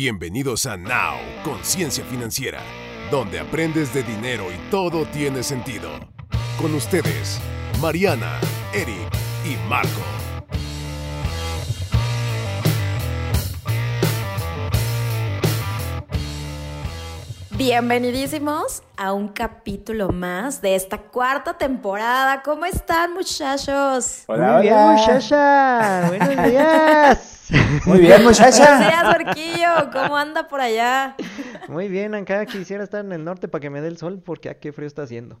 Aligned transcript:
Bienvenidos 0.00 0.66
a 0.66 0.76
Now, 0.76 1.16
Conciencia 1.42 2.04
Financiera, 2.04 2.60
donde 3.10 3.40
aprendes 3.40 3.94
de 3.94 4.02
dinero 4.02 4.52
y 4.52 4.70
todo 4.70 5.06
tiene 5.06 5.42
sentido. 5.42 5.88
Con 6.60 6.74
ustedes, 6.74 7.40
Mariana, 7.80 8.38
Eric 8.74 9.10
y 9.46 9.56
Marco. 9.70 10.02
Bienvenidísimos 17.52 18.82
a 18.98 19.14
un 19.14 19.28
capítulo 19.28 20.10
más 20.10 20.60
de 20.60 20.74
esta 20.74 20.98
cuarta 20.98 21.56
temporada. 21.56 22.42
¿Cómo 22.42 22.66
están, 22.66 23.14
muchachos? 23.14 24.24
Hola, 24.26 24.52
Muy 24.52 24.62
bien, 24.62 24.74
hola. 24.74 24.92
muchacha. 24.92 26.08
Buenos 26.08 26.50
días. 26.50 27.35
Muy 27.86 28.00
bien, 28.00 28.24
muchacha. 28.24 28.78
días, 28.78 29.04
Marquillo. 29.04 29.90
¿Cómo 29.92 30.16
anda 30.16 30.48
por 30.48 30.60
allá? 30.60 31.14
Muy 31.68 31.88
bien, 31.88 32.14
acá 32.14 32.44
quisiera 32.46 32.82
estar 32.84 33.04
en 33.04 33.12
el 33.12 33.24
norte 33.24 33.48
para 33.48 33.60
que 33.60 33.70
me 33.70 33.80
dé 33.80 33.88
el 33.88 33.98
sol 33.98 34.20
porque 34.24 34.48
aquí 34.48 34.60
qué 34.62 34.72
frío 34.72 34.86
está 34.86 35.02
haciendo. 35.02 35.40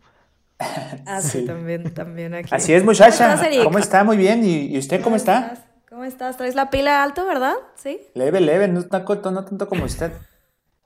Ah, 1.06 1.20
sí, 1.20 1.40
Sí. 1.40 1.46
también, 1.46 1.92
también 1.92 2.34
aquí. 2.34 2.48
Así 2.54 2.72
es, 2.72 2.80
¿Cómo 2.82 2.92
muchacha. 2.92 3.34
estás? 3.34 3.64
¿Cómo 3.64 3.78
está? 3.78 4.04
Muy 4.04 4.16
bien. 4.16 4.44
¿Y, 4.44 4.66
y 4.74 4.78
usted 4.78 5.02
cómo 5.02 5.16
está? 5.16 5.38
estás? 5.52 5.58
¿Cómo 5.88 6.04
estás? 6.04 6.36
¿Traes 6.36 6.54
la 6.54 6.70
pila 6.70 7.02
alto, 7.02 7.26
verdad? 7.26 7.54
Sí. 7.74 8.00
Leve, 8.14 8.40
leve, 8.40 8.68
no, 8.68 8.82
tanto- 8.84 9.30
no 9.30 9.44
tanto 9.44 9.68
como 9.68 9.84
usted. 9.84 10.12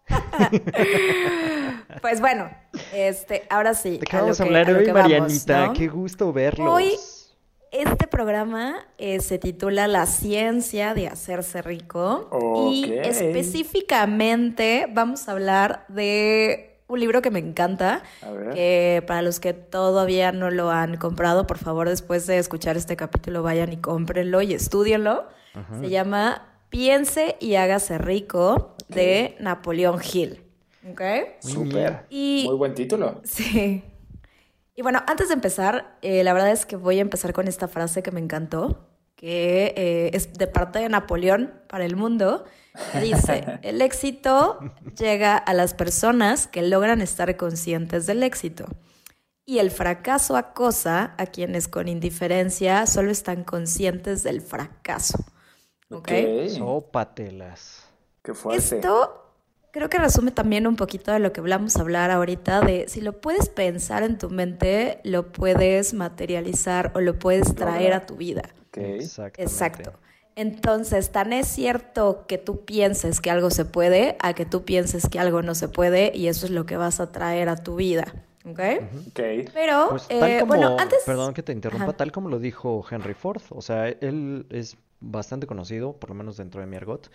Pues 2.00 2.20
bueno, 2.20 2.48
este, 2.94 3.46
ahora 3.50 3.74
sí. 3.74 3.98
¿De 3.98 4.06
qué 4.06 4.16
a 4.16 4.20
hablar 4.20 4.70
hoy, 4.70 4.86
vamos, 4.86 5.02
Marianita? 5.02 5.66
¿no? 5.66 5.72
Qué 5.74 5.88
gusto 5.88 6.32
verlos. 6.32 6.72
Hoy- 6.72 6.96
Este 7.72 8.08
programa 8.08 8.84
eh, 8.98 9.20
se 9.20 9.38
titula 9.38 9.86
La 9.86 10.06
ciencia 10.06 10.92
de 10.92 11.06
hacerse 11.06 11.62
rico 11.62 12.28
y 12.70 12.94
específicamente 12.94 14.88
vamos 14.92 15.28
a 15.28 15.32
hablar 15.32 15.84
de 15.88 16.78
un 16.88 16.98
libro 16.98 17.22
que 17.22 17.30
me 17.30 17.38
encanta, 17.38 18.02
que 18.52 19.04
para 19.06 19.22
los 19.22 19.38
que 19.38 19.52
todavía 19.52 20.32
no 20.32 20.50
lo 20.50 20.70
han 20.70 20.96
comprado, 20.96 21.46
por 21.46 21.58
favor 21.58 21.88
después 21.88 22.26
de 22.26 22.38
escuchar 22.38 22.76
este 22.76 22.96
capítulo 22.96 23.44
vayan 23.44 23.72
y 23.72 23.76
cómprenlo 23.76 24.42
y 24.42 24.52
estudienlo. 24.52 25.28
Se 25.80 25.88
llama 25.88 26.48
Piense 26.70 27.36
y 27.38 27.54
hágase 27.54 27.98
rico 27.98 28.74
de 28.88 29.36
Napoleón 29.38 30.00
Hill. 30.12 30.42
¿Ok? 30.90 31.02
Súper. 31.38 32.06
Y 32.10 32.44
Muy 32.46 32.56
buen 32.56 32.74
título. 32.74 33.20
Sí. 33.24 33.84
Y 34.74 34.82
bueno, 34.82 35.02
antes 35.06 35.28
de 35.28 35.34
empezar, 35.34 35.96
eh, 36.02 36.24
la 36.24 36.32
verdad 36.32 36.50
es 36.50 36.66
que 36.66 36.76
voy 36.76 36.98
a 36.98 37.02
empezar 37.02 37.32
con 37.32 37.48
esta 37.48 37.68
frase 37.68 38.02
que 38.02 38.10
me 38.10 38.20
encantó, 38.20 38.88
que 39.16 39.74
eh, 39.76 40.10
es 40.14 40.32
de 40.32 40.46
parte 40.46 40.78
de 40.78 40.88
Napoleón 40.88 41.52
para 41.68 41.84
el 41.84 41.96
mundo. 41.96 42.44
que 42.92 43.00
Dice, 43.00 43.58
el 43.62 43.82
éxito 43.82 44.58
llega 44.98 45.36
a 45.36 45.54
las 45.54 45.74
personas 45.74 46.46
que 46.46 46.62
logran 46.62 47.00
estar 47.00 47.36
conscientes 47.36 48.06
del 48.06 48.22
éxito. 48.22 48.66
Y 49.44 49.58
el 49.58 49.70
fracaso 49.70 50.36
acosa 50.36 51.14
a 51.18 51.26
quienes 51.26 51.66
con 51.66 51.88
indiferencia 51.88 52.86
solo 52.86 53.10
están 53.10 53.42
conscientes 53.42 54.22
del 54.22 54.40
fracaso. 54.40 55.24
¿Ok? 55.90 56.10
Sópatelas. 56.56 57.88
Qué 58.22 58.32
fuerte. 58.32 58.76
Esto 58.76 59.29
creo 59.70 59.88
que 59.88 59.98
resume 59.98 60.30
también 60.30 60.66
un 60.66 60.76
poquito 60.76 61.12
de 61.12 61.18
lo 61.18 61.32
que 61.32 61.40
hablamos 61.40 61.76
a 61.76 61.80
hablar 61.80 62.10
ahorita, 62.10 62.60
de 62.60 62.86
si 62.88 63.00
lo 63.00 63.20
puedes 63.20 63.48
pensar 63.48 64.02
en 64.02 64.18
tu 64.18 64.30
mente, 64.30 65.00
lo 65.04 65.32
puedes 65.32 65.94
materializar 65.94 66.92
o 66.94 67.00
lo 67.00 67.18
puedes 67.18 67.54
traer 67.54 67.92
a 67.92 68.06
tu 68.06 68.16
vida. 68.16 68.42
Ok. 68.68 68.78
Exactamente. 68.78 69.42
Exacto. 69.42 69.92
Entonces, 70.36 71.10
tan 71.10 71.32
es 71.32 71.48
cierto 71.48 72.24
que 72.26 72.38
tú 72.38 72.64
pienses 72.64 73.20
que 73.20 73.30
algo 73.30 73.50
se 73.50 73.64
puede, 73.64 74.16
a 74.20 74.32
que 74.32 74.46
tú 74.46 74.64
pienses 74.64 75.08
que 75.08 75.18
algo 75.18 75.42
no 75.42 75.54
se 75.54 75.68
puede, 75.68 76.12
y 76.14 76.28
eso 76.28 76.46
es 76.46 76.52
lo 76.52 76.66
que 76.66 76.76
vas 76.76 77.00
a 77.00 77.12
traer 77.12 77.48
a 77.48 77.56
tu 77.56 77.76
vida. 77.76 78.04
¿Ok? 78.44 78.60
Ok. 79.08 79.20
Pero, 79.52 79.88
Pues 79.90 80.08
tal 80.08 80.30
eh, 80.30 80.40
como, 80.40 80.54
bueno, 80.54 80.76
antes... 80.78 81.02
perdón 81.04 81.34
que 81.34 81.42
te 81.42 81.52
interrumpa, 81.52 81.84
Ajá. 81.88 81.96
tal 81.96 82.12
como 82.12 82.30
lo 82.30 82.38
dijo 82.38 82.84
Henry 82.90 83.12
Ford, 83.12 83.42
o 83.50 83.60
sea, 83.60 83.88
él 83.88 84.46
es 84.50 84.78
bastante 85.00 85.46
conocido, 85.46 85.94
por 85.94 86.10
lo 86.10 86.14
menos 86.14 86.36
dentro 86.36 86.60
de 86.60 86.66
mi 86.66 86.76
argot, 86.76 87.10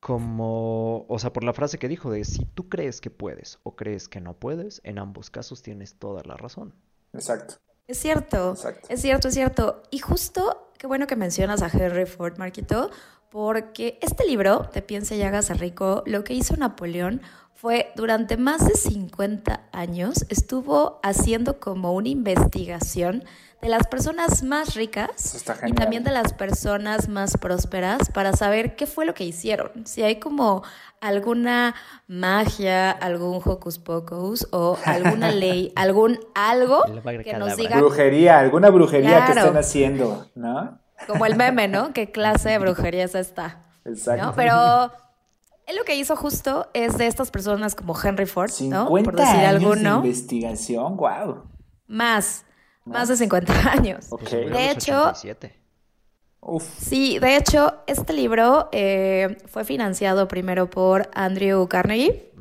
como, 0.00 1.06
o 1.08 1.18
sea, 1.18 1.32
por 1.32 1.44
la 1.44 1.52
frase 1.52 1.78
que 1.78 1.88
dijo 1.88 2.10
de 2.10 2.24
si 2.24 2.44
tú 2.44 2.68
crees 2.68 3.00
que 3.00 3.10
puedes 3.10 3.58
o 3.62 3.74
crees 3.74 4.08
que 4.08 4.20
no 4.20 4.34
puedes, 4.34 4.80
en 4.84 4.98
ambos 4.98 5.30
casos 5.30 5.62
tienes 5.62 5.94
toda 5.94 6.22
la 6.24 6.36
razón. 6.36 6.72
Exacto. 7.12 7.54
Es 7.86 7.98
cierto, 7.98 8.52
Exacto. 8.52 8.86
es 8.90 9.00
cierto, 9.00 9.28
es 9.28 9.34
cierto. 9.34 9.82
Y 9.90 9.98
justo, 9.98 10.70
qué 10.78 10.86
bueno 10.86 11.06
que 11.06 11.16
mencionas 11.16 11.62
a 11.62 11.68
Henry 11.68 12.06
Ford, 12.06 12.38
Marquito, 12.38 12.90
porque 13.30 13.98
este 14.02 14.26
libro, 14.26 14.68
de 14.72 14.82
Piensa 14.82 15.14
y 15.14 15.22
hágase 15.22 15.54
rico, 15.54 16.02
lo 16.06 16.22
que 16.22 16.34
hizo 16.34 16.56
Napoleón 16.56 17.22
fue 17.54 17.90
durante 17.96 18.36
más 18.36 18.66
de 18.68 18.74
50 18.74 19.68
años 19.72 20.24
estuvo 20.28 21.00
haciendo 21.02 21.58
como 21.58 21.92
una 21.92 22.08
investigación 22.08 23.24
de 23.60 23.68
las 23.68 23.86
personas 23.86 24.42
más 24.42 24.74
ricas 24.74 25.44
y 25.66 25.72
también 25.72 26.04
de 26.04 26.12
las 26.12 26.32
personas 26.32 27.08
más 27.08 27.36
prósperas 27.36 28.08
para 28.10 28.32
saber 28.32 28.76
qué 28.76 28.86
fue 28.86 29.04
lo 29.04 29.14
que 29.14 29.24
hicieron. 29.24 29.84
Si 29.84 30.02
hay 30.02 30.20
como 30.20 30.62
alguna 31.00 31.74
magia, 32.06 32.90
algún 32.90 33.40
hocus 33.44 33.78
pocus 33.78 34.46
o 34.52 34.78
alguna 34.84 35.30
ley, 35.32 35.72
algún 35.74 36.20
algo 36.34 36.84
que 37.24 37.34
nos 37.34 37.56
diga 37.56 37.78
Brujería, 37.78 38.38
alguna 38.38 38.70
brujería 38.70 39.26
que 39.26 39.32
estén 39.32 39.56
haciendo, 39.56 40.26
¿no? 40.34 40.78
como 41.06 41.26
el 41.26 41.36
meme, 41.36 41.68
¿no? 41.68 41.92
¿Qué 41.92 42.10
clase 42.10 42.50
de 42.50 42.58
brujería 42.58 43.04
es 43.04 43.14
esta? 43.14 43.64
Exacto. 43.84 44.26
¿No? 44.26 44.34
Pero 44.34 44.92
él 45.66 45.76
lo 45.76 45.84
que 45.84 45.96
hizo 45.96 46.16
justo 46.16 46.68
es 46.74 46.98
de 46.98 47.06
estas 47.06 47.30
personas 47.30 47.74
como 47.74 47.94
Henry 48.00 48.26
Ford, 48.26 48.50
50 48.50 48.76
¿no? 48.76 49.04
Por 49.04 49.16
decir 49.16 49.36
años 49.36 49.48
alguno, 49.48 50.02
de 50.02 50.08
investigación, 50.08 50.96
wow. 50.96 51.44
más, 51.86 52.44
más 52.88 53.08
de 53.08 53.16
50 53.16 53.52
años. 53.70 54.06
Ok. 54.10 54.20
Pues 54.20 54.50
De 54.52 54.70
hecho, 54.70 55.00
87. 55.10 55.54
Uf. 56.40 56.64
Sí, 56.78 57.18
de 57.18 57.36
hecho, 57.36 57.78
este 57.86 58.12
libro 58.12 58.68
eh, 58.72 59.36
fue 59.46 59.64
financiado 59.64 60.28
primero 60.28 60.70
por 60.70 61.10
Andrew 61.12 61.66
Carnegie, 61.68 62.32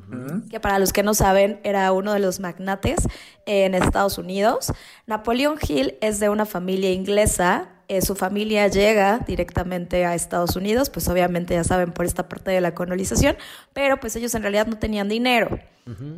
que 0.50 0.60
para 0.60 0.80
los 0.80 0.94
que 0.94 1.04
no 1.04 1.14
saben 1.14 1.60
era 1.64 1.92
uno 1.92 2.14
de 2.14 2.20
los 2.20 2.40
magnates 2.40 3.00
en 3.46 3.74
Estados 3.74 4.18
Unidos. 4.18 4.72
Napoleón 5.08 5.58
Hill 5.68 5.98
es 6.00 6.20
de 6.20 6.30
una 6.30 6.46
familia 6.46 6.92
inglesa. 6.92 7.70
Eh, 7.90 8.02
su 8.02 8.16
familia 8.16 8.68
llega 8.68 9.20
directamente 9.20 10.06
a 10.06 10.14
Estados 10.14 10.56
Unidos, 10.56 10.90
pues 10.90 11.08
obviamente 11.08 11.54
ya 11.54 11.64
saben 11.64 11.92
por 11.92 12.06
esta 12.06 12.28
parte 12.28 12.52
de 12.52 12.60
la 12.60 12.74
colonización, 12.76 13.38
pero 13.74 13.98
pues 14.00 14.16
ellos 14.16 14.36
en 14.36 14.42
realidad 14.42 14.68
no 14.68 14.78
tenían 14.78 15.08
dinero. 15.08 15.60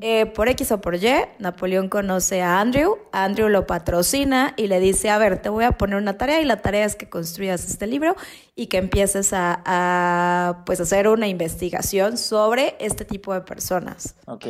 Eh, 0.02 0.26
por 0.26 0.50
X 0.50 0.72
o 0.72 0.82
por 0.82 0.96
Y, 0.96 1.08
Napoleón 1.38 1.90
conoce 1.90 2.42
a 2.42 2.60
Andrew, 2.60 2.98
Andrew 3.12 3.50
lo 3.50 3.68
patrocina 3.68 4.56
y 4.58 4.66
le 4.66 4.80
dice, 4.80 5.12
a 5.12 5.20
ver, 5.20 5.44
te 5.44 5.50
voy 5.50 5.64
a 5.64 5.74
poner 5.74 5.98
una 5.98 6.18
tarea 6.18 6.42
y 6.42 6.46
la 6.46 6.64
tarea 6.64 6.86
es 6.86 6.96
que 6.96 7.08
construyas 7.08 7.70
este 7.70 7.86
libro 7.86 8.16
y 8.56 8.66
que 8.66 8.78
empieces 8.78 9.32
a, 9.32 9.62
a, 9.64 10.64
pues 10.66 10.80
hacer 10.80 11.08
una 11.08 11.28
investigación 11.28 12.18
sobre 12.18 12.78
este 12.80 13.06
tipo 13.06 13.32
de 13.32 13.42
personas. 13.42 14.16
Ok. 14.26 14.46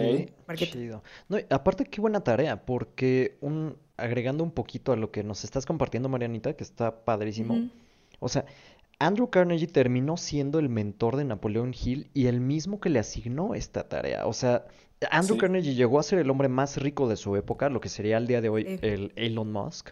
Chido. 0.55 1.03
No, 1.27 1.37
aparte, 1.49 1.83
qué 1.83 1.99
buena 1.99 2.21
tarea, 2.21 2.65
porque 2.65 3.37
un, 3.41 3.75
agregando 4.01 4.43
un 4.43 4.51
poquito 4.51 4.91
a 4.91 4.95
lo 4.95 5.11
que 5.11 5.23
nos 5.23 5.43
estás 5.43 5.65
compartiendo, 5.65 6.09
Marianita, 6.09 6.53
que 6.53 6.63
está 6.63 7.03
padrísimo. 7.05 7.69
O 8.19 8.29
sea, 8.29 8.45
Andrew 8.99 9.29
Carnegie 9.29 9.67
terminó 9.67 10.17
siendo 10.17 10.59
el 10.59 10.69
mentor 10.69 11.15
de 11.15 11.23
Napoleón 11.23 11.73
Hill 11.73 12.09
y 12.13 12.27
el 12.27 12.41
mismo 12.41 12.79
que 12.79 12.89
le 12.89 12.99
asignó 12.99 13.55
esta 13.55 13.87
tarea. 13.87 14.25
O 14.27 14.33
sea, 14.33 14.65
Andrew 15.11 15.35
Sí. 15.35 15.41
Carnegie 15.41 15.73
llegó 15.75 15.99
a 15.99 16.03
ser 16.03 16.19
el 16.19 16.29
hombre 16.29 16.49
más 16.49 16.77
rico 16.77 17.07
de 17.07 17.15
su 17.15 17.35
época, 17.37 17.69
lo 17.69 17.79
que 17.79 17.87
sería 17.89 18.17
al 18.17 18.27
día 18.27 18.41
de 18.41 18.49
hoy 18.49 18.63
Sí. 18.65 18.79
el 18.81 19.13
Elon 19.15 19.51
Musk. 19.51 19.91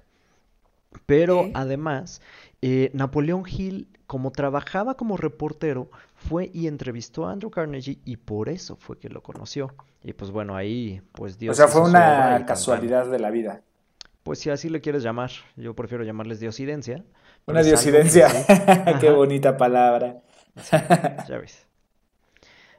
Pero 1.05 1.49
además, 1.53 2.21
eh, 2.61 2.89
Napoleón 2.93 3.43
Hill, 3.47 3.87
como 4.07 4.31
trabajaba 4.31 4.95
como 4.95 5.15
reportero, 5.17 5.89
fue 6.15 6.49
y 6.53 6.67
entrevistó 6.67 7.27
a 7.27 7.31
Andrew 7.31 7.51
Carnegie 7.51 7.99
y 8.03 8.17
por 8.17 8.49
eso 8.49 8.75
fue 8.75 8.97
que 8.97 9.09
lo 9.09 9.21
conoció. 9.21 9.73
Y 10.03 10.13
pues 10.13 10.31
bueno, 10.31 10.55
ahí 10.55 11.01
pues 11.11 11.37
Dios 11.37 11.53
O 11.53 11.57
sea, 11.57 11.67
fue 11.67 11.81
una 11.81 12.45
casualidad 12.45 13.07
de 13.07 13.19
la 13.19 13.29
vida. 13.29 13.61
Pues 14.27 14.39
si 14.39 14.49
así 14.49 14.67
le 14.67 14.81
quieres 14.81 15.03
llamar, 15.03 15.31
yo 15.55 15.73
prefiero 15.73 16.03
llamarles 16.03 16.41
diosidencia. 16.41 17.01
Una 17.45 17.61
que 17.61 17.67
diosidencia. 17.67 18.27
Qué 18.99 19.09
bonita 19.09 19.55
palabra. 19.55 20.17
ya 21.29 21.37
ves. 21.37 21.65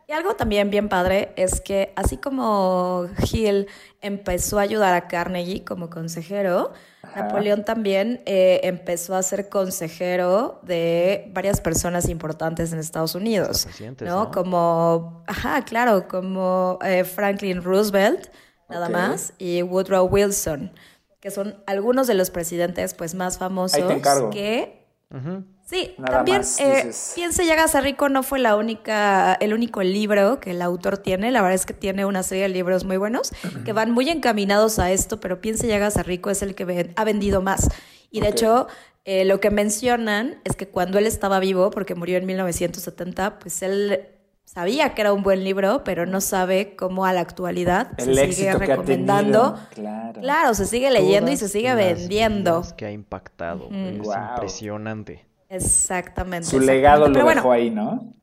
Y 0.07 0.13
algo 0.13 0.35
también 0.35 0.69
bien 0.69 0.91
padre 0.91 1.33
es 1.37 1.63
que 1.63 1.95
así 1.97 2.19
como 2.19 3.07
Hill 3.33 3.67
empezó 4.03 4.59
a 4.59 4.63
ayudar 4.63 4.93
a 4.93 5.09
Carnegie 5.09 5.65
como 5.65 5.89
consejero, 5.89 6.75
Ajá. 7.01 7.23
Napoleón 7.23 7.65
también 7.65 8.21
eh, 8.27 8.61
empezó 8.65 9.15
a 9.15 9.23
ser 9.23 9.49
consejero 9.49 10.61
de 10.65 11.31
varias 11.33 11.63
personas 11.63 12.11
importantes 12.11 12.75
en 12.75 12.79
Estados 12.79 13.15
Unidos, 13.15 13.67
¿no? 14.01 14.07
¿no? 14.07 14.31
Como, 14.31 15.25
ajá, 15.27 15.65
claro, 15.65 16.09
como 16.09 16.79
eh, 16.85 17.05
Franklin 17.05 17.63
Roosevelt, 17.63 18.29
nada 18.69 18.91
más, 18.91 19.33
y 19.39 19.63
Woodrow 19.63 20.07
Wilson, 20.07 20.73
que 21.21 21.31
son 21.31 21.63
algunos 21.67 22.07
de 22.07 22.15
los 22.15 22.31
presidentes 22.31 22.95
pues 22.95 23.15
más 23.15 23.39
famosos 23.39 23.79
encargo. 23.91 24.31
que 24.31 24.87
Ujú. 25.11 25.45
Sí, 25.65 25.95
Nada 25.99 26.19
también 26.19 26.39
más, 26.39 26.59
eh. 26.61 26.91
Piense 27.15 27.45
y 27.45 27.51
hágase 27.51 27.81
rico 27.83 28.09
no 28.09 28.23
fue 28.23 28.39
la 28.39 28.57
única, 28.57 29.35
el 29.35 29.53
único 29.53 29.83
libro 29.83 30.41
que 30.41 30.53
el 30.53 30.63
autor 30.63 30.97
tiene. 30.99 31.31
La 31.31 31.43
verdad 31.43 31.55
es 31.57 31.67
que 31.67 31.75
tiene 31.75 32.07
una 32.07 32.23
serie 32.23 32.45
de 32.45 32.49
libros 32.51 32.85
muy 32.85 32.97
buenos 32.97 33.33
que 33.67 33.73
van 33.75 33.91
muy 33.91 34.09
encaminados 34.09 34.79
a 34.79 34.91
esto, 34.93 35.21
pero 35.21 35.41
Piense 35.43 35.67
y 35.67 35.73
hágase 35.73 36.03
rico 36.03 36.31
es 36.31 36.41
el 36.43 36.55
que 36.55 36.65
ven- 36.65 36.93
ha 36.97 37.05
vendido 37.05 37.43
más. 37.43 37.69
Y 38.11 38.21
de 38.21 38.29
hecho, 38.29 38.67
eh, 39.05 39.27
lo 39.27 39.41
que 39.41 39.51
mencionan 39.51 40.41
es 40.45 40.57
que 40.57 40.69
cuando 40.69 40.99
él 40.99 41.07
estaba 41.07 41.39
vivo, 41.39 41.71
porque 41.71 41.95
murió 41.95 42.17
en 42.17 42.25
1970, 42.27 43.39
pues 43.39 43.61
él 43.63 44.09
sabía 44.59 44.93
que 44.93 45.03
era 45.03 45.13
un 45.13 45.23
buen 45.23 45.45
libro, 45.45 45.85
pero 45.85 46.05
no 46.05 46.21
sabe 46.21 46.75
cómo 46.75 47.07
a 47.07 47.13
la 47.13 47.21
actualidad 47.21 47.93
El 47.97 48.07
se 48.07 48.11
sigue 48.13 48.25
éxito 48.25 48.59
que 48.59 48.73
ha 48.73 48.77
recomendando. 48.77 49.53
tenido. 49.55 49.69
Claro. 49.75 50.21
Claro, 50.21 50.55
se 50.55 50.67
sigue 50.67 50.91
leyendo 50.91 51.31
y 51.31 51.37
se 51.37 51.49
sigue 51.49 51.73
vendiendo. 51.77 52.65
que 52.77 52.87
ha 52.87 52.91
impactado. 52.91 53.69
Es 53.71 54.05
impresionante. 54.05 55.25
Exactamente. 55.49 56.47
Su 56.49 56.57
exactamente. 56.57 56.67
legado 56.75 57.09
lo 57.09 57.23
bueno, 57.25 57.41
dejó 57.41 57.53
ahí, 57.53 57.71
¿no? 57.71 58.15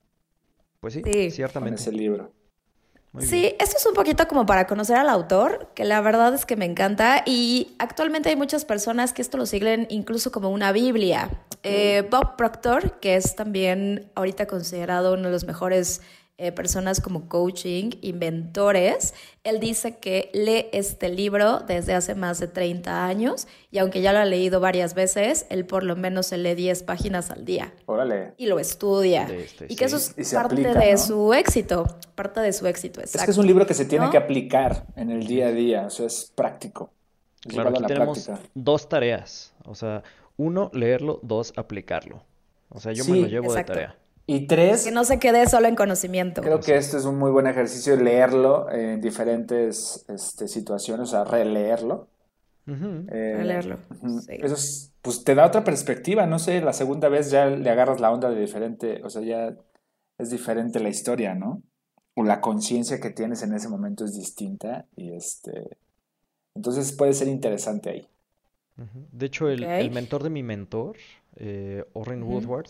Pues 0.81 0.93
sí, 0.95 1.01
Sí. 1.05 1.11
Con 1.27 1.31
ciertamente. 1.31 1.81
ese 1.81 1.91
libro. 1.93 2.31
Muy 3.13 3.23
Sí, 3.25 3.39
bien. 3.39 3.55
esto 3.59 3.77
es 3.77 3.85
un 3.85 3.93
poquito 3.93 4.27
como 4.27 4.45
para 4.45 4.67
conocer 4.67 4.97
al 4.97 5.07
autor, 5.07 5.71
que 5.73 5.85
la 5.85 6.01
verdad 6.01 6.33
es 6.33 6.45
que 6.45 6.57
me 6.57 6.65
encanta 6.65 7.23
y 7.25 7.75
actualmente 7.79 8.27
hay 8.27 8.35
muchas 8.35 8.65
personas 8.65 9.13
que 9.13 9.21
esto 9.21 9.38
lo 9.38 9.45
siguen 9.45 9.88
incluso 9.89 10.33
como 10.33 10.49
una 10.49 10.73
Biblia. 10.73 11.29
Eh, 11.63 12.05
Bob 12.11 12.35
Proctor, 12.35 12.99
que 12.99 13.15
es 13.15 13.35
también 13.38 14.11
ahorita 14.15 14.47
considerado 14.47 15.13
uno 15.13 15.23
de 15.23 15.31
los 15.31 15.45
mejores 15.45 16.01
eh, 16.37 16.51
personas 16.51 16.99
como 16.99 17.29
coaching, 17.29 17.91
inventores, 18.01 19.13
él 19.45 19.59
dice 19.61 19.97
que 19.97 20.29
lee 20.33 20.67
este 20.73 21.07
libro 21.07 21.59
desde 21.59 21.93
hace 21.93 22.13
más 22.13 22.39
de 22.39 22.47
30 22.47 23.05
años 23.05 23.47
y 23.71 23.77
aunque 23.77 24.01
ya 24.01 24.11
lo 24.11 24.19
ha 24.19 24.25
leído 24.25 24.59
varias 24.59 24.95
veces, 24.95 25.45
él 25.49 25.65
por 25.65 25.83
lo 25.83 25.95
menos 25.95 26.27
se 26.27 26.37
lee 26.37 26.53
10 26.55 26.83
páginas 26.83 27.31
al 27.31 27.45
día 27.45 27.73
Órale. 27.85 28.33
y 28.35 28.47
lo 28.47 28.59
estudia. 28.59 29.25
De 29.27 29.45
este, 29.45 29.65
y 29.69 29.77
que 29.77 29.87
sí. 29.87 29.95
eso 29.95 30.13
es 30.17 30.33
parte 30.33 30.55
aplica, 30.55 30.73
de 30.77 30.91
¿no? 30.91 30.97
su 30.97 31.33
éxito, 31.33 31.85
parte 32.15 32.41
de 32.41 32.51
su 32.51 32.67
éxito, 32.67 32.99
exacto. 32.99 33.19
Es 33.19 33.25
que 33.25 33.31
es 33.31 33.38
un 33.38 33.47
libro 33.47 33.65
que 33.65 33.73
se 33.73 33.85
tiene 33.85 34.05
¿No? 34.05 34.11
que 34.11 34.17
aplicar 34.17 34.85
en 34.97 35.11
el 35.11 35.25
día 35.27 35.47
a 35.47 35.51
día, 35.51 35.85
o 35.85 35.89
sea, 35.89 36.07
es 36.07 36.31
práctico. 36.35 36.91
Es 37.45 37.53
Claro, 37.53 37.69
aquí 37.69 37.83
tenemos 37.85 38.25
práctica. 38.25 38.49
dos 38.55 38.89
tareas. 38.89 39.53
O 39.63 39.75
sea, 39.75 40.03
uno, 40.35 40.69
leerlo, 40.73 41.19
dos, 41.23 41.53
aplicarlo. 41.55 42.23
O 42.69 42.79
sea, 42.79 42.91
yo 42.91 43.05
me 43.05 43.21
lo 43.21 43.27
llevo 43.27 43.45
exacto. 43.47 43.73
de 43.73 43.79
tarea. 43.79 43.97
Y 44.27 44.48
tres, 44.48 44.86
Que 44.86 44.92
no 44.92 45.04
se 45.04 45.19
quede 45.19 45.48
solo 45.48 45.68
en 45.68 45.75
conocimiento. 45.75 46.42
creo 46.42 46.60
que 46.60 46.75
esto 46.75 46.98
es 46.98 47.06
un 47.06 47.18
muy 47.18 47.31
buen 47.31 47.48
ejercicio 47.48 47.95
leerlo 47.95 48.72
en 48.72 49.00
diferentes 49.00 50.06
este, 50.10 50.48
situaciones, 50.48 51.10
o 51.10 51.12
sea, 51.12 51.24
releerlo. 51.24 52.07
Eh, 52.68 53.42
leerlo. 53.44 53.77
ujú. 54.01 54.22
sí. 54.22 54.38
Eso 54.42 54.56
es, 54.56 54.92
pues 55.04 55.24
te 55.24 55.36
da 55.36 55.45
otra 55.45 55.63
perspectiva, 55.63 56.25
no 56.25 56.39
sé, 56.39 56.62
la 56.62 56.74
segunda 56.74 57.10
vez 57.10 57.30
ya 57.30 57.45
le 57.45 57.69
agarras 57.69 58.00
la 58.00 58.12
onda 58.12 58.31
de 58.31 58.42
diferente, 58.42 59.01
o 59.04 59.10
sea, 59.12 59.22
ya 59.22 59.56
es 60.18 60.31
diferente 60.31 60.80
la 60.80 60.89
historia, 60.89 61.36
¿no? 61.36 61.62
O 62.16 62.24
la 62.24 62.42
conciencia 62.42 63.00
que 63.00 63.12
tienes 63.12 63.44
en 63.44 63.54
ese 63.54 63.69
momento 63.69 64.06
es 64.06 64.16
distinta 64.16 64.88
y 64.95 65.13
este, 65.13 65.77
entonces 66.56 66.92
puede 66.94 67.13
ser 67.13 67.27
interesante 67.27 67.89
ahí. 67.89 68.07
De 69.12 69.27
hecho, 69.27 69.48
el, 69.50 69.92
mentor 69.92 70.24
de 70.24 70.30
mi 70.30 70.44
mentor, 70.44 70.98
eh, 71.36 71.86
Orrin 71.94 72.24
Ujú. 72.24 72.66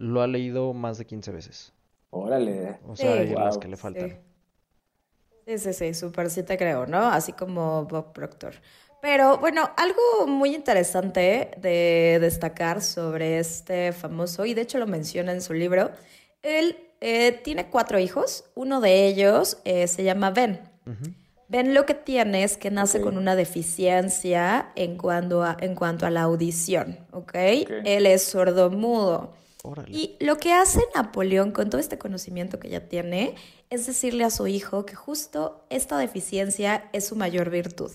Lo 0.00 0.22
ha 0.22 0.26
leído 0.26 0.72
más 0.72 0.96
de 0.96 1.04
15 1.04 1.30
veces. 1.30 1.74
Órale. 2.08 2.78
O 2.88 2.96
sea, 2.96 3.12
Sí. 3.12 3.18
hay 3.18 3.34
las 3.34 3.54
Wow. 3.54 3.60
que 3.60 3.68
le 3.68 3.76
faltan. 3.76 4.18
Sí, 5.46 5.58
sí, 5.58 5.72
sí, 5.74 5.92
súper 5.94 6.30
sí 6.30 6.42
te 6.42 6.56
creo, 6.56 6.86
¿no? 6.86 7.08
Así 7.08 7.32
como 7.32 7.84
Bob 7.84 8.12
Proctor. 8.14 8.54
Pero 9.02 9.36
bueno, 9.38 9.68
algo 9.76 10.26
muy 10.26 10.54
interesante 10.54 11.50
de 11.58 12.18
destacar 12.18 12.80
sobre 12.80 13.38
este 13.38 13.92
famoso, 13.92 14.46
y 14.46 14.54
de 14.54 14.62
hecho 14.62 14.78
lo 14.78 14.86
menciona 14.86 15.32
en 15.32 15.42
su 15.42 15.52
libro, 15.52 15.90
él 16.42 16.76
eh, 17.02 17.32
tiene 17.44 17.68
cuatro 17.68 17.98
hijos, 17.98 18.44
uno 18.54 18.80
de 18.80 19.06
ellos 19.06 19.58
eh, 19.64 19.86
se 19.86 20.02
llama 20.02 20.30
Ben. 20.30 20.60
Ben 21.48 21.74
lo 21.74 21.84
que 21.84 21.94
tiene 21.94 22.42
es 22.44 22.56
que 22.56 22.70
nace 22.70 23.00
con 23.02 23.18
una 23.18 23.36
deficiencia 23.36 24.70
en 24.76 24.96
cuanto 24.96 25.42
a, 25.42 25.56
en 25.60 25.74
cuanto 25.74 26.06
a 26.06 26.10
la 26.10 26.22
audición, 26.22 26.98
¿ok? 27.12 27.34
Ok. 27.64 27.70
Él 27.84 28.06
es 28.06 28.22
sordomudo. 28.24 29.32
Órale. 29.62 29.90
Y 29.90 30.16
lo 30.20 30.38
que 30.38 30.52
hace 30.52 30.80
Napoleón 30.94 31.52
con 31.52 31.70
todo 31.70 31.80
este 31.80 31.98
conocimiento 31.98 32.58
que 32.58 32.70
ya 32.70 32.88
tiene 32.88 33.34
es 33.68 33.86
decirle 33.86 34.24
a 34.24 34.30
su 34.30 34.46
hijo 34.46 34.86
que 34.86 34.94
justo 34.94 35.66
esta 35.70 35.98
deficiencia 35.98 36.88
es 36.92 37.06
su 37.06 37.16
mayor 37.16 37.50
virtud. 37.50 37.92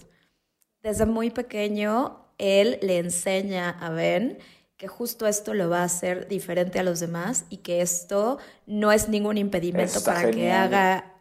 Desde 0.84 1.06
muy 1.06 1.32
pequeño, 1.32 2.26
él 2.38 2.78
le 2.82 3.00
enseña 3.00 3.70
a 3.70 3.90
Ben 3.90 4.38
que 4.78 4.88
justo 4.88 5.26
esto 5.26 5.54
lo 5.54 5.70
va 5.70 5.80
a 5.80 5.86
hacer 5.86 6.28
diferente 6.28 6.80
a 6.80 6.84
los 6.84 7.00
demás 7.00 7.46
y 7.50 7.58
que 7.58 7.82
esto 7.82 8.38
no 8.66 8.92
es 8.92 9.08
ningún 9.10 9.38
impedimento 9.38 10.00
está 10.00 10.14
para 10.14 10.32
que 10.32 10.52
haga 10.52 11.12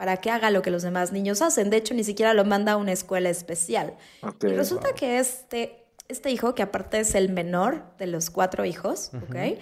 para 0.00 0.16
que 0.16 0.30
haga 0.30 0.50
lo 0.50 0.62
que 0.62 0.70
los 0.70 0.82
demás 0.82 1.12
niños 1.12 1.42
hacen. 1.42 1.68
De 1.68 1.76
hecho, 1.76 1.92
ni 1.92 2.04
siquiera 2.04 2.32
lo 2.32 2.46
manda 2.46 2.72
a 2.72 2.76
una 2.78 2.90
escuela 2.90 3.28
especial. 3.28 3.98
Y 4.40 4.46
resulta 4.46 4.88
wow. 4.88 4.96
que 4.96 5.18
este, 5.18 5.84
este 6.08 6.30
hijo, 6.30 6.54
que 6.54 6.62
aparte 6.62 7.00
es 7.00 7.14
el 7.14 7.28
menor 7.28 7.84
de 7.98 8.06
los 8.06 8.30
cuatro 8.30 8.64
hijos, 8.64 9.10
¿ok? 9.14 9.60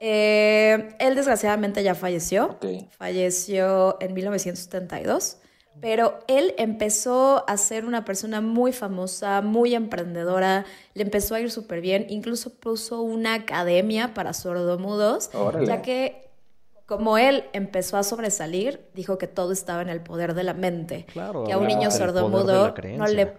Eh, 0.00 0.96
él 0.98 1.14
desgraciadamente 1.14 1.82
ya 1.82 1.94
falleció. 1.94 2.58
Falleció 2.90 3.98
en 4.00 4.14
1972. 4.14 5.36
Pero 5.80 6.18
él 6.26 6.54
empezó 6.58 7.44
a 7.48 7.56
ser 7.56 7.86
una 7.86 8.04
persona 8.04 8.40
muy 8.40 8.72
famosa, 8.72 9.40
muy 9.40 9.74
emprendedora, 9.74 10.66
le 10.94 11.02
empezó 11.02 11.34
a 11.34 11.40
ir 11.40 11.50
súper 11.50 11.80
bien, 11.80 12.06
incluso 12.10 12.52
puso 12.52 13.00
una 13.00 13.34
academia 13.34 14.12
para 14.12 14.34
sordomudos, 14.34 15.30
Órale. 15.32 15.66
ya 15.66 15.80
que 15.80 16.28
como 16.84 17.16
él 17.18 17.44
empezó 17.52 17.96
a 17.96 18.02
sobresalir, 18.02 18.80
dijo 18.94 19.16
que 19.16 19.28
todo 19.28 19.52
estaba 19.52 19.80
en 19.80 19.88
el 19.88 20.02
poder 20.02 20.34
de 20.34 20.42
la 20.42 20.54
mente, 20.54 21.06
Claro, 21.12 21.44
que 21.44 21.52
a 21.52 21.58
un 21.58 21.68
niño 21.68 21.90
sordomudo 21.90 22.74
no 22.96 23.06
le... 23.06 23.32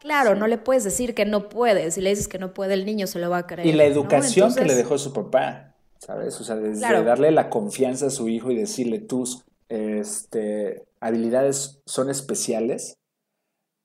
Claro, 0.00 0.34
no 0.34 0.46
le 0.46 0.56
puedes 0.56 0.84
decir 0.84 1.14
que 1.14 1.24
no 1.24 1.48
puede, 1.48 1.90
si 1.90 2.00
le 2.00 2.10
dices 2.10 2.28
que 2.28 2.38
no 2.38 2.54
puede, 2.54 2.74
el 2.74 2.86
niño 2.86 3.06
se 3.06 3.18
lo 3.18 3.28
va 3.28 3.38
a 3.38 3.46
creer. 3.46 3.66
Y 3.66 3.72
la 3.72 3.84
¿no? 3.84 3.90
educación 3.90 4.54
que 4.54 4.64
le 4.64 4.74
dejó 4.74 4.98
su 4.98 5.12
papá, 5.12 5.74
¿sabes? 5.98 6.40
O 6.40 6.44
sea, 6.44 6.56
desde 6.56 6.80
Claro. 6.80 7.04
darle 7.04 7.30
la 7.30 7.50
confianza 7.50 8.06
a 8.06 8.10
su 8.10 8.28
hijo 8.28 8.50
y 8.50 8.56
decirle 8.56 8.98
tus 9.00 9.42
este, 9.68 10.84
habilidades 11.00 11.80
son 11.86 12.10
especiales 12.10 12.98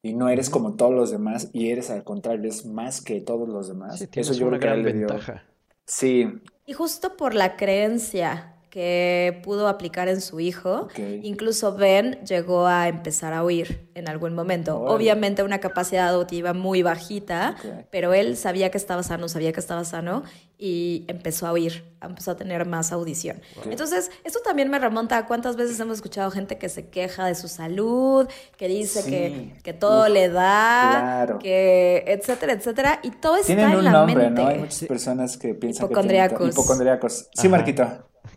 y 0.03 0.13
no 0.13 0.29
eres 0.29 0.49
como 0.49 0.75
todos 0.75 0.93
los 0.93 1.11
demás 1.11 1.49
y 1.53 1.69
eres 1.69 1.89
al 1.89 2.03
contrario, 2.03 2.41
eres 2.41 2.65
más 2.65 3.01
que 3.01 3.21
todos 3.21 3.47
los 3.47 3.67
demás. 3.67 3.99
Sí, 3.99 4.07
Eso 4.13 4.33
yo 4.33 4.47
una 4.47 4.57
creo 4.59 4.73
que 4.73 4.81
gran 4.81 4.83
le 4.83 4.93
dio. 4.93 5.07
ventaja. 5.07 5.43
Sí, 5.85 6.27
Y 6.65 6.73
justo 6.73 7.17
por 7.17 7.33
la 7.33 7.55
creencia 7.57 8.55
que 8.69 9.41
pudo 9.43 9.67
aplicar 9.67 10.07
en 10.07 10.21
su 10.21 10.39
hijo, 10.39 10.87
incluso 11.23 11.75
Ben 11.75 12.23
llegó 12.25 12.67
a 12.67 12.87
empezar 12.87 13.33
a 13.33 13.43
oír 13.43 13.89
en 13.95 14.07
algún 14.07 14.33
momento. 14.33 14.79
Obviamente 14.79 15.43
una 15.43 15.59
capacidad 15.59 16.07
auditiva 16.07 16.53
muy 16.53 16.81
bajita, 16.81 17.57
pero 17.91 18.13
él 18.13 18.37
sabía 18.37 18.71
que 18.71 18.77
estaba 18.77 19.03
sano, 19.03 19.27
sabía 19.27 19.51
que 19.51 19.59
estaba 19.59 19.83
sano 19.83 20.23
y 20.63 21.05
empezó 21.07 21.47
a 21.47 21.53
oír, 21.53 21.83
empezó 22.03 22.29
a 22.29 22.35
tener 22.37 22.67
más 22.67 22.91
audición. 22.91 23.41
Entonces, 23.65 24.11
esto 24.23 24.39
también 24.45 24.69
me 24.69 24.77
remonta 24.77 25.17
a 25.17 25.25
cuántas 25.25 25.55
veces 25.55 25.79
hemos 25.79 25.95
escuchado 25.95 26.29
gente 26.29 26.59
que 26.59 26.69
se 26.69 26.87
queja 26.89 27.25
de 27.25 27.33
su 27.33 27.47
salud, 27.47 28.27
que 28.57 28.67
dice 28.67 29.01
Sí. 29.01 29.09
que, 29.09 29.53
que 29.63 29.73
todo 29.73 30.03
Uf, 30.03 30.09
le 30.09 30.29
da, 30.29 30.89
claro. 31.25 31.39
que 31.39 32.03
etcétera, 32.05 32.53
etcétera, 32.53 32.99
y 33.01 33.09
todo 33.09 33.37
está 33.37 33.47
tienen 33.47 33.71
en 33.71 33.77
un 33.79 33.83
la 33.85 33.91
nombre, 33.91 34.15
mente. 34.17 34.41
¿no? 34.43 34.47
Hay 34.49 34.59
muchas 34.59 34.83
personas 34.87 35.35
que 35.37 35.55
piensan 35.55 35.87
que 35.87 35.93
Hipocondriacos. 35.93 36.37
tienen 36.37 36.53
hipocondriacos. 36.53 37.13
Sí, 37.33 37.47
Ajá. 37.47 37.49
Marquito. 37.49 37.87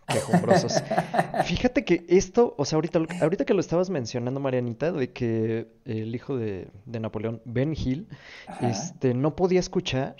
Quejumbrosos. 0.08 0.82
Fíjate 1.44 1.84
que 1.84 2.06
esto, 2.08 2.54
o 2.56 2.64
sea, 2.64 2.76
ahorita, 2.76 3.00
ahorita 3.20 3.44
que 3.44 3.52
lo 3.52 3.60
estabas 3.60 3.90
mencionando, 3.90 4.40
Marianita, 4.40 4.92
de 4.92 5.12
que 5.12 5.68
el 5.84 6.14
hijo 6.14 6.36
de, 6.38 6.68
de 6.86 7.00
Napoleón, 7.00 7.42
Ben 7.44 7.74
Hill, 7.76 8.08
Ajá. 8.46 8.68
este, 8.70 9.12
no 9.12 9.36
podía 9.36 9.60
escuchar. 9.60 10.16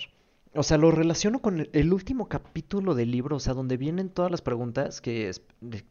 O 0.55 0.63
sea, 0.63 0.77
lo 0.77 0.91
relaciono 0.91 1.39
con 1.41 1.67
el, 1.71 1.93
último 1.93 2.27
capítulo 2.27 2.95
del 2.95 3.11
libro, 3.11 3.35
o 3.35 3.39
sea, 3.39 3.53
donde 3.53 3.77
vienen 3.77 4.09
todas 4.09 4.31
las 4.31 4.41
preguntas 4.41 5.01
que 5.01 5.29
es- 5.29 5.41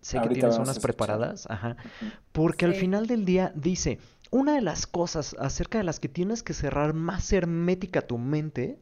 sé 0.00 0.20
que 0.22 0.28
tienes 0.30 0.58
unas 0.58 0.78
preparadas, 0.78 1.46
ajá, 1.50 1.76
porque 2.32 2.64
al 2.64 2.74
final 2.74 3.06
del 3.06 3.24
día 3.24 3.52
dice, 3.54 3.98
una 4.30 4.54
de 4.54 4.62
las 4.62 4.86
cosas 4.86 5.36
acerca 5.38 5.78
de 5.78 5.84
las 5.84 6.00
que 6.00 6.08
tienes 6.08 6.42
que 6.42 6.54
cerrar 6.54 6.94
más 6.94 7.32
hermética 7.32 8.02
tu 8.02 8.18
mente 8.18 8.78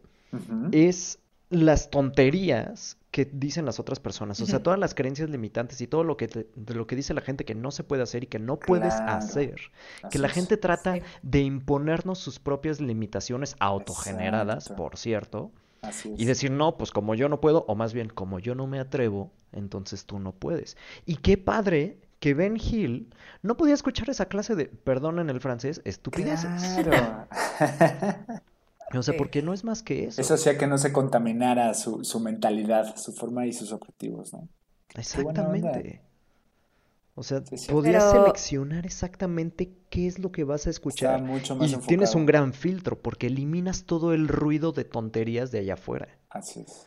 es 0.72 1.18
las 1.50 1.90
tonterías 1.90 2.96
que 3.10 3.26
dicen 3.26 3.66
las 3.66 3.78
otras 3.78 4.00
personas, 4.00 4.40
o 4.40 4.46
sea, 4.46 4.62
todas 4.62 4.78
las 4.78 4.94
creencias 4.94 5.28
limitantes 5.28 5.82
y 5.82 5.86
todo 5.86 6.02
lo 6.02 6.16
que 6.16 6.28
te- 6.28 6.48
de 6.56 6.74
lo 6.74 6.86
que 6.86 6.96
dice 6.96 7.12
la 7.12 7.20
gente 7.20 7.44
que 7.44 7.54
no 7.54 7.70
se 7.70 7.84
puede 7.84 8.02
hacer 8.02 8.24
y 8.24 8.26
que 8.26 8.38
no 8.38 8.58
puedes 8.58 8.94
Claro. 8.94 9.12
hacer. 9.12 9.56
Así 10.02 10.08
Que 10.12 10.18
la 10.18 10.28
es. 10.28 10.32
gente 10.32 10.56
trata 10.56 10.94
Sí. 10.94 11.02
de 11.22 11.40
imponernos 11.42 12.18
sus 12.18 12.38
propias 12.38 12.80
limitaciones 12.80 13.54
autogeneradas, 13.60 14.64
Exacto. 14.64 14.82
por 14.82 14.96
cierto, 14.96 15.52
Así 15.82 16.14
y 16.16 16.24
decir, 16.24 16.50
no, 16.50 16.76
pues 16.78 16.90
como 16.90 17.14
yo 17.14 17.28
no 17.28 17.40
puedo, 17.40 17.64
o 17.68 17.74
más 17.74 17.92
bien, 17.92 18.08
como 18.08 18.38
yo 18.38 18.54
no 18.54 18.66
me 18.66 18.78
atrevo, 18.78 19.32
entonces 19.52 20.06
tú 20.06 20.18
no 20.18 20.32
puedes. 20.32 20.76
Y 21.06 21.16
qué 21.16 21.36
padre 21.36 21.98
que 22.20 22.34
Ben 22.34 22.56
Hill 22.56 23.12
no 23.42 23.56
podía 23.56 23.74
escuchar 23.74 24.08
esa 24.08 24.26
clase 24.26 24.54
de, 24.54 24.66
perdón 24.66 25.18
en 25.18 25.28
el 25.28 25.40
francés, 25.40 25.82
estupideces. 25.84 26.62
Claro. 26.84 27.26
O 28.98 29.02
sea, 29.02 29.16
porque 29.16 29.40
no 29.40 29.54
es 29.54 29.64
más 29.64 29.82
que 29.82 30.04
eso. 30.04 30.20
Eso 30.20 30.34
hacía 30.34 30.58
que 30.58 30.66
no 30.66 30.76
se 30.76 30.92
contaminara 30.92 31.72
su, 31.72 32.04
su 32.04 32.20
mentalidad, 32.20 32.94
su 32.96 33.12
forma 33.12 33.46
y 33.46 33.52
sus 33.54 33.72
objetivos, 33.72 34.34
¿no? 34.34 34.48
Exactamente. 34.94 36.02
O 37.14 37.22
sea, 37.22 37.42
podrías 37.68 38.10
seleccionar 38.10 38.86
exactamente 38.86 39.70
qué 39.90 40.06
es 40.06 40.18
lo 40.18 40.32
que 40.32 40.44
vas 40.44 40.66
a 40.66 40.70
escuchar. 40.70 41.20
Mucho 41.20 41.54
más 41.54 41.70
y 41.70 41.76
tienes 41.76 42.14
un 42.14 42.24
gran 42.24 42.54
filtro 42.54 43.00
porque 43.00 43.26
eliminas 43.26 43.84
todo 43.84 44.14
el 44.14 44.28
ruido 44.28 44.72
de 44.72 44.84
tonterías 44.84 45.50
de 45.50 45.58
allá 45.58 45.74
afuera. 45.74 46.08
Así 46.30 46.60
es. 46.60 46.86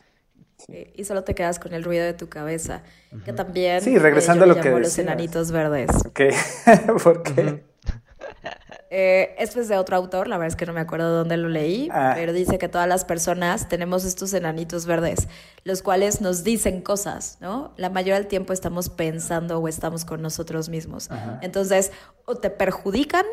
Y 0.94 1.04
solo 1.04 1.22
te 1.22 1.34
quedas 1.34 1.58
con 1.58 1.74
el 1.74 1.84
ruido 1.84 2.04
de 2.04 2.14
tu 2.14 2.28
cabeza. 2.28 2.82
Que 3.24 3.32
también. 3.32 3.80
Sí, 3.82 3.98
regresando 3.98 4.44
a 4.44 4.46
lo 4.48 4.60
que. 4.60 4.70
los 4.70 4.98
enanitos 4.98 5.52
verdes. 5.52 5.90
Ok. 6.06 6.20
¿Por 7.02 7.22
qué? 7.22 7.62
Eh, 8.90 9.34
esto 9.38 9.60
es 9.60 9.68
de 9.68 9.76
otro 9.76 9.96
autor, 9.96 10.28
la 10.28 10.36
verdad 10.36 10.48
es 10.48 10.56
que 10.56 10.66
no 10.66 10.72
me 10.72 10.80
acuerdo 10.80 11.10
de 11.10 11.18
dónde 11.18 11.36
lo 11.36 11.48
leí, 11.48 11.88
ah. 11.92 12.12
pero 12.14 12.32
dice 12.32 12.58
que 12.58 12.68
todas 12.68 12.86
las 12.86 13.04
personas 13.04 13.68
tenemos 13.68 14.04
estos 14.04 14.32
enanitos 14.32 14.86
verdes, 14.86 15.28
los 15.64 15.82
cuales 15.82 16.20
nos 16.20 16.44
dicen 16.44 16.82
cosas, 16.82 17.38
¿no? 17.40 17.72
La 17.76 17.90
mayoría 17.90 18.14
del 18.14 18.28
tiempo 18.28 18.52
estamos 18.52 18.88
pensando 18.88 19.58
o 19.58 19.68
estamos 19.68 20.04
con 20.04 20.22
nosotros 20.22 20.68
mismos. 20.68 21.08
Entonces, 21.42 21.90
o 22.26 22.36
te 22.36 22.50
perjudican 22.50 23.26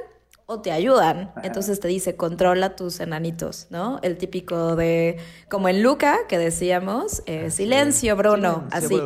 o 0.45 0.61
te 0.61 0.71
ayudan. 0.71 1.31
Entonces 1.43 1.79
te 1.79 1.87
dice, 1.87 2.15
controla 2.15 2.75
tus 2.75 2.99
enanitos, 2.99 3.67
¿no? 3.69 3.99
El 4.01 4.17
típico 4.17 4.75
de, 4.75 5.17
como 5.49 5.69
en 5.69 5.83
Luca, 5.83 6.19
que 6.27 6.37
decíamos, 6.37 7.23
eh, 7.25 7.51
silencio, 7.51 8.15
Bruno, 8.15 8.67
así. 8.71 8.99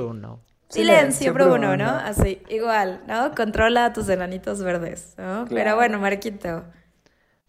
Silencio, 0.70 1.34
Bruno, 1.34 1.78
¿no? 1.78 1.90
Así, 1.90 2.42
igual, 2.50 3.02
¿no? 3.08 3.34
Controla 3.36 3.86
a 3.86 3.94
tus 3.94 4.10
enanitos 4.10 4.62
verdes, 4.62 5.16
¿no? 5.18 5.46
Pero 5.50 5.76
bueno, 5.76 6.00
Marquito. 6.00 6.66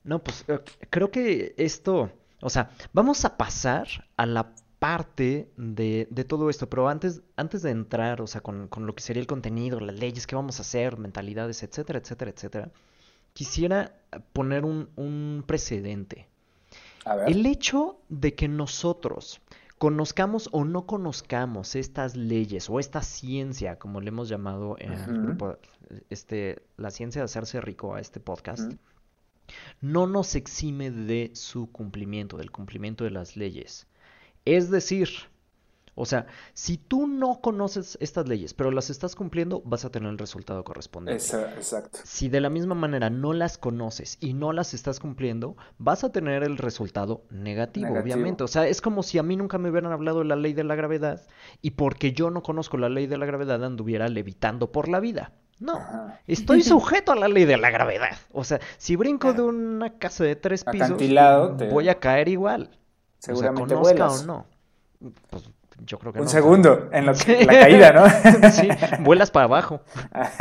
No, 0.05 0.21
pues 0.21 0.45
eh, 0.49 0.61
creo 0.89 1.11
que 1.11 1.55
esto, 1.57 2.11
o 2.41 2.49
sea, 2.49 2.71
vamos 2.93 3.25
a 3.25 3.37
pasar 3.37 3.89
a 4.17 4.25
la 4.25 4.53
parte 4.79 5.51
de, 5.57 6.07
de 6.11 6.25
todo 6.25 6.49
esto, 6.49 6.69
pero 6.71 6.89
antes, 6.89 7.23
antes 7.37 7.63
de 7.63 7.71
entrar, 7.71 8.21
o 8.21 8.27
sea, 8.29 8.41
con, 8.41 8.69
con, 8.69 8.87
lo 8.87 8.95
que 8.95 9.03
sería 9.03 9.21
el 9.21 9.27
contenido, 9.27 9.81
las 9.81 9.99
leyes, 9.99 10.27
qué 10.27 10.37
vamos 10.37 10.61
a 10.61 10.63
hacer, 10.63 10.99
mentalidades, 10.99 11.63
etcétera, 11.65 11.99
etcétera, 11.99 12.31
etcétera, 12.31 12.71
quisiera 13.33 13.93
poner 14.33 14.65
un, 14.65 14.89
un 14.95 15.43
precedente. 15.47 16.29
A 17.05 17.17
ver. 17.17 17.29
El 17.31 17.45
hecho 17.47 17.99
de 18.09 18.35
que 18.35 18.47
nosotros 18.47 19.41
conozcamos 19.79 20.49
o 20.53 20.65
no 20.65 20.87
conozcamos 20.87 21.77
estas 21.77 22.17
leyes 22.17 22.69
o 22.69 22.81
esta 22.81 23.03
ciencia, 23.03 23.79
como 23.79 24.01
le 24.01 24.09
hemos 24.09 24.29
llamado 24.29 24.77
en 24.79 24.93
el 24.93 25.23
grupo, 25.23 25.57
este, 26.11 26.63
la 26.77 26.91
ciencia 26.91 27.21
de 27.21 27.27
hacerse 27.27 27.61
rico 27.61 27.95
a 27.95 28.01
este 28.01 28.21
podcast, 28.21 28.73
no 29.81 30.07
nos 30.07 30.35
exime 30.35 30.91
de 30.91 31.31
su 31.35 31.71
cumplimiento, 31.71 32.37
del 32.37 32.51
cumplimiento 32.51 33.05
de 33.05 33.11
las 33.11 33.37
leyes. 33.37 33.87
Es 34.45 34.71
decir, 34.71 35.09
o 35.99 36.07
sea, 36.07 36.27
si 36.55 36.79
tú 36.79 37.09
no 37.09 37.41
conoces 37.41 37.99
estas 38.01 38.29
leyes, 38.29 38.55
pero 38.55 38.71
las 38.71 38.89
estás 38.89 39.17
cumpliendo, 39.17 39.63
vas 39.65 39.85
a 39.85 39.91
tener 39.91 40.09
el 40.11 40.19
resultado 40.19 40.63
correspondiente. 40.63 41.25
Exacto. 41.57 41.99
Si 42.05 42.29
de 42.29 42.41
la 42.41 42.51
misma 42.51 42.77
manera 42.77 43.11
no 43.11 43.33
las 43.33 43.59
conoces 43.59 44.17
y 44.21 44.33
no 44.33 44.53
las 44.53 44.75
estás 44.75 45.01
cumpliendo, 45.01 45.57
vas 45.79 46.05
a 46.05 46.13
tener 46.13 46.45
el 46.45 46.57
resultado 46.57 47.25
negativo, 47.31 47.99
obviamente. 47.99 48.45
O 48.45 48.49
sea, 48.49 48.69
es 48.69 48.81
como 48.81 49.03
si 49.03 49.19
a 49.19 49.25
mí 49.25 49.35
nunca 49.35 49.59
me 49.59 49.71
hubieran 49.71 49.91
hablado 49.91 50.21
de 50.21 50.27
la 50.27 50.37
ley 50.37 50.53
de 50.53 50.63
la 50.63 50.77
gravedad 50.77 51.27
y 51.63 51.73
porque 51.73 52.13
yo 52.13 52.31
no 52.31 52.45
conozco 52.45 52.77
la 52.77 52.89
ley 52.89 53.09
de 53.09 53.19
la 53.19 53.27
gravedad 53.27 53.65
anduviera 53.65 54.07
levitando 54.07 54.71
por 54.71 54.89
la 54.89 55.01
vida. 55.01 55.33
No, 55.59 55.81
estoy 56.29 56.63
sujeto 56.63 57.11
a 57.11 57.17
la 57.17 57.27
ley 57.27 57.45
de 57.45 57.57
la 57.57 57.71
gravedad. 57.71 58.17
O 58.31 58.45
sea, 58.45 58.61
si 58.77 58.95
brinco 58.95 59.33
de 59.33 59.43
una 59.43 59.99
casa 59.99 60.23
de 60.23 60.37
tres 60.37 60.63
pisos, 60.63 60.97
voy 61.73 61.89
a 61.89 61.99
caer 61.99 62.29
igual. 62.29 62.71
Seguramente 63.19 63.75
o 63.75 63.85
sea, 63.85 64.07
o 64.07 64.23
no. 64.25 64.47
Pues, 65.31 65.51
yo 65.81 65.99
creo 65.99 66.13
que 66.13 66.21
Un 66.21 66.29
segundo 66.29 66.89
en, 66.93 67.07
lo 67.07 67.15
que, 67.15 67.45
la 67.47 67.53
caída, 67.53 67.93
¿no? 67.93 68.51
sí, 68.51 68.69
vuelas 69.01 69.31
para 69.31 69.45
abajo. 69.45 69.81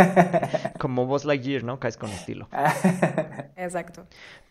Como 0.79 1.06
Buzz 1.06 1.25
Lightyear, 1.25 1.63
¿no? 1.63 1.79
Caes 1.79 1.98
con 1.98 2.10
estilo. 2.10 2.48
Exacto. 3.56 4.06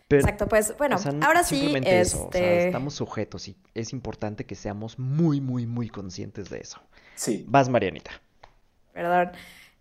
Exacto, 0.09 0.47
pues 0.47 0.76
bueno, 0.78 0.97
ahora 1.23 1.43
sí, 1.43 1.75
este... 1.85 2.66
estamos 2.66 2.95
sujetos 2.95 3.49
y 3.49 3.57
es 3.75 3.93
importante 3.93 4.47
que 4.47 4.55
seamos 4.55 5.00
muy, 5.00 5.40
muy, 5.40 5.66
muy 5.66 5.88
conscientes 5.88 6.49
de 6.49 6.61
eso. 6.61 6.81
Sí. 7.16 7.45
Vas, 7.49 7.69
Marianita. 7.69 8.12
Perdón. 8.93 9.33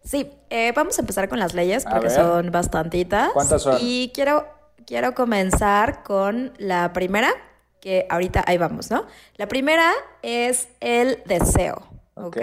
Sí, 0.04 0.32
eh, 0.50 0.72
vamos 0.76 0.98
a 0.98 1.02
empezar 1.02 1.30
con 1.30 1.40
las 1.40 1.54
leyes 1.54 1.86
porque 1.86 2.10
son 2.10 2.52
bastantitas. 2.52 3.32
¿Cuántas 3.34 3.62
son? 3.62 3.78
Y 3.80 4.12
quiero, 4.14 4.48
quiero 4.86 5.14
comenzar 5.14 6.04
con 6.04 6.54
la 6.58 6.92
primera, 6.92 7.32
que 7.86 8.08
ahorita 8.10 8.44
ahí 8.48 8.58
vamos, 8.58 8.90
¿no? 8.90 9.06
La 9.36 9.48
primera 9.48 9.92
es 10.24 10.70
el 10.80 11.22
deseo, 11.28 11.88
¿ok? 12.16 12.38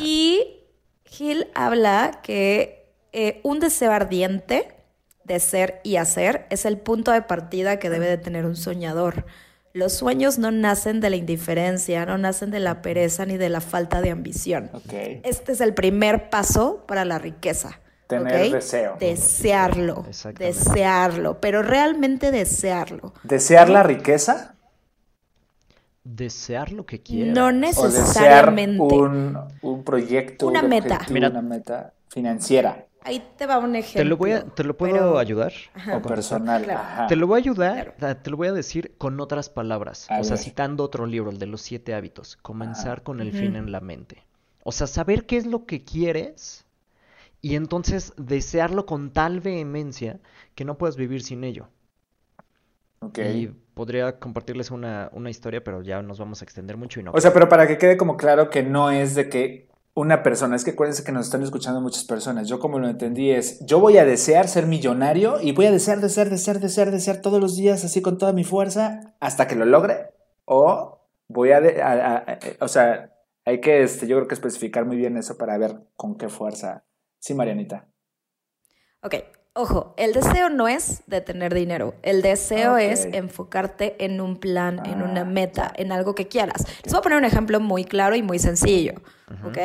Y 0.00 0.60
Gil 1.06 1.46
habla 1.54 2.20
que 2.22 2.92
eh, 3.14 3.40
un 3.42 3.58
deseo 3.58 3.90
ardiente 3.90 4.68
de 5.24 5.40
ser 5.40 5.80
y 5.82 5.96
hacer 5.96 6.44
es 6.50 6.66
el 6.66 6.76
punto 6.76 7.10
de 7.10 7.22
partida 7.22 7.78
que 7.78 7.88
debe 7.88 8.06
de 8.06 8.18
tener 8.18 8.44
un 8.44 8.54
soñador. 8.54 9.24
Los 9.72 9.94
sueños 9.94 10.36
no 10.36 10.50
nacen 10.50 11.00
de 11.00 11.08
la 11.08 11.16
indiferencia, 11.16 12.04
no 12.04 12.18
nacen 12.18 12.50
de 12.50 12.60
la 12.60 12.82
pereza 12.82 13.24
ni 13.24 13.38
de 13.38 13.48
la 13.48 13.62
falta 13.62 14.02
de 14.02 14.10
ambición. 14.10 14.70
Este 15.24 15.52
es 15.52 15.62
el 15.62 15.72
primer 15.72 16.28
paso 16.28 16.84
para 16.86 17.06
la 17.06 17.18
riqueza. 17.18 17.80
Tener 18.06 18.52
deseo. 18.52 18.96
Desearlo. 18.98 20.04
Desearlo, 20.38 21.40
pero 21.40 21.62
realmente 21.62 22.30
desearlo. 22.30 23.14
¿Desear 23.22 23.70
la 23.70 23.82
riqueza? 23.82 24.54
Desear 26.04 26.70
lo 26.72 26.84
que 26.84 27.00
quieras. 27.00 27.34
No 27.34 27.50
necesariamente. 27.50 28.82
un, 28.82 29.38
un, 29.62 29.84
proyecto. 29.84 30.46
Una 30.46 30.62
meta. 30.62 31.00
una 31.08 31.40
meta 31.40 31.94
financiera. 32.08 32.86
Ahí 33.04 33.22
te 33.36 33.46
va 33.46 33.58
un 33.58 33.76
ejemplo. 33.76 34.02
¿Te 34.02 34.04
lo, 34.04 34.16
voy 34.16 34.32
a, 34.32 34.44
te 34.44 34.64
lo 34.64 34.76
puedo 34.76 35.18
ayudar? 35.18 35.52
o 35.94 36.00
personal. 36.00 36.66
Te 37.06 37.16
lo 37.16 37.26
voy 37.26 37.36
a 37.36 37.38
ayudar, 37.38 37.94
te 38.22 38.30
lo 38.30 38.36
voy 38.38 38.48
a 38.48 38.52
decir 38.52 38.94
con 38.96 39.20
otras 39.20 39.50
palabras. 39.50 40.08
o 40.10 40.24
sea, 40.24 40.38
citando 40.38 40.84
otro 40.84 41.04
libro, 41.06 41.30
el 41.30 41.38
de 41.38 41.46
los 41.46 41.60
siete 41.60 41.94
hábitos. 41.94 42.36
Comenzar 42.36 43.02
con 43.02 43.20
el 43.20 43.32
fin 43.32 43.56
en 43.56 43.72
la 43.72 43.80
mente. 43.80 44.24
O 44.62 44.72
sea, 44.72 44.86
saber 44.86 45.26
qué 45.26 45.36
es 45.36 45.44
lo 45.46 45.66
que 45.66 45.84
quieres 45.84 46.63
y 47.44 47.56
entonces 47.56 48.14
desearlo 48.16 48.86
con 48.86 49.12
tal 49.12 49.40
vehemencia 49.40 50.18
que 50.54 50.64
no 50.64 50.78
puedes 50.78 50.96
vivir 50.96 51.22
sin 51.22 51.44
ello. 51.44 51.68
Okay. 53.00 53.36
Y 53.36 53.46
podría 53.74 54.18
compartirles 54.18 54.70
una, 54.70 55.10
una, 55.12 55.28
historia, 55.28 55.62
pero 55.62 55.82
ya 55.82 56.00
nos 56.00 56.18
vamos 56.18 56.40
a 56.40 56.44
extender 56.46 56.78
mucho 56.78 57.00
y 57.00 57.02
no. 57.02 57.12
O 57.12 57.20
sea, 57.20 57.34
pero 57.34 57.50
para 57.50 57.66
que 57.66 57.76
quede 57.76 57.98
como 57.98 58.16
claro 58.16 58.48
que 58.48 58.62
no 58.62 58.90
es 58.90 59.14
de 59.14 59.28
que 59.28 59.68
una 59.92 60.22
persona, 60.22 60.56
es 60.56 60.64
que 60.64 60.70
acuérdense 60.70 61.04
que 61.04 61.12
nos 61.12 61.26
están 61.26 61.42
escuchando 61.42 61.82
muchas 61.82 62.04
personas. 62.04 62.48
Yo 62.48 62.58
como 62.60 62.78
lo 62.78 62.88
entendí 62.88 63.30
es, 63.30 63.62
yo 63.66 63.78
voy 63.78 63.98
a 63.98 64.06
desear 64.06 64.48
ser 64.48 64.66
millonario 64.66 65.38
y 65.42 65.52
voy 65.52 65.66
a 65.66 65.70
desear, 65.70 66.00
desear, 66.00 66.30
desear, 66.30 66.60
desear, 66.60 66.90
desear 66.90 67.18
todos 67.18 67.42
los 67.42 67.56
días 67.56 67.84
así 67.84 68.00
con 68.00 68.16
toda 68.16 68.32
mi 68.32 68.44
fuerza 68.44 69.12
hasta 69.20 69.46
que 69.46 69.54
lo 69.54 69.66
logre. 69.66 70.14
O 70.46 70.98
voy 71.28 71.50
a, 71.50 71.58
a 71.58 72.38
o 72.60 72.68
sea, 72.68 73.12
hay 73.44 73.60
que, 73.60 73.82
este, 73.82 74.06
yo 74.06 74.16
creo 74.16 74.28
que 74.28 74.34
especificar 74.34 74.86
muy 74.86 74.96
bien 74.96 75.18
eso 75.18 75.36
para 75.36 75.58
ver 75.58 75.82
con 75.94 76.16
qué 76.16 76.30
fuerza 76.30 76.84
Sí, 77.24 77.32
Marianita. 77.32 77.88
Ok, 79.00 79.14
ojo, 79.54 79.94
el 79.96 80.12
deseo 80.12 80.50
no 80.50 80.68
es 80.68 81.04
de 81.06 81.22
tener 81.22 81.54
dinero. 81.54 81.94
El 82.02 82.20
deseo 82.20 82.76
es 82.76 83.06
enfocarte 83.06 83.96
en 84.04 84.20
un 84.20 84.36
plan, 84.36 84.84
en 84.84 85.00
una 85.00 85.22
ah, 85.22 85.24
meta, 85.24 85.72
en 85.74 85.90
algo 85.90 86.14
que 86.14 86.28
quieras. 86.28 86.66
Les 86.82 86.92
voy 86.92 86.98
a 86.98 87.02
poner 87.02 87.16
un 87.16 87.24
ejemplo 87.24 87.60
muy 87.60 87.86
claro 87.86 88.14
y 88.14 88.22
muy 88.22 88.38
sencillo. 88.38 89.00
¿Ok? 89.42 89.56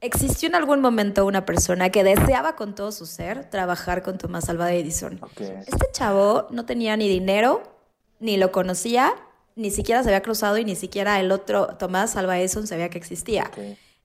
¿Existió 0.00 0.48
en 0.48 0.56
algún 0.56 0.80
momento 0.80 1.24
una 1.26 1.46
persona 1.46 1.90
que 1.90 2.02
deseaba 2.02 2.56
con 2.56 2.74
todo 2.74 2.90
su 2.90 3.06
ser 3.06 3.48
trabajar 3.48 4.02
con 4.02 4.18
Tomás 4.18 4.48
Alva 4.48 4.72
Edison? 4.72 5.20
Este 5.38 5.92
chavo 5.92 6.48
no 6.50 6.66
tenía 6.66 6.96
ni 6.96 7.08
dinero, 7.08 7.62
ni 8.18 8.36
lo 8.36 8.50
conocía, 8.50 9.14
ni 9.54 9.70
siquiera 9.70 10.02
se 10.02 10.08
había 10.08 10.22
cruzado 10.22 10.58
y 10.58 10.64
ni 10.64 10.74
siquiera 10.74 11.20
el 11.20 11.30
otro 11.30 11.76
Tomás 11.76 12.16
Alva 12.16 12.40
Edison 12.40 12.66
sabía 12.66 12.90
que 12.90 12.98
existía. 12.98 13.48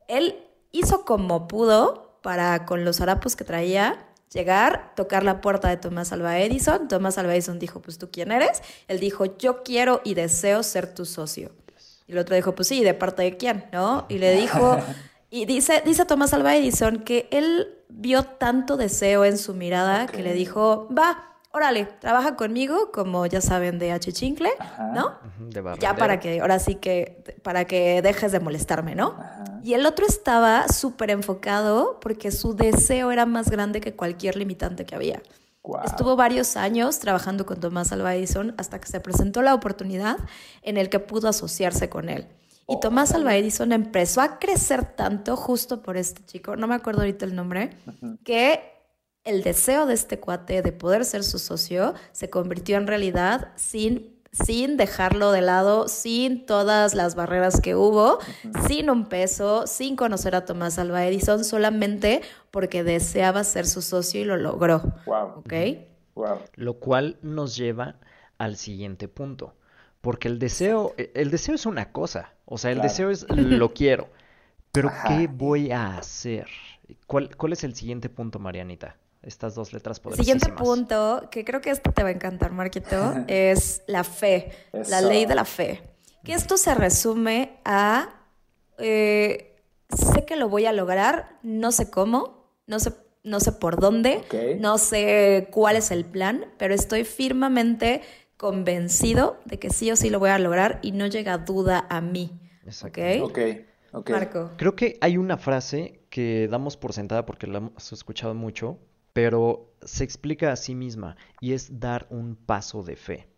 Él 0.07 0.37
hizo 0.71 1.03
como 1.03 1.47
pudo 1.47 2.04
para 2.25 2.65
con 2.65 2.85
los 2.85 3.01
harapos 3.01 3.35
que 3.35 3.43
traía 3.43 4.03
llegar, 4.33 4.93
tocar 4.95 5.23
la 5.23 5.41
puerta 5.41 5.69
de 5.69 5.77
Tomás 5.77 6.11
Alva 6.11 6.39
Edison. 6.39 6.87
Tomás 6.87 7.19
Alva 7.19 7.35
Edison 7.35 7.59
dijo, 7.59 7.83
pues 7.83 7.99
tú 7.99 8.09
quién 8.11 8.31
eres? 8.31 8.63
Él 8.87 8.99
dijo, 8.99 9.37
yo 9.37 9.61
quiero 9.61 10.01
y 10.03 10.15
deseo 10.15 10.63
ser 10.63 10.91
tu 10.91 11.05
socio. 11.05 11.51
Y 12.07 12.13
el 12.13 12.17
otro 12.17 12.35
dijo, 12.35 12.55
pues 12.55 12.67
sí, 12.67 12.83
¿de 12.83 12.95
parte 12.95 13.21
de 13.21 13.37
quién? 13.37 13.65
¿No? 13.71 14.07
Y 14.09 14.17
le 14.17 14.35
dijo, 14.35 14.79
y 15.29 15.45
dice, 15.45 15.83
dice 15.85 16.03
Tomás 16.05 16.33
Alva 16.33 16.55
Edison 16.55 17.03
que 17.03 17.27
él 17.29 17.77
vio 17.89 18.23
tanto 18.23 18.75
deseo 18.75 19.23
en 19.23 19.37
su 19.37 19.53
mirada 19.53 20.07
que 20.07 20.23
le 20.23 20.33
dijo, 20.33 20.89
va, 20.91 21.34
órale, 21.55 21.85
trabaja 21.85 22.35
conmigo, 22.35 22.91
como 22.91 23.25
ya 23.25 23.39
saben, 23.39 23.79
de 23.79 23.93
H. 23.93 24.11
Chincle, 24.11 24.49
¿no? 24.93 25.17
ya 25.79 25.95
para 25.95 26.19
que, 26.19 26.41
ahora 26.41 26.59
sí 26.59 26.75
que, 26.75 27.23
para 27.43 27.63
que 27.63 28.01
dejes 28.01 28.33
de 28.33 28.41
molestarme, 28.41 28.93
¿no? 28.93 29.15
Y 29.63 29.73
el 29.73 29.85
otro 29.85 30.05
estaba 30.05 30.67
súper 30.67 31.11
enfocado 31.11 32.01
porque 32.01 32.31
su 32.31 32.55
deseo 32.55 33.09
era 33.09 33.25
más 33.25 33.49
grande 33.49 33.79
que 33.79 33.95
cualquier 33.95 34.35
limitante 34.35 34.85
que 34.85 34.95
había. 34.95 35.23
Wow. 35.63 35.79
Estuvo 35.85 36.17
varios 36.17 36.57
años 36.57 36.99
trabajando 36.99 37.45
con 37.45 37.61
Tomás 37.61 37.93
Alva 37.93 38.13
Edison 38.15 38.53
hasta 38.57 38.81
que 38.81 38.87
se 38.87 38.99
presentó 38.99 39.41
la 39.41 39.53
oportunidad 39.53 40.17
en 40.61 40.75
el 40.75 40.89
que 40.89 40.99
pudo 40.99 41.29
asociarse 41.29 41.87
con 41.87 42.09
él. 42.09 42.27
Y 42.67 42.81
Tomás 42.81 43.13
Alva 43.13 43.33
Edison 43.35 43.71
empezó 43.71 44.19
a 44.19 44.39
crecer 44.39 44.83
tanto 44.83 45.37
justo 45.37 45.81
por 45.81 45.95
este 45.95 46.23
chico, 46.25 46.57
no 46.57 46.67
me 46.67 46.75
acuerdo 46.75 47.01
ahorita 47.01 47.23
el 47.23 47.33
nombre, 47.33 47.77
que 48.25 48.74
el 49.25 49.43
deseo 49.43 49.85
de 49.85 49.93
este 49.95 50.19
cuate 50.19 50.61
de 50.61 50.71
poder 50.71 51.03
ser 51.05 51.23
su 51.23 51.39
socio 51.39 51.93
se 52.11 52.29
convirtió 52.29 52.77
en 52.77 52.87
realidad 52.87 53.49
sin, 53.55 54.15
sin 54.31 54.77
dejarlo 54.77 55.31
de 55.31 55.41
lado, 55.41 55.87
sin 55.87 56.45
todas 56.45 56.93
las 56.93 57.15
barreras 57.15 57.59
que 57.59 57.75
hubo, 57.75 58.19
sin 58.67 58.89
un 58.89 59.07
peso, 59.07 59.65
sin 59.67 59.95
conocer 59.95 60.35
a 60.35 60.45
Tomás 60.45 60.77
Alva 60.79 61.05
Edison, 61.05 61.43
solamente 61.43 62.21
porque 62.51 62.83
deseaba 62.83 63.43
ser 63.43 63.65
su 63.67 63.81
socio 63.81 64.21
y 64.21 64.25
lo 64.25 64.37
logró. 64.37 64.81
Wow. 65.05 65.39
¿Ok? 65.39 65.53
Wow. 66.13 66.37
Lo 66.55 66.75
cual 66.75 67.17
nos 67.21 67.57
lleva 67.57 67.95
al 68.37 68.55
siguiente 68.57 69.07
punto. 69.07 69.53
Porque 70.01 70.27
el 70.27 70.37
deseo, 70.37 70.93
e- 70.97 71.11
el 71.15 71.31
deseo 71.31 71.55
es 71.55 71.65
una 71.65 71.91
cosa. 71.91 72.33
O 72.45 72.59
sea, 72.59 72.69
el 72.71 72.77
Claro. 72.77 72.89
deseo 72.89 73.09
es 73.09 73.25
lo 73.29 73.73
quiero. 73.73 74.07
Pero 74.71 74.89
Ajá. 74.89 75.07
¿qué 75.17 75.27
voy 75.27 75.71
a 75.71 75.97
hacer? 75.97 76.45
¿Cuál, 77.07 77.35
cuál 77.35 77.53
es 77.53 77.63
el 77.63 77.73
siguiente 77.75 78.07
punto, 78.09 78.37
Marianita? 78.37 78.97
Estas 79.25 79.55
dos 79.55 79.73
letras 79.73 79.97
Siguiente 79.97 80.47
poderosísimas. 80.47 80.61
punto, 80.61 81.27
que 81.31 81.43
creo 81.43 81.59
que 81.59 81.71
esto 81.71 81.91
te 81.91 82.03
va 82.03 82.09
a 82.09 82.11
encantar, 82.11 82.51
Marquito, 82.51 83.13
es 83.27 83.81
la 83.87 84.03
fe, 84.03 84.51
la 84.71 85.01
ley 85.01 85.25
de 85.25 85.35
la 85.35 85.45
fe. 85.45 85.81
Que 86.23 86.33
esto 86.33 86.57
se 86.57 86.75
resume 86.75 87.57
a, 87.65 88.21
eh, 88.77 89.55
sé 89.89 90.25
que 90.25 90.35
lo 90.35 90.47
voy 90.47 90.65
a 90.65 90.73
lograr, 90.73 91.39
no 91.41 91.71
sé 91.71 91.89
cómo, 91.89 92.51
no 92.67 92.79
sé, 92.79 92.93
no 93.23 93.39
sé 93.39 93.51
por 93.51 93.79
dónde, 93.79 94.21
no 94.59 94.77
sé 94.77 95.47
cuál 95.51 95.75
es 95.75 95.89
el 95.89 96.05
plan, 96.05 96.45
pero 96.57 96.75
estoy 96.75 97.03
firmemente 97.03 98.01
convencido 98.37 99.39
de 99.45 99.57
que 99.57 99.71
sí 99.71 99.91
o 99.91 99.95
sí 99.95 100.09
lo 100.09 100.19
voy 100.19 100.29
a 100.29 100.37
lograr 100.39 100.79
y 100.83 100.91
no 100.91 101.07
llega 101.07 101.37
duda 101.39 101.87
a 101.89 102.01
mí. 102.01 102.39
Exacto. 102.65 103.01
¿Ok? 103.23 103.29
Ok, 103.31 103.39
ok. 103.91 104.09
Marco. 104.11 104.51
Creo 104.57 104.75
que 104.75 104.97
hay 105.01 105.17
una 105.17 105.37
frase 105.37 106.01
que 106.09 106.47
damos 106.49 106.77
por 106.77 106.93
sentada 106.93 107.25
porque 107.25 107.47
la 107.47 107.57
hemos 107.57 107.91
escuchado 107.91 108.33
mucho, 108.35 108.77
pero 109.15 109.71
se 109.81 110.03
explica 110.03 110.51
a 110.51 110.57
sí 110.57 110.75
misma 110.75 111.15
y 111.39 111.53
es 111.53 111.79
dar 111.79 112.05
un 112.09 112.35
paso 112.35 112.83
de 112.83 112.97
fe. 112.97 113.29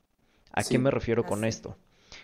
¿A 0.51 0.63
Sí. 0.63 0.69
qué 0.72 0.79
me 0.79 0.89
refiero 0.89 1.24
con 1.24 1.46
esto? 1.46 1.77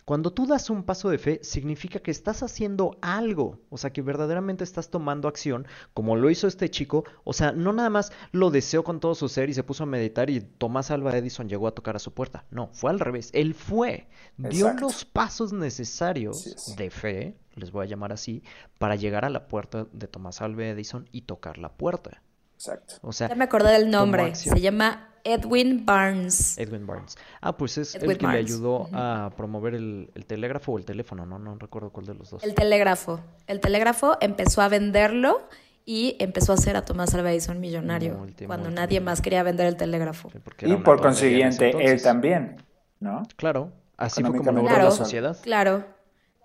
Cuando 0.06 0.34
tú 0.34 0.48
das 0.48 0.72
un 0.72 0.82
paso 0.82 1.12
de 1.12 1.20
fe, 1.20 1.40
significa 1.44 2.00
que 2.00 2.10
estás 2.10 2.42
haciendo 2.42 2.98
algo, 3.04 3.60
o 3.70 3.78
sea, 3.78 3.94
que 3.94 4.02
verdaderamente 4.02 4.64
estás 4.64 4.90
tomando 4.90 5.28
acción, 5.28 5.68
como 5.94 6.16
lo 6.16 6.32
hizo 6.32 6.48
este 6.48 6.72
chico, 6.72 7.04
o 7.24 7.32
sea, 7.32 7.52
no 7.52 7.74
nada 7.74 7.92
más 7.92 8.12
lo 8.32 8.50
deseó 8.50 8.84
con 8.84 9.00
todo 9.00 9.14
su 9.14 9.30
ser 9.30 9.52
y 9.52 9.54
se 9.54 9.64
puso 9.64 9.84
a 9.84 9.86
meditar 9.86 10.32
y 10.32 10.42
Tomás 10.42 10.90
Alva 10.90 11.16
Edison 11.16 11.48
llegó 11.48 11.68
a 11.68 11.76
tocar 11.76 11.96
a 11.96 12.00
su 12.00 12.12
puerta. 12.12 12.46
No, 12.50 12.70
fue 12.74 12.90
al 12.90 13.00
revés, 13.00 13.30
él 13.34 13.54
fue, 13.54 14.08
dio 14.36 14.74
los 14.74 15.06
pasos 15.06 15.54
necesarios 15.54 16.76
de 16.76 16.90
fe, 16.90 17.38
les 17.54 17.72
voy 17.72 17.86
a 17.86 17.90
llamar 17.90 18.14
así, 18.14 18.42
para 18.80 18.96
llegar 18.96 19.26
a 19.26 19.30
la 19.30 19.48
puerta 19.48 19.86
de 19.92 20.08
Tomás 20.08 20.42
Alva 20.42 20.66
Edison 20.66 21.08
y 21.12 21.22
tocar 21.22 21.60
la 21.60 21.72
puerta. 21.72 22.24
Exacto. 22.68 22.96
O 23.02 23.12
sea, 23.12 23.30
Ya 23.30 23.36
me 23.36 23.44
acordé 23.46 23.72
del 23.74 23.90
nombre, 23.90 24.36
se 24.36 24.60
llama 24.62 25.10
Edwin 25.26 25.86
Barnes. 25.86 26.58
Edwin 26.58 26.86
Barnes. 26.88 27.18
Ah, 27.42 27.56
pues 27.58 27.78
es 27.78 27.96
Edwin 27.96 28.12
el 28.12 28.18
que 28.18 28.24
le 28.24 28.28
Barnes. 28.34 28.46
ayudó 28.52 28.90
a 28.94 29.32
promover 29.36 29.74
el, 29.76 30.10
el 30.16 30.26
telégrafo 30.26 30.72
o 30.74 30.78
el 30.78 30.86
teléfono, 30.86 31.26
no, 31.26 31.40
no 31.40 31.56
recuerdo 31.58 31.90
cuál 31.92 32.06
de 32.06 32.14
los 32.16 32.30
dos. 32.30 32.44
El 32.44 32.54
telégrafo. 32.56 33.20
El 33.48 33.60
telégrafo 33.60 34.18
empezó 34.22 34.62
a 34.62 34.70
venderlo 34.70 35.42
y 35.86 36.16
empezó 36.20 36.54
a 36.54 36.56
hacer 36.56 36.78
a 36.78 36.84
Tomás 36.86 37.14
Alva 37.14 37.32
Edison 37.32 37.60
millonario 37.60 38.26
cuando 38.46 38.70
nadie 38.72 39.02
más 39.02 39.22
quería 39.22 39.44
vender 39.44 39.68
el 39.68 39.76
telégrafo. 39.76 40.30
Sí, 40.32 40.66
Y 40.66 40.76
por 40.78 41.02
consiguiente, 41.02 41.72
él 41.86 42.02
también, 42.02 42.58
¿no? 43.02 43.24
Claro, 43.36 43.72
así 43.98 44.22
fue 44.24 44.38
como 44.38 44.52
logró 44.54 44.64
la 44.64 44.70
Claro. 44.76 44.92
sociedad. 44.92 45.38
Claro, 45.42 45.86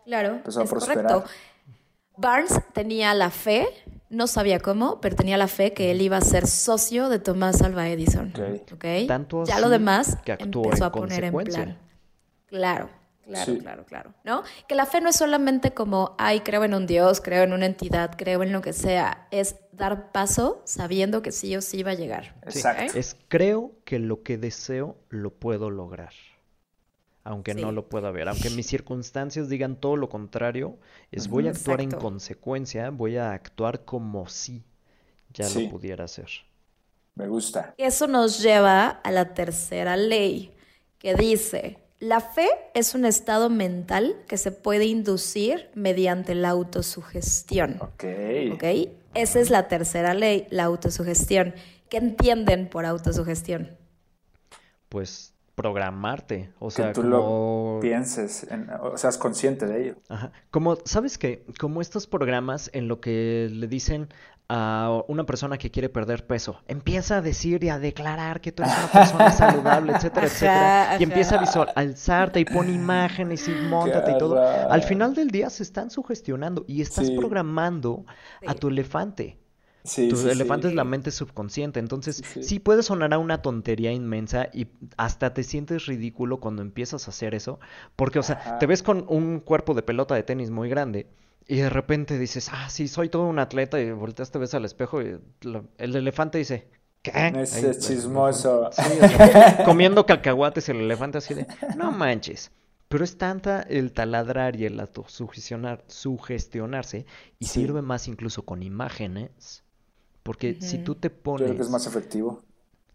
claro, 0.05 0.29
Empezó 0.37 0.63
a 0.63 0.65
prosperar. 0.65 1.05
correcto. 1.07 1.31
Barnes 2.17 2.61
tenía 2.73 3.15
la 3.15 3.31
fe, 3.31 3.69
no 4.11 4.27
sabía 4.27 4.61
cómo, 4.61 5.01
pero 5.01 5.17
tenía 5.17 5.37
la 5.37 5.49
fe 5.49 5.73
que 5.73 5.91
él 5.91 6.01
iba 6.01 6.17
a 6.17 6.21
ser 6.21 6.47
socio 6.47 7.09
de 7.09 7.19
Tomás 7.19 7.63
Alva 7.63 7.89
Edison. 7.89 8.33
Tanto 9.07 9.45
ya 9.45 9.61
lo 9.61 9.69
demás 9.69 10.17
que 10.25 10.33
actuó 10.33 10.65
empezó 10.65 10.85
en 10.85 10.89
a 10.89 10.93
poner 10.93 11.25
en 11.25 11.35
plan. 11.35 11.79
Claro, 12.47 12.89
claro, 13.25 13.45
Sí. 13.53 13.59
claro, 13.59 13.85
claro. 13.85 14.15
¿No? 14.25 14.43
Que 14.67 14.75
la 14.75 14.87
fe 14.87 15.01
no 15.03 15.11
es 15.11 15.17
solamente 15.17 15.73
como, 15.73 16.15
ay, 16.19 16.41
creo 16.41 16.65
en 16.65 16.73
un 16.75 16.87
Dios, 16.87 17.21
creo 17.21 17.43
en 17.43 17.53
una 17.53 17.67
entidad, 17.67 18.15
creo 18.17 18.43
en 18.43 18.53
lo 18.53 18.63
que 18.63 18.73
sea. 18.73 19.27
Es 19.31 19.57
dar 19.73 20.11
paso 20.13 20.63
sabiendo 20.65 21.21
que 21.21 21.31
sí 21.31 21.55
o 21.57 21.61
sí 21.61 21.83
va 21.83 21.91
a 21.91 21.95
llegar. 21.95 22.35
Exacto. 22.43 22.99
Es 22.99 23.17
creo 23.29 23.73
que 23.85 23.99
lo 23.99 24.23
que 24.23 24.39
deseo 24.39 24.97
lo 25.11 25.31
puedo 25.31 25.71
lograr. 25.71 26.13
Aunque 27.29 27.55
no 27.55 27.73
lo 27.73 27.91
pueda 27.91 28.11
ver, 28.11 28.27
aunque 28.27 28.49
mis 28.49 28.67
circunstancias 28.67 29.51
digan 29.51 29.77
todo 29.77 29.97
lo 29.97 30.09
contrario, 30.09 30.79
es 31.13 31.29
voy 31.29 31.47
a 31.47 31.51
actuar 31.51 31.83
en 31.83 31.91
consecuencia, 31.91 32.89
voy 32.89 33.19
a 33.19 33.33
actuar 33.33 33.85
como 33.85 34.29
si 34.31 34.65
ya 35.35 35.45
Sí. 35.45 35.65
lo 35.65 35.73
pudiera 35.73 36.05
hacer. 36.05 36.29
Me 37.17 37.29
gusta. 37.29 37.75
Eso 37.77 38.07
nos 38.07 38.43
lleva 38.43 38.89
a 38.89 39.11
la 39.11 39.35
tercera 39.35 39.99
ley, 39.99 40.53
que 40.99 41.15
dice, 41.15 41.77
la 42.01 42.21
fe 42.21 42.49
es 42.73 42.95
un 42.95 43.05
estado 43.05 43.51
mental 43.51 44.17
que 44.27 44.39
se 44.39 44.51
puede 44.51 44.87
inducir 44.87 45.69
mediante 45.75 46.35
la 46.35 46.49
autosugestión. 46.49 47.77
Ok. 47.83 48.05
¿Ok? 48.55 48.65
Esa 49.13 49.39
es 49.41 49.51
la 49.51 49.69
tercera 49.69 50.15
ley, 50.15 50.47
la 50.49 50.65
autosugestión. 50.65 51.55
¿Qué 51.91 51.99
entienden 51.99 52.71
por 52.71 52.87
autosugestión? 52.87 53.77
Pues 54.89 55.35
programarte, 55.59 56.51
o 56.61 56.69
Que 56.69 56.75
sea, 56.75 56.93
tú 56.93 57.03
como... 57.03 57.75
lo 57.77 57.81
pienses, 57.83 58.47
en- 58.51 58.71
o 58.81 58.97
seas 58.97 59.19
consciente 59.19 59.67
de 59.67 59.83
ello. 59.83 59.95
Ajá. 60.09 60.31
Como, 60.51 60.77
¿sabes 60.85 61.19
qué? 61.19 61.45
Como 61.61 61.81
estos 61.83 62.07
programas 62.07 62.71
en 62.73 62.89
lo 62.89 63.01
que 63.01 63.49
le 63.53 63.67
dicen 63.67 64.09
a 64.51 65.03
una 65.09 65.25
persona 65.27 65.59
que 65.59 65.71
quiere 65.71 65.91
perder 65.91 66.27
peso, 66.27 66.63
empieza 66.69 67.19
a 67.19 67.21
decir 67.21 67.63
y 67.65 67.69
a 67.69 67.79
declarar 67.79 68.41
que 68.41 68.51
tú 68.53 68.63
eres 68.63 68.75
una 68.79 68.93
persona 68.93 69.31
saludable, 69.43 69.93
etcétera, 69.93 70.27
Ajá, 70.27 70.35
etcétera, 70.35 70.97
y 71.01 71.03
empieza 71.03 71.37
a 71.37 71.41
visualizarte 71.41 72.41
y 72.41 72.45
pone 72.47 72.73
imágenes 72.73 73.47
y 73.47 73.51
montate 73.69 74.13
y 74.13 74.19
todo. 74.19 74.41
Al 74.71 74.83
final 74.83 75.15
del 75.15 75.29
día 75.31 75.51
se 75.51 75.63
están 75.65 75.91
sugestionando 75.91 76.65
y 76.67 76.81
estás 76.81 77.09
Sí. 77.09 77.17
programando 77.17 78.07
a 78.47 78.55
tu 78.55 78.69
elefante. 78.69 79.39
Sí, 79.89 80.11
Tu 80.11 80.17
sí, 80.17 80.29
elefante 80.29 80.67
sí. 80.67 80.73
es 80.73 80.75
la 80.77 80.85
mente 80.85 81.11
subconsciente, 81.11 81.81
entonces 81.81 82.25
Sí, 82.41 82.59
puede 82.61 82.83
sonar 82.83 83.13
a 83.15 83.19
una 83.19 83.43
tontería 83.43 83.93
inmensa 83.93 84.49
y 84.53 84.69
hasta 84.97 85.35
te 85.35 85.43
sientes 85.45 85.87
ridículo 85.87 86.39
cuando 86.41 86.63
empiezas 86.63 87.07
a 87.09 87.11
hacer 87.11 87.35
eso, 87.35 87.59
porque, 87.97 88.19
o 88.19 88.23
sea, 88.23 88.37
Ajá. 88.37 88.59
te 88.59 88.67
ves 88.67 88.83
con 88.83 89.05
un 89.09 89.41
cuerpo 89.41 89.75
de 89.75 89.83
pelota 89.83 90.15
de 90.15 90.23
tenis 90.23 90.51
muy 90.51 90.69
grande 90.69 91.07
y 91.47 91.57
de 91.57 91.71
repente 91.71 92.19
dices, 92.19 92.51
ah, 92.53 92.69
sí, 92.71 92.89
soy 92.89 93.09
todo 93.09 93.25
un 93.27 93.39
atleta 93.39 93.81
y 93.81 93.91
volteas, 93.93 94.31
te 94.31 94.39
ves 94.39 94.55
al 94.55 94.65
espejo 94.65 95.03
y 95.03 95.19
lo- 95.43 95.65
el 95.79 95.97
elefante 95.97 96.39
dice, 96.39 96.69
¿qué? 97.03 97.13
No 97.13 97.41
es 97.41 97.53
Ahí, 97.55 97.71
chismoso. 97.79 98.71
Sí, 98.73 99.01
o 99.01 99.09
sea, 99.09 99.63
comiendo 99.65 100.07
cacahuates 100.07 100.69
el 100.69 100.79
elefante 100.79 101.19
así 101.19 101.35
de, 101.35 101.47
no 101.73 101.91
manches. 101.93 102.51
Pero 102.89 103.05
es 103.05 103.19
tanta 103.19 103.61
el 103.63 103.93
taladrar 103.93 104.57
y 104.57 104.65
el 104.65 104.81
autosugestionar, 104.81 105.85
sugestionarse 105.89 107.05
y 107.39 107.45
Sí. 107.45 107.61
sirve 107.61 107.83
más 107.83 108.09
incluso 108.09 108.45
con 108.45 108.63
imágenes. 108.63 109.63
Porque 110.29 110.59
si 110.61 110.79
tú 110.79 110.95
te 110.95 111.11
Yo 111.37 111.45
creo 111.45 111.57
que 111.57 111.63
es 111.63 111.69
pones... 111.69 111.71
más 111.71 111.87
efectivo. 111.87 112.45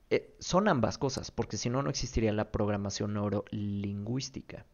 eh, 0.09 0.35
son 0.39 0.67
ambas 0.67 0.97
cosas, 0.97 1.31
porque 1.31 1.57
si 1.57 1.69
no, 1.69 1.81
no 1.83 1.89
existiría 1.89 2.31
la 2.33 2.51
programación 2.51 3.13
neurolingüística. 3.13 4.65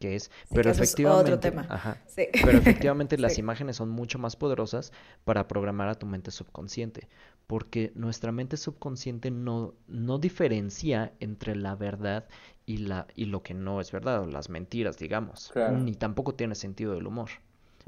Que 0.00 0.16
es, 0.16 0.30
Sí, 0.44 0.54
pero 0.54 0.70
que 0.70 0.70
efectivamente, 0.70 1.32
otro 1.32 1.40
tema. 1.40 1.66
ajá, 1.68 2.02
Sí. 2.06 2.28
pero 2.42 2.58
efectivamente 2.58 3.18
las 3.18 3.38
imágenes 3.38 3.76
son 3.76 3.90
mucho 3.90 4.18
más 4.18 4.36
poderosas 4.36 4.92
para 5.24 5.48
programar 5.48 5.88
a 5.88 5.96
tu 5.98 6.06
mente 6.06 6.30
subconsciente, 6.30 7.08
porque 7.46 7.92
nuestra 7.94 8.32
mente 8.32 8.56
subconsciente 8.56 9.30
no, 9.30 9.74
no 9.88 10.18
diferencia 10.18 11.14
entre 11.20 11.56
la 11.56 11.76
verdad 11.76 12.28
y, 12.66 12.78
la, 12.78 13.06
y 13.16 13.26
lo 13.26 13.42
que 13.42 13.54
no 13.54 13.80
es 13.80 13.92
verdad, 13.92 14.22
o 14.22 14.26
las 14.26 14.48
mentiras, 14.50 14.98
digamos, 14.98 15.50
Claro. 15.52 15.78
ni 15.78 15.94
tampoco 15.94 16.34
tiene 16.34 16.54
sentido 16.54 16.94
del 16.94 17.06
humor. 17.06 17.30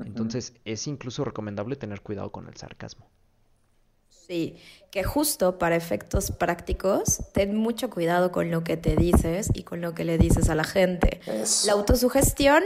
Entonces 0.04 0.54
es 0.64 0.86
incluso 0.88 1.24
recomendable 1.24 1.76
tener 1.76 2.02
cuidado 2.02 2.32
con 2.32 2.48
el 2.48 2.56
sarcasmo. 2.56 3.08
Sí, 4.26 4.56
que 4.90 5.02
justo 5.04 5.58
para 5.58 5.74
efectos 5.74 6.30
prácticos, 6.30 7.22
ten 7.32 7.56
mucho 7.56 7.90
cuidado 7.90 8.30
con 8.30 8.50
lo 8.50 8.62
que 8.62 8.76
te 8.76 8.94
dices 8.94 9.48
y 9.52 9.64
con 9.64 9.80
lo 9.80 9.94
que 9.94 10.04
le 10.04 10.18
dices 10.18 10.48
a 10.48 10.54
la 10.54 10.64
gente. 10.64 11.20
Eso. 11.26 11.66
La 11.66 11.72
autosugestión, 11.72 12.62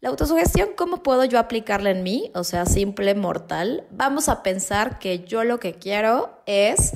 la 0.00 0.10
autosugestión, 0.10 0.70
¿cómo 0.76 1.02
puedo 1.02 1.24
yo 1.24 1.38
aplicarla 1.38 1.90
en 1.90 2.02
mí? 2.02 2.30
O 2.34 2.44
sea, 2.44 2.64
simple, 2.64 3.14
mortal. 3.14 3.84
Vamos 3.90 4.28
a 4.28 4.42
pensar 4.42 4.98
que 4.98 5.24
yo 5.24 5.42
lo 5.42 5.58
que 5.58 5.74
quiero 5.74 6.42
es 6.46 6.92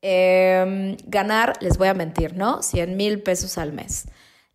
em, 0.00 0.96
ganar, 1.04 1.54
les 1.60 1.76
voy 1.76 1.88
a 1.88 1.94
mentir, 1.94 2.36
¿no? 2.36 2.62
100 2.62 2.96
mil 2.96 3.22
pesos 3.22 3.58
al 3.58 3.72
mes. 3.72 4.06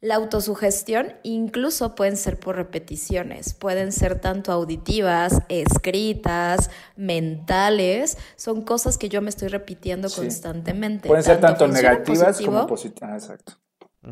La 0.04 0.16
autosugestión 0.16 1.14
incluso 1.24 1.96
pueden 1.96 2.18
ser 2.18 2.38
por 2.38 2.58
repeticiones, 2.58 3.54
pueden 3.54 3.94
ser 3.94 4.20
tanto 4.20 4.52
auditivas, 4.52 5.44
escritas, 5.48 6.70
mentales, 6.98 8.18
son 8.36 8.64
cosas 8.64 8.98
que 8.98 9.08
yo 9.08 9.22
me 9.22 9.30
estoy 9.30 9.48
repitiendo 9.48 10.10
constantemente. 10.10 11.08
Pueden 11.08 11.24
ser 11.24 11.40
tanto, 11.40 11.70
negativas 11.70 12.42
como 12.42 12.68
positivas. 12.68 13.10
Ah, 13.10 13.16
exacto. 13.16 13.54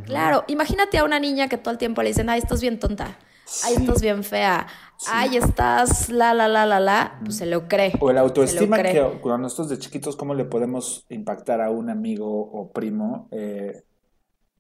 Claro, 0.06 0.46
imagínate 0.48 0.98
a 0.98 1.04
una 1.04 1.20
niña 1.20 1.50
que 1.50 1.58
todo 1.58 1.74
el 1.74 1.78
tiempo 1.78 2.02
le 2.02 2.08
dicen, 2.08 2.30
ay, 2.30 2.40
estás 2.40 2.62
bien 2.62 2.80
tonta, 2.80 3.18
ay, 3.66 3.74
estás 3.74 4.02
bien 4.02 4.24
fea, 4.24 4.68
ay, 5.10 5.36
estás 5.36 6.08
la, 6.08 6.34
la, 6.34 6.48
la, 6.48 6.66
la, 6.66 6.80
la, 6.80 7.20
pues 7.22 7.36
se 7.36 7.46
lo 7.46 7.68
cree. 7.68 7.92
O 8.00 8.10
el 8.10 8.18
autoestima 8.18 8.82
que 8.82 9.20
cuando 9.22 9.40
nosotros 9.40 9.68
de 9.68 9.78
chiquitos, 9.78 10.16
¿cómo 10.16 10.36
le 10.36 10.46
podemos 10.46 11.06
impactar 11.10 11.60
a 11.60 11.70
un 11.70 11.90
amigo 11.90 12.30
o 12.30 12.72
primo? 12.72 13.28
Eh, 13.32 13.84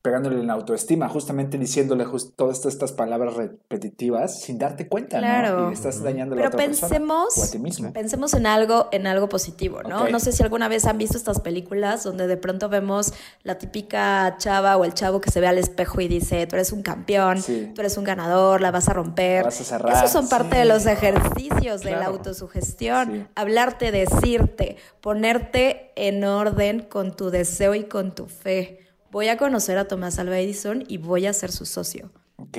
pegándole 0.01 0.39
en 0.39 0.47
la 0.47 0.53
autoestima, 0.53 1.07
justamente 1.09 1.57
diciéndole 1.57 2.05
todas 2.35 2.65
estas 2.65 2.91
palabras 2.91 3.35
repetitivas 3.35 4.41
sin 4.41 4.57
darte 4.57 4.87
cuenta, 4.87 5.19
claro. 5.19 5.61
¿no? 5.61 5.69
Y 5.69 5.73
estás 5.73 6.01
dañando 6.01 6.35
Pero 6.35 6.47
a 6.47 6.49
otra 6.49 6.57
pensemos, 6.57 7.25
persona 7.35 7.45
o 7.45 7.47
a 7.47 7.51
ti 7.51 7.59
mismo. 7.59 7.93
Pensemos 7.93 8.33
en 8.33 8.47
algo, 8.47 8.89
en 8.91 9.05
algo 9.05 9.29
positivo, 9.29 9.83
¿no? 9.83 10.09
No 10.09 10.19
sé 10.19 10.31
si 10.31 10.41
alguna 10.41 10.67
vez 10.67 10.85
han 10.85 10.97
visto 10.97 11.17
estas 11.17 11.39
películas 11.39 12.03
donde 12.03 12.25
de 12.25 12.37
pronto 12.37 12.67
vemos 12.67 13.13
la 13.43 13.59
típica 13.59 14.35
chava 14.39 14.75
o 14.77 14.85
el 14.85 14.93
chavo 14.95 15.21
que 15.21 15.29
se 15.29 15.39
ve 15.39 15.47
al 15.47 15.59
espejo 15.59 16.01
y 16.01 16.07
dice, 16.07 16.47
tú 16.47 16.55
eres 16.55 16.71
un 16.71 16.81
campeón, 16.81 17.39
tú 17.43 17.81
eres 17.81 17.95
un 17.97 18.03
ganador, 18.03 18.61
la 18.61 18.71
vas 18.71 18.89
a 18.89 18.93
romper. 18.93 19.43
Vas 19.43 19.61
a 19.61 19.63
cerrar. 19.63 19.93
Esos 19.95 20.11
son 20.11 20.27
parte 20.29 20.57
de 20.57 20.65
los 20.65 20.87
ejercicios 20.87 21.81
de 21.81 21.91
la 21.91 22.05
autosugestión. 22.05 23.29
Hablarte, 23.35 23.91
decirte, 23.91 24.77
ponerte 24.99 25.91
en 25.95 26.23
orden 26.23 26.81
con 26.81 27.15
tu 27.15 27.29
deseo 27.29 27.75
y 27.75 27.83
con 27.83 28.15
tu 28.15 28.25
fe 28.25 28.90
voy 29.11 29.27
a 29.27 29.37
conocer 29.37 29.77
a 29.77 29.87
Tomás 29.87 30.19
Alva 30.19 30.39
Edison 30.39 30.83
y 30.87 30.97
voy 30.97 31.25
a 31.25 31.33
ser 31.33 31.51
su 31.51 31.65
socio. 31.65 32.11
Ok. 32.37 32.57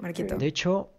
Marquito. 0.00 0.36
De 0.36 0.46
hecho, 0.46 0.90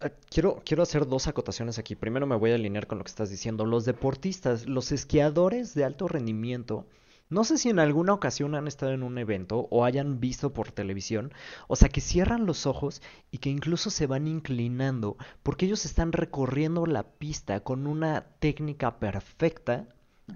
eh, 0.00 0.10
Quiero, 0.28 0.62
quiero 0.64 0.82
hacer 0.82 1.06
dos 1.06 1.28
acotaciones 1.28 1.78
aquí. 1.78 1.94
Primero 1.94 2.26
me 2.26 2.36
voy 2.36 2.52
a 2.52 2.54
alinear 2.54 2.86
con 2.86 2.98
lo 2.98 3.04
que 3.04 3.10
estás 3.10 3.30
diciendo. 3.30 3.64
Los 3.66 3.84
deportistas, 3.84 4.66
los 4.66 4.92
esquiadores 4.92 5.74
de 5.74 5.84
alto 5.84 6.08
rendimiento, 6.08 6.86
no 7.30 7.44
sé 7.44 7.58
si 7.58 7.68
en 7.70 7.78
alguna 7.78 8.12
ocasión 8.12 8.56
han 8.56 8.66
estado 8.66 8.92
en 8.92 9.04
un 9.04 9.16
evento 9.16 9.68
o 9.70 9.84
hayan 9.84 10.18
visto 10.18 10.52
por 10.52 10.72
televisión, 10.72 11.32
o 11.68 11.76
sea, 11.76 11.88
que 11.88 12.00
cierran 12.00 12.44
los 12.44 12.66
ojos 12.66 13.02
y 13.30 13.38
que 13.38 13.50
incluso 13.50 13.90
se 13.90 14.08
van 14.08 14.26
inclinando 14.26 15.16
porque 15.44 15.66
ellos 15.66 15.84
están 15.84 16.10
recorriendo 16.10 16.86
la 16.86 17.04
pista 17.04 17.60
con 17.60 17.86
una 17.86 18.26
técnica 18.40 18.98
perfecta 18.98 19.86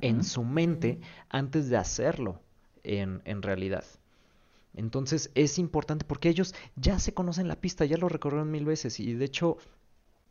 en 0.00 0.22
su 0.22 0.44
mente 0.44 1.00
antes 1.28 1.68
de 1.68 1.78
hacerlo 1.78 2.40
en, 2.84 3.22
en 3.24 3.42
realidad. 3.42 3.84
Entonces 4.74 5.30
es 5.34 5.58
importante 5.58 6.04
porque 6.04 6.28
ellos 6.28 6.54
ya 6.76 6.98
se 6.98 7.14
conocen 7.14 7.48
la 7.48 7.56
pista, 7.56 7.84
ya 7.84 7.96
lo 7.96 8.08
recorrieron 8.08 8.50
mil 8.50 8.64
veces 8.64 9.00
y 9.00 9.14
de 9.14 9.24
hecho 9.24 9.56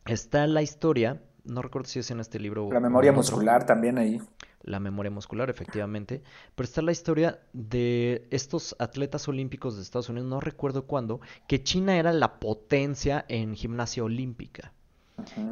está 0.06 0.48
la 0.48 0.62
historia, 0.62 1.22
no 1.46 1.62
recuerdo 1.62 1.88
si 1.88 2.00
es 2.00 2.12
en 2.12 2.20
este 2.20 2.40
libro. 2.40 2.70
La 2.72 2.80
memoria 2.80 3.12
muscular 3.12 3.66
también 3.66 3.98
ahí. 3.98 4.22
La 4.64 4.80
memoria 4.80 5.12
muscular, 5.12 5.50
efectivamente. 5.50 6.24
Pero 6.56 6.66
está 6.66 6.82
la 6.82 6.94
historia 6.94 7.40
de 7.52 8.28
estos 8.32 8.76
atletas 8.80 9.28
olímpicos 9.28 9.76
de 9.76 9.82
Estados 9.82 10.08
Unidos, 10.10 10.30
no 10.30 10.40
recuerdo 10.40 10.86
cuándo, 10.86 11.20
que 11.48 11.64
China 11.64 11.98
era 11.98 12.14
la 12.14 12.40
potencia 12.40 13.26
en 13.28 13.56
gimnasia 13.56 14.04
olímpica. 14.04 14.74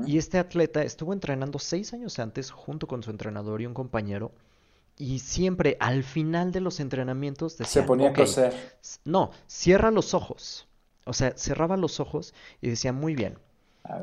Y 0.06 0.18
este 0.18 0.40
atleta 0.40 0.82
estuvo 0.82 1.14
entrenando 1.14 1.60
seis 1.60 1.94
años 1.94 2.20
antes 2.20 2.52
junto 2.52 2.88
con 2.88 3.04
su 3.04 3.12
entrenador 3.12 3.62
y 3.62 3.66
un 3.66 3.74
compañero 3.74 4.32
y 5.02 5.18
siempre 5.18 5.78
al 5.80 6.04
final 6.04 6.52
de 6.52 6.62
los 6.62 6.80
entrenamientos 6.80 7.58
decía, 7.58 7.82
se 7.82 7.88
ponía 7.88 8.10
a 8.10 8.14
coser. 8.14 8.54
No, 9.04 9.32
cierra 9.48 9.90
los 9.90 10.14
ojos. 10.14 10.68
O 11.06 11.14
sea, 11.14 11.34
cerraba 11.36 11.76
los 11.76 12.00
ojos 12.00 12.36
y 12.62 12.70
decía, 12.70 12.94
muy 12.94 13.16
bien, 13.16 13.40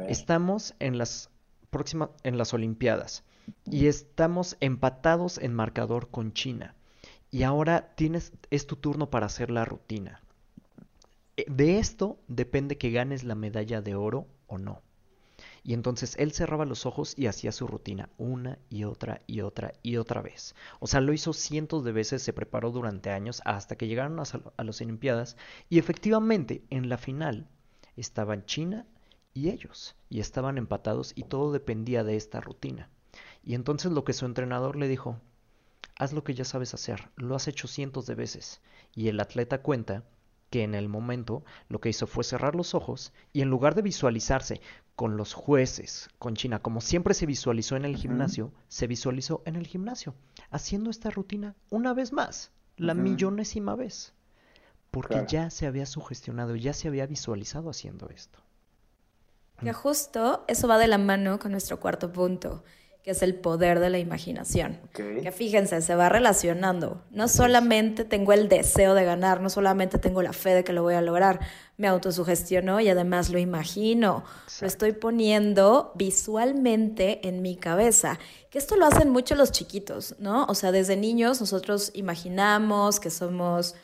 estamos 0.08 0.74
en 0.80 0.98
las 0.98 1.30
próximas, 1.70 2.10
en 2.24 2.36
las 2.36 2.52
Olimpiadas 2.52 3.22
y 3.64 3.86
estamos 3.86 4.56
empatados 4.58 5.38
en 5.38 5.54
marcador 5.54 6.10
con 6.10 6.32
China. 6.32 6.74
Y 7.30 7.44
ahora 7.44 7.92
tienes, 7.94 8.32
es 8.50 8.66
tu 8.66 8.74
turno 8.74 9.08
para 9.08 9.26
hacer 9.26 9.52
la 9.52 9.64
rutina. 9.64 10.20
Eh, 11.36 11.44
de 11.48 11.78
esto 11.78 12.18
depende 12.26 12.76
que 12.76 12.90
ganes 12.90 13.22
la 13.22 13.36
medalla 13.36 13.80
de 13.82 13.94
oro 13.94 14.26
o 14.48 14.58
no. 14.58 14.82
Y 15.62 15.74
entonces 15.74 16.14
él 16.18 16.32
cerraba 16.32 16.64
los 16.64 16.86
ojos 16.86 17.14
y 17.16 17.26
hacía 17.26 17.52
su 17.52 17.66
rutina 17.66 18.08
una 18.18 18.58
y 18.70 18.84
otra 18.84 19.22
y 19.26 19.40
otra 19.40 19.72
y 19.82 19.96
otra 19.96 20.22
vez. 20.22 20.54
O 20.80 20.86
sea, 20.86 21.00
lo 21.00 21.12
hizo 21.12 21.32
cientos 21.32 21.84
de 21.84 21.92
veces, 21.92 22.22
se 22.22 22.32
preparó 22.32 22.70
durante 22.70 23.10
años 23.10 23.42
hasta 23.44 23.76
que 23.76 23.86
llegaron 23.86 24.18
a, 24.20 24.24
a 24.56 24.64
las 24.64 24.80
Olimpiadas 24.80 25.36
y 25.68 25.78
efectivamente 25.78 26.62
en 26.70 26.88
la 26.88 26.98
final 26.98 27.48
estaban 27.96 28.46
China 28.46 28.86
y 29.34 29.50
ellos 29.50 29.96
y 30.08 30.20
estaban 30.20 30.58
empatados 30.58 31.12
y 31.14 31.24
todo 31.24 31.52
dependía 31.52 32.04
de 32.04 32.16
esta 32.16 32.40
rutina. 32.40 32.88
Y 33.42 33.54
entonces 33.54 33.92
lo 33.92 34.04
que 34.04 34.12
su 34.12 34.26
entrenador 34.26 34.76
le 34.76 34.88
dijo, 34.88 35.20
haz 35.98 36.12
lo 36.12 36.24
que 36.24 36.34
ya 36.34 36.44
sabes 36.44 36.74
hacer, 36.74 37.10
lo 37.16 37.34
has 37.34 37.48
hecho 37.48 37.68
cientos 37.68 38.06
de 38.06 38.14
veces. 38.14 38.60
Y 38.94 39.08
el 39.08 39.20
atleta 39.20 39.62
cuenta 39.62 40.04
que 40.50 40.62
en 40.62 40.74
el 40.74 40.88
momento 40.88 41.44
lo 41.68 41.80
que 41.80 41.90
hizo 41.90 42.06
fue 42.06 42.24
cerrar 42.24 42.54
los 42.54 42.74
ojos 42.74 43.12
y 43.32 43.42
en 43.42 43.50
lugar 43.50 43.74
de 43.74 43.82
visualizarse 43.82 44.60
con 44.98 45.16
los 45.16 45.32
jueces, 45.32 46.10
con 46.18 46.34
China, 46.34 46.58
como 46.58 46.80
siempre 46.80 47.14
se 47.14 47.24
visualizó 47.24 47.76
en 47.76 47.84
el 47.84 47.94
gimnasio, 47.94 48.50
se 48.66 48.88
visualizó 48.88 49.42
en 49.44 49.54
el 49.54 49.64
gimnasio, 49.64 50.16
haciendo 50.50 50.90
esta 50.90 51.08
rutina 51.08 51.54
una 51.70 51.94
vez 51.94 52.12
más, 52.12 52.50
la 52.76 52.94
millonésima 52.94 53.76
vez, 53.76 54.12
porque 54.90 55.24
ya 55.28 55.50
se 55.50 55.68
había 55.68 55.86
sugestionado, 55.86 56.56
ya 56.56 56.72
se 56.72 56.88
había 56.88 57.06
visualizado 57.06 57.70
haciendo 57.70 58.08
esto. 58.08 58.40
Que 59.60 59.72
justo 59.72 60.44
eso 60.48 60.66
va 60.66 60.78
de 60.78 60.88
la 60.88 60.98
mano 60.98 61.38
con 61.38 61.52
nuestro 61.52 61.78
cuarto 61.78 62.10
punto, 62.10 62.64
que 63.08 63.12
es 63.12 63.22
el 63.22 63.36
poder 63.36 63.80
de 63.80 63.88
la 63.88 63.98
imaginación. 63.98 64.78
Que 64.92 65.32
fíjense, 65.32 65.80
se 65.80 65.94
va 65.94 66.10
relacionando. 66.10 67.00
No 67.10 67.26
solamente 67.26 68.04
tengo 68.04 68.34
el 68.34 68.50
deseo 68.50 68.92
de 68.92 69.06
ganar, 69.06 69.40
no 69.40 69.48
solamente 69.48 69.96
tengo 69.96 70.20
la 70.20 70.34
fe 70.34 70.50
de 70.50 70.62
que 70.62 70.74
lo 70.74 70.82
voy 70.82 70.92
a 70.92 71.00
lograr, 71.00 71.40
me 71.78 71.88
autosugestiono 71.88 72.80
y 72.80 72.90
además 72.90 73.30
lo 73.30 73.38
imagino. 73.38 74.24
Lo 74.60 74.66
estoy 74.66 74.92
poniendo 74.92 75.92
visualmente 75.94 77.26
en 77.26 77.40
mi 77.40 77.56
cabeza. 77.56 78.18
Que 78.50 78.58
esto 78.58 78.76
lo 78.76 78.84
hacen 78.84 79.08
mucho 79.08 79.36
los 79.36 79.52
chiquitos, 79.52 80.14
¿no? 80.18 80.44
O 80.44 80.54
sea, 80.54 80.70
desde 80.70 80.94
niños 80.94 81.40
nosotros 81.40 81.92
imaginamos 81.94 83.00
que 83.00 83.08
somos 83.08 83.74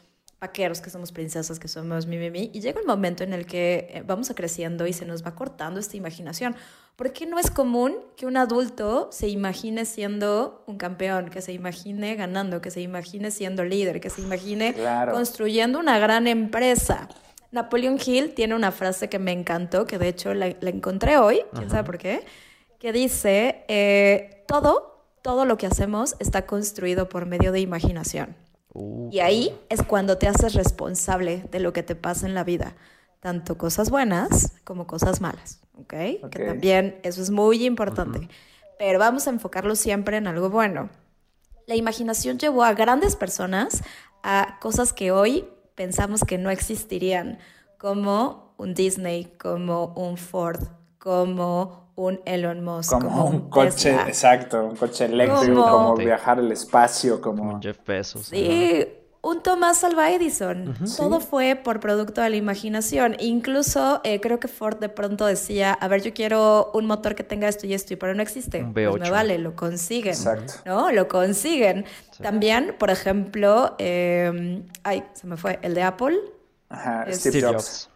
vaqueros, 0.40 0.80
que 0.80 0.90
somos 0.90 1.12
princesas, 1.12 1.58
que 1.58 1.68
somos 1.68 2.06
mi, 2.06 2.18
mi, 2.18 2.30
mi, 2.30 2.50
y 2.52 2.60
llega 2.60 2.80
un 2.80 2.86
momento 2.86 3.24
en 3.24 3.32
el 3.32 3.46
que 3.46 3.88
eh, 3.90 4.02
vamos 4.06 4.30
creciendo 4.34 4.86
y 4.86 4.92
se 4.92 5.06
nos 5.06 5.24
va 5.24 5.34
cortando 5.34 5.80
esta 5.80 5.96
imaginación. 5.96 6.54
¿Por 6.96 7.12
qué 7.12 7.26
no 7.26 7.38
es 7.38 7.50
común 7.50 7.96
que 8.16 8.26
un 8.26 8.36
adulto 8.36 9.08
se 9.10 9.28
imagine 9.28 9.84
siendo 9.84 10.62
un 10.66 10.76
campeón, 10.76 11.28
que 11.28 11.40
se 11.40 11.52
imagine 11.52 12.14
ganando, 12.14 12.60
que 12.60 12.70
se 12.70 12.80
imagine 12.80 13.30
siendo 13.32 13.64
líder, 13.64 14.00
que 14.00 14.10
se 14.10 14.20
imagine 14.20 14.74
construyendo 15.10 15.80
una 15.80 15.98
gran 15.98 16.28
empresa? 16.28 17.08
Napoleon 17.50 17.98
Hill 18.04 18.34
tiene 18.34 18.54
una 18.54 18.70
frase 18.70 19.08
que 19.08 19.18
me 19.18 19.32
encantó, 19.32 19.86
que 19.86 19.98
de 19.98 20.08
hecho 20.08 20.34
la, 20.34 20.46
encontré 20.46 21.18
hoy, 21.18 21.42
quién 21.54 21.70
sabe 21.70 21.84
por 21.84 21.98
qué, 21.98 22.24
que 22.78 22.92
dice, 22.92 23.64
eh, 23.68 24.44
todo, 24.46 25.04
todo 25.22 25.46
lo 25.46 25.56
que 25.56 25.66
hacemos 25.66 26.16
está 26.18 26.46
construido 26.46 27.08
por 27.08 27.26
medio 27.26 27.50
de 27.50 27.60
imaginación. 27.60 28.36
Uh, 28.74 29.08
y 29.10 29.20
ahí 29.20 29.58
es 29.68 29.82
cuando 29.82 30.18
te 30.18 30.28
haces 30.28 30.54
responsable 30.54 31.44
de 31.50 31.60
lo 31.60 31.72
que 31.72 31.82
te 31.82 31.94
pasa 31.94 32.26
en 32.26 32.34
la 32.34 32.44
vida, 32.44 32.74
tanto 33.20 33.56
cosas 33.56 33.88
buenas 33.88 34.52
como 34.64 34.86
cosas 34.86 35.20
malas, 35.20 35.60
¿ok? 35.78 35.94
Que 36.30 36.44
también 36.46 36.98
eso 37.02 37.22
es 37.22 37.30
muy 37.30 37.64
importante. 37.64 38.28
Pero 38.78 38.98
vamos 38.98 39.26
a 39.26 39.30
enfocarlo 39.30 39.76
siempre 39.76 40.16
en 40.16 40.26
algo 40.26 40.50
bueno. 40.50 40.90
La 41.66 41.76
imaginación 41.76 42.38
llevó 42.38 42.64
a 42.64 42.74
grandes 42.74 43.16
personas 43.16 43.82
a 44.22 44.58
cosas 44.60 44.92
que 44.92 45.12
hoy 45.12 45.46
pensamos 45.74 46.22
que 46.24 46.36
no 46.36 46.50
existirían, 46.50 47.38
como 47.78 48.54
un 48.56 48.74
Disney, 48.74 49.26
como 49.38 49.92
un 49.94 50.16
Ford, 50.16 50.62
como 50.98 51.83
un 51.96 52.20
Elon 52.24 52.62
Musk. 52.62 52.92
Como, 52.92 53.26
un 53.26 53.48
coche, 53.48 53.94
exacto, 54.06 54.64
un 54.64 54.76
coche 54.76 55.06
eléctrico, 55.06 55.62
como, 55.62 55.96
viajar 55.96 56.38
al 56.38 56.50
espacio, 56.50 57.20
como... 57.20 57.60
Jeff 57.60 57.78
Bezos. 57.86 58.26
Sí, 58.26 58.84
un 59.24 59.42
Thomas 59.42 59.82
Alva 59.84 60.10
Edison. 60.10 60.74
Todo 60.96 61.18
fue 61.18 61.56
por 61.56 61.80
producto 61.80 62.20
de 62.20 62.28
la 62.30 62.36
imaginación. 62.36 63.16
Incluso 63.18 64.00
eh, 64.04 64.20
creo 64.20 64.38
que 64.38 64.48
Ford 64.48 64.78
de 64.78 64.90
pronto 64.90 65.24
decía, 65.24 65.72
a 65.72 65.88
ver, 65.88 66.02
yo 66.02 66.12
quiero 66.12 66.70
un 66.74 66.86
motor 66.86 67.14
que 67.14 67.24
tenga 67.24 67.48
esto 67.48 67.66
y 67.66 67.72
esto, 67.72 67.94
y 67.94 67.96
pero 67.96 68.14
no 68.14 68.22
existe. 68.22 68.62
Un 68.62 68.74
Pues 68.74 69.00
me 69.00 69.10
vale, 69.10 69.38
lo 69.38 69.56
consiguen. 69.56 70.12
Exacto. 70.12 70.54
¿No? 70.66 70.92
Lo 70.92 71.08
consiguen. 71.08 71.86
También, 72.20 72.76
por 72.78 72.90
ejemplo, 72.90 73.74
em, 73.78 74.66
ay, 74.82 75.04
se 75.14 75.26
me 75.26 75.38
fue, 75.38 75.58
el 75.62 75.74
de 75.74 75.82
Apple. 75.82 76.18
Ajá, 76.68 77.06
Steve 77.10 77.40
Jobs. 77.40 77.88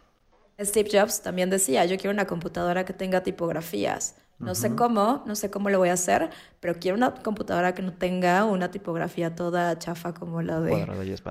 Steve 0.59 0.89
Jobs 0.91 1.21
también 1.21 1.49
decía, 1.49 1.85
yo 1.85 1.97
quiero 1.97 2.11
una 2.11 2.25
computadora 2.25 2.85
que 2.85 2.93
tenga 2.93 3.23
tipografías. 3.23 4.15
No 4.39 4.55
sé 4.55 4.73
cómo, 4.73 5.21
no 5.25 5.35
sé 5.35 5.51
cómo 5.51 5.69
lo 5.69 5.79
voy 5.79 5.89
a 5.89 5.93
hacer, 5.93 6.29
pero 6.61 6.75
quiero 6.79 6.95
una 6.95 7.13
computadora 7.13 7.75
que 7.75 7.81
no 7.81 7.91
tenga 7.91 8.45
una 8.45 8.71
tipografía 8.71 9.35
toda 9.35 9.77
chafa 9.77 10.13
como 10.13 10.41
la 10.41 10.61
de 10.61 10.71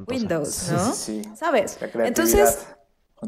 Windows, 0.06 0.70
¿no? 0.70 0.92
Sí, 0.92 1.22
¿Sabes? 1.34 1.78
Entonces, 1.94 2.68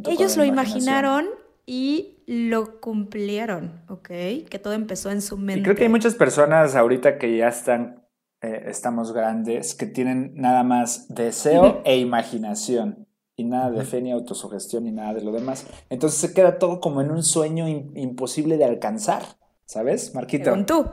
Ellos 0.07 0.37
lo 0.37 0.45
imaginaron 0.45 1.29
y 1.65 2.23
lo 2.27 2.79
cumplieron, 2.81 3.83
¿ok? 3.89 4.09
Que 4.51 4.61
todo 4.63 4.75
empezó 4.75 5.11
en 5.11 5.23
su 5.23 5.39
mente. 5.39 5.61
Y 5.61 5.63
creo 5.63 5.77
que 5.77 5.85
hay 5.85 5.89
muchas 5.89 6.15
personas 6.15 6.77
ahorita 6.77 7.17
que 7.17 7.39
ya 7.39 7.49
están, 7.49 8.07
eh, 8.43 8.65
estamos 8.67 9.15
grandes, 9.15 9.75
que 9.75 9.87
tienen 9.87 10.33
nada 10.35 10.63
más 10.63 11.09
deseo 11.09 11.81
e 11.87 11.97
imaginación 11.97 13.07
y 13.41 13.45
nada 13.45 13.71
de 13.71 13.85
fe 13.85 14.01
ni 14.01 14.13
autosugestión 14.13 14.85
ni 14.85 14.93
nada 14.93 15.15
de 15.15 15.23
lo 15.23 15.33
demás. 15.33 15.67
Entonces 15.89 16.21
se 16.21 16.35
queda 16.35 16.59
todo 16.59 16.81
como 16.81 17.01
en 17.01 17.11
un 17.11 17.23
sueño 17.23 17.67
imposible 17.69 18.57
de 18.57 18.65
alcanzar, 18.65 19.23
¿sabes, 19.67 20.15
Marquito? 20.15 20.51
Con 20.51 20.67
tú. 20.67 20.87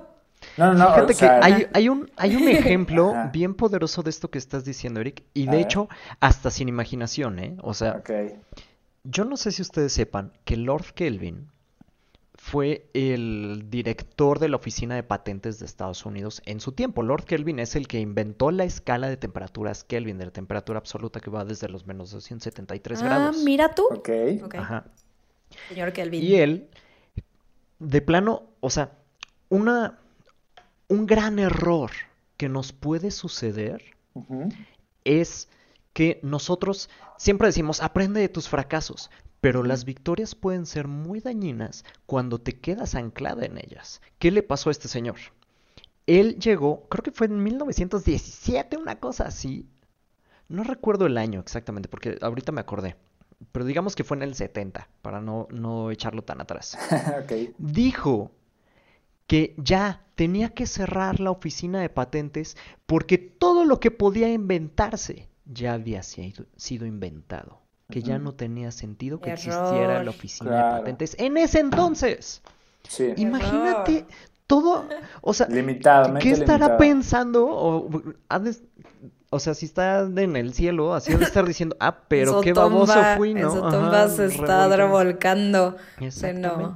No, 0.57 0.73
no, 0.73 0.73
no. 0.73 0.93
Fíjate 0.93 1.15
que 1.15 1.25
hay, 1.73 1.89
un, 1.89 2.10
hay 2.15 2.36
un 2.36 2.47
ejemplo 2.47 3.13
bien 3.33 3.55
poderoso 3.55 4.03
de 4.03 4.10
esto 4.10 4.29
que 4.29 4.38
estás 4.38 4.63
diciendo, 4.65 5.01
Eric, 5.01 5.23
y 5.33 5.47
de 5.47 5.60
hecho, 5.60 5.89
hasta 6.19 6.51
sin 6.51 6.69
imaginación, 6.69 7.39
¿eh? 7.39 7.57
O 7.62 7.73
sea, 7.73 8.01
yo 9.03 9.25
no 9.25 9.38
sé 9.38 9.51
si 9.51 9.62
ustedes 9.62 9.93
sepan 9.93 10.33
que 10.45 10.57
Lord 10.57 10.93
Kelvin 10.93 11.49
fue 12.47 12.89
el 12.93 13.65
director 13.69 14.39
de 14.39 14.47
la 14.47 14.55
Oficina 14.55 14.95
de 14.95 15.03
Patentes 15.03 15.60
de 15.60 15.65
Estados 15.65 16.05
Unidos 16.05 16.41
en 16.45 16.62
su 16.62 16.71
tiempo. 16.71 17.03
Lord 17.03 17.25
Kelvin 17.25 17.60
es 17.60 17.75
el 17.75 17.89
que 17.89 17.99
inventó 17.99 18.51
la 18.51 18.63
escala 18.63 19.10
de 19.10 19.17
temperaturas 19.17 19.83
Kelvin, 19.83 20.17
de 20.17 20.27
la 20.27 20.31
temperatura 20.31 20.79
absoluta 20.79 21.19
que 21.19 21.29
va 21.29 21.43
desde 21.43 21.67
los 21.67 21.86
menos 21.86 22.10
273 22.12 23.01
ah, 23.01 23.05
grados. 23.05 23.36
Ah, 23.38 23.43
mira 23.43 23.75
tú. 23.75 23.83
Ok. 23.91 24.10
Ajá. 24.55 24.86
Señor 25.67 25.91
Kelvin. 25.91 26.23
Y 26.23 26.36
él, 26.36 26.69
de 27.79 28.01
plano, 28.01 28.43
o 28.62 28.69
sea, 28.69 28.93
una, 29.49 29.99
un 30.88 31.05
gran 31.05 31.39
error 31.39 31.91
que 32.38 32.47
nos 32.47 32.71
puede 32.71 33.12
suceder 33.12 33.83
es 35.03 35.49
que 35.91 36.21
nosotros 36.23 36.89
siempre 37.17 37.49
decimos, 37.49 37.81
aprende 37.81 38.21
de 38.21 38.29
tus 38.29 38.47
fracasos, 38.47 39.12
pero 39.47 39.63
las 39.63 39.86
victorias 39.86 40.36
pueden 40.36 40.65
ser 40.65 40.89
muy 40.89 41.21
dañinas 41.21 41.86
cuando 42.05 42.38
te 42.38 42.60
quedas 42.60 42.95
anclada 42.95 43.45
en 43.45 43.57
ellas. 43.57 44.01
¿Qué 44.19 44.29
le 44.29 44.43
pasó 44.43 44.69
a 44.69 44.73
este 44.73 44.89
señor? 44.89 45.15
Él 46.05 46.38
llegó, 46.38 46.86
creo 46.89 47.01
que 47.01 47.12
fue 47.12 47.27
en 47.27 47.41
1917, 47.41 48.75
una 48.75 48.99
cosa 48.99 49.23
así. 49.23 49.65
No 50.49 50.65
recuerdo 50.65 51.05
el 51.05 51.17
año 51.17 51.39
exactamente, 51.39 51.88
porque 51.88 52.17
ahorita 52.19 52.51
me 52.51 52.60
acordé. 52.60 52.97
Pero 53.53 53.63
digamos 53.63 53.95
que 53.95 54.03
fue 54.03 54.17
en 54.17 54.23
el 54.23 54.36
70, 54.36 54.89
para 55.01 55.21
no, 55.21 55.47
no 55.49 55.91
echarlo 55.91 56.23
tan 56.23 56.41
atrás. 56.41 56.77
Dijo 57.57 58.31
que 59.27 59.55
ya 59.57 60.05
tenía 60.15 60.49
que 60.49 60.67
cerrar 60.67 61.21
la 61.21 61.31
oficina 61.31 61.79
de 61.79 61.88
patentes 61.88 62.57
porque 62.86 63.17
todo 63.17 63.63
lo 63.63 63.79
que 63.79 63.91
podía 63.91 64.27
inventarse 64.27 65.29
ya 65.45 65.71
había 65.71 66.03
sido 66.03 66.86
inventado, 66.86 67.62
que 67.89 68.02
ya 68.02 68.19
no 68.19 68.34
tenía 68.34 68.71
sentido 68.71 69.19
que 69.19 69.32
existiera 69.32 70.04
la 70.04 70.10
oficina 70.10 70.52
de 70.56 70.80
patentes 70.80 71.15
en 71.19 71.38
ese 71.38 71.60
entonces. 71.60 72.41
Imagínate 73.15 74.06
todo, 74.45 74.86
o 75.21 75.34
sea, 75.34 75.47
¿qué 76.19 76.32
estará 76.32 76.78
pensando? 76.78 77.47
O, 79.30 79.39
sea, 79.39 79.54
si 79.54 79.65
está 79.65 80.02
en 80.02 80.36
el 80.36 80.54
cielo, 80.54 80.93
así 80.93 81.12
debe 81.12 81.26
estar 81.26 81.45
diciendo, 81.45 81.76
ah, 81.80 81.97
pero 82.08 82.41
qué 82.41 82.54
baboso 82.54 83.00
fui, 83.17 83.34
¿no? 83.34 83.52
Su 83.52 83.62
tumba 83.62 84.08
se 84.10 84.26
está 84.26 84.73
revolcando. 84.76 85.78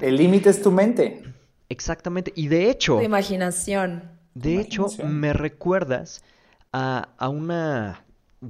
El 0.01 0.17
límite 0.17 0.49
es 0.49 0.61
tu 0.61 0.71
mente. 0.71 1.23
Exactamente, 1.69 2.33
y 2.35 2.49
de 2.49 2.69
hecho... 2.69 2.97
Tu 2.97 3.03
imaginación. 3.03 4.03
De 4.33 4.59
hecho, 4.59 4.87
me 5.05 5.31
recuerdas 5.31 6.23
a, 6.73 7.09
a 7.17 7.29
una 7.29 8.03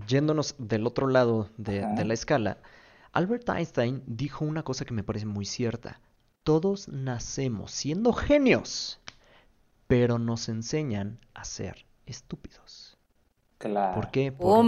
yéndonos 0.08 0.56
del 0.58 0.88
otro 0.88 1.08
lado 1.08 1.50
de, 1.58 1.82
la 2.06 2.14
escala, 2.14 2.58
Albert 3.12 3.50
Einstein 3.50 4.04
dijo 4.06 4.46
una 4.46 4.64
cosa 4.64 4.86
que 4.86 4.94
me 4.94 5.04
parece 5.04 5.26
muy 5.26 5.46
cierta. 5.46 6.00
Todos 6.44 6.88
nacemos 6.88 7.72
siendo 7.72 8.14
genios, 8.14 9.00
pero 9.88 10.18
nos 10.18 10.50
enseñan 10.50 11.20
a 11.34 11.44
ser 11.44 11.86
estúpidos. 12.06 12.98
Claro. 13.58 13.96
¿Por 13.96 14.12
qué? 14.12 14.32
por 14.32 14.66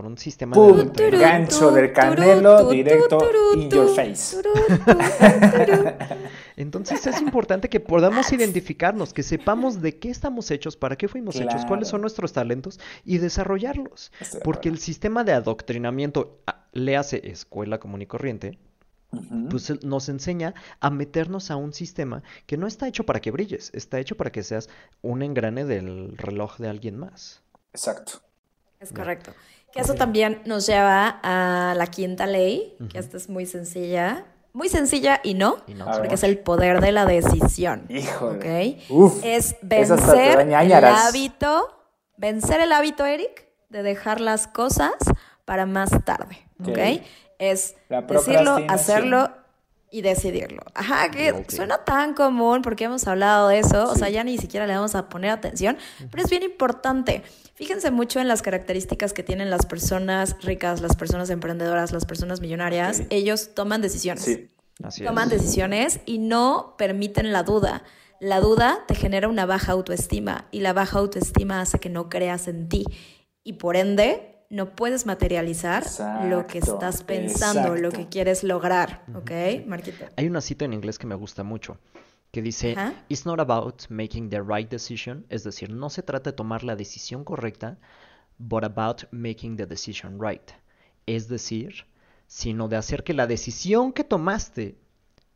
un 0.00 0.18
sistema 0.18 0.56
de 0.56 1.10
gancho 1.10 1.70
del 1.70 1.92
canelo 1.92 2.68
directo 2.70 3.18
in 3.54 3.70
your 3.70 3.94
face. 3.94 4.36
Entonces 6.56 7.06
es 7.06 7.20
importante 7.20 7.68
que 7.68 7.80
podamos 7.80 8.32
identificarnos, 8.32 9.12
que 9.12 9.22
sepamos 9.22 9.80
de 9.82 9.98
qué 9.98 10.10
estamos 10.10 10.50
hechos, 10.50 10.76
para 10.76 10.96
qué 10.96 11.08
fuimos 11.08 11.36
hechos, 11.36 11.64
cuáles 11.66 11.88
son 11.88 12.00
nuestros 12.00 12.32
talentos 12.32 12.80
y 13.04 13.18
desarrollarlos. 13.18 14.12
Porque 14.44 14.68
el 14.68 14.78
sistema 14.78 15.24
de 15.24 15.32
adoctrinamiento, 15.32 16.40
ah, 16.46 16.66
le 16.72 16.96
hace 16.96 17.30
escuela 17.30 17.78
común 17.78 18.02
y 18.02 18.06
corriente, 18.06 18.58
pues 19.50 19.84
nos 19.84 20.08
enseña 20.08 20.54
a 20.80 20.90
meternos 20.90 21.50
a 21.50 21.56
un 21.56 21.72
sistema 21.74 22.22
que 22.46 22.56
no 22.56 22.66
está 22.66 22.88
hecho 22.88 23.04
para 23.04 23.20
que 23.20 23.30
brilles, 23.30 23.70
está 23.74 24.00
hecho 24.00 24.16
para 24.16 24.32
que 24.32 24.42
seas 24.42 24.70
un 25.02 25.22
engrane 25.22 25.64
del 25.64 26.16
reloj 26.16 26.56
de 26.56 26.68
alguien 26.68 26.98
más. 26.98 27.42
Exacto. 27.74 28.22
Es 28.80 28.92
correcto. 28.92 29.32
Que 29.72 29.80
eso 29.80 29.94
también 29.94 30.42
nos 30.44 30.66
lleva 30.66 31.20
a 31.22 31.74
la 31.74 31.86
quinta 31.86 32.26
ley, 32.26 32.76
que 32.90 32.98
esta 32.98 33.16
es 33.16 33.28
muy 33.28 33.46
sencilla. 33.46 34.26
Muy 34.52 34.68
sencilla 34.68 35.20
y 35.22 35.32
no, 35.32 35.56
porque 35.96 36.14
es 36.14 36.22
el 36.24 36.38
poder 36.38 36.80
de 36.82 36.92
la 36.92 37.06
decisión. 37.06 37.86
Híjole. 37.88 38.82
es 39.24 39.56
vencer 39.62 40.40
el 40.40 40.84
hábito, 40.84 41.84
vencer 42.18 42.60
el 42.60 42.72
hábito, 42.72 43.06
Eric, 43.06 43.48
de 43.70 43.82
dejar 43.82 44.20
las 44.20 44.46
cosas 44.46 44.92
para 45.46 45.64
más 45.64 45.90
tarde. 46.04 46.46
¿Ok? 46.60 47.02
Es 47.38 47.76
decirlo, 48.08 48.58
hacerlo 48.68 49.30
y 49.92 50.00
decidirlo. 50.00 50.62
Ajá, 50.74 51.10
que 51.10 51.44
suena 51.48 51.84
tan 51.84 52.14
común 52.14 52.62
porque 52.62 52.84
hemos 52.84 53.06
hablado 53.06 53.48
de 53.48 53.58
eso, 53.58 53.90
o 53.90 53.94
sea, 53.94 54.08
ya 54.08 54.24
ni 54.24 54.38
siquiera 54.38 54.66
le 54.66 54.74
vamos 54.74 54.94
a 54.94 55.10
poner 55.10 55.30
atención, 55.30 55.76
pero 56.10 56.24
es 56.24 56.30
bien 56.30 56.42
importante. 56.42 57.22
Fíjense 57.54 57.90
mucho 57.90 58.18
en 58.18 58.26
las 58.26 58.40
características 58.40 59.12
que 59.12 59.22
tienen 59.22 59.50
las 59.50 59.66
personas 59.66 60.36
ricas, 60.42 60.80
las 60.80 60.96
personas 60.96 61.28
emprendedoras, 61.28 61.92
las 61.92 62.06
personas 62.06 62.40
millonarias. 62.40 63.02
Ellos 63.10 63.50
toman 63.54 63.82
decisiones. 63.82 64.24
Sí, 64.24 64.48
así 64.82 65.04
Toman 65.04 65.28
decisiones 65.28 66.00
y 66.06 66.18
no 66.18 66.74
permiten 66.78 67.30
la 67.30 67.42
duda. 67.42 67.84
La 68.18 68.40
duda 68.40 68.78
te 68.88 68.94
genera 68.94 69.28
una 69.28 69.44
baja 69.44 69.72
autoestima 69.72 70.46
y 70.50 70.60
la 70.60 70.72
baja 70.72 70.98
autoestima 70.98 71.60
hace 71.60 71.78
que 71.78 71.90
no 71.90 72.08
creas 72.08 72.48
en 72.48 72.68
ti 72.68 72.84
y 73.44 73.54
por 73.54 73.76
ende 73.76 74.31
no 74.52 74.76
puedes 74.76 75.06
materializar 75.06 75.82
lo 76.28 76.46
que 76.46 76.58
estás 76.58 77.02
pensando, 77.02 77.74
lo 77.74 77.90
que 77.90 78.08
quieres 78.08 78.44
lograr, 78.44 79.02
¿ok, 79.14 79.66
Marquita? 79.66 80.10
Hay 80.16 80.26
una 80.26 80.42
cita 80.42 80.66
en 80.66 80.74
inglés 80.74 80.98
que 80.98 81.06
me 81.06 81.14
gusta 81.14 81.42
mucho 81.42 81.78
que 82.32 82.42
dice, 82.42 82.76
It's 83.08 83.24
not 83.24 83.40
about 83.40 83.84
making 83.88 84.28
the 84.28 84.42
right 84.42 84.68
decision, 84.70 85.24
es 85.30 85.42
decir, 85.42 85.70
no 85.70 85.88
se 85.88 86.02
trata 86.02 86.30
de 86.30 86.36
tomar 86.36 86.64
la 86.64 86.76
decisión 86.76 87.24
correcta, 87.24 87.78
but 88.38 88.64
about 88.64 89.04
making 89.10 89.56
the 89.56 89.66
decision 89.66 90.18
right. 90.20 90.50
Es 91.06 91.28
decir, 91.28 91.86
sino 92.26 92.68
de 92.68 92.76
hacer 92.76 93.04
que 93.04 93.14
la 93.14 93.26
decisión 93.26 93.92
que 93.92 94.04
tomaste 94.04 94.78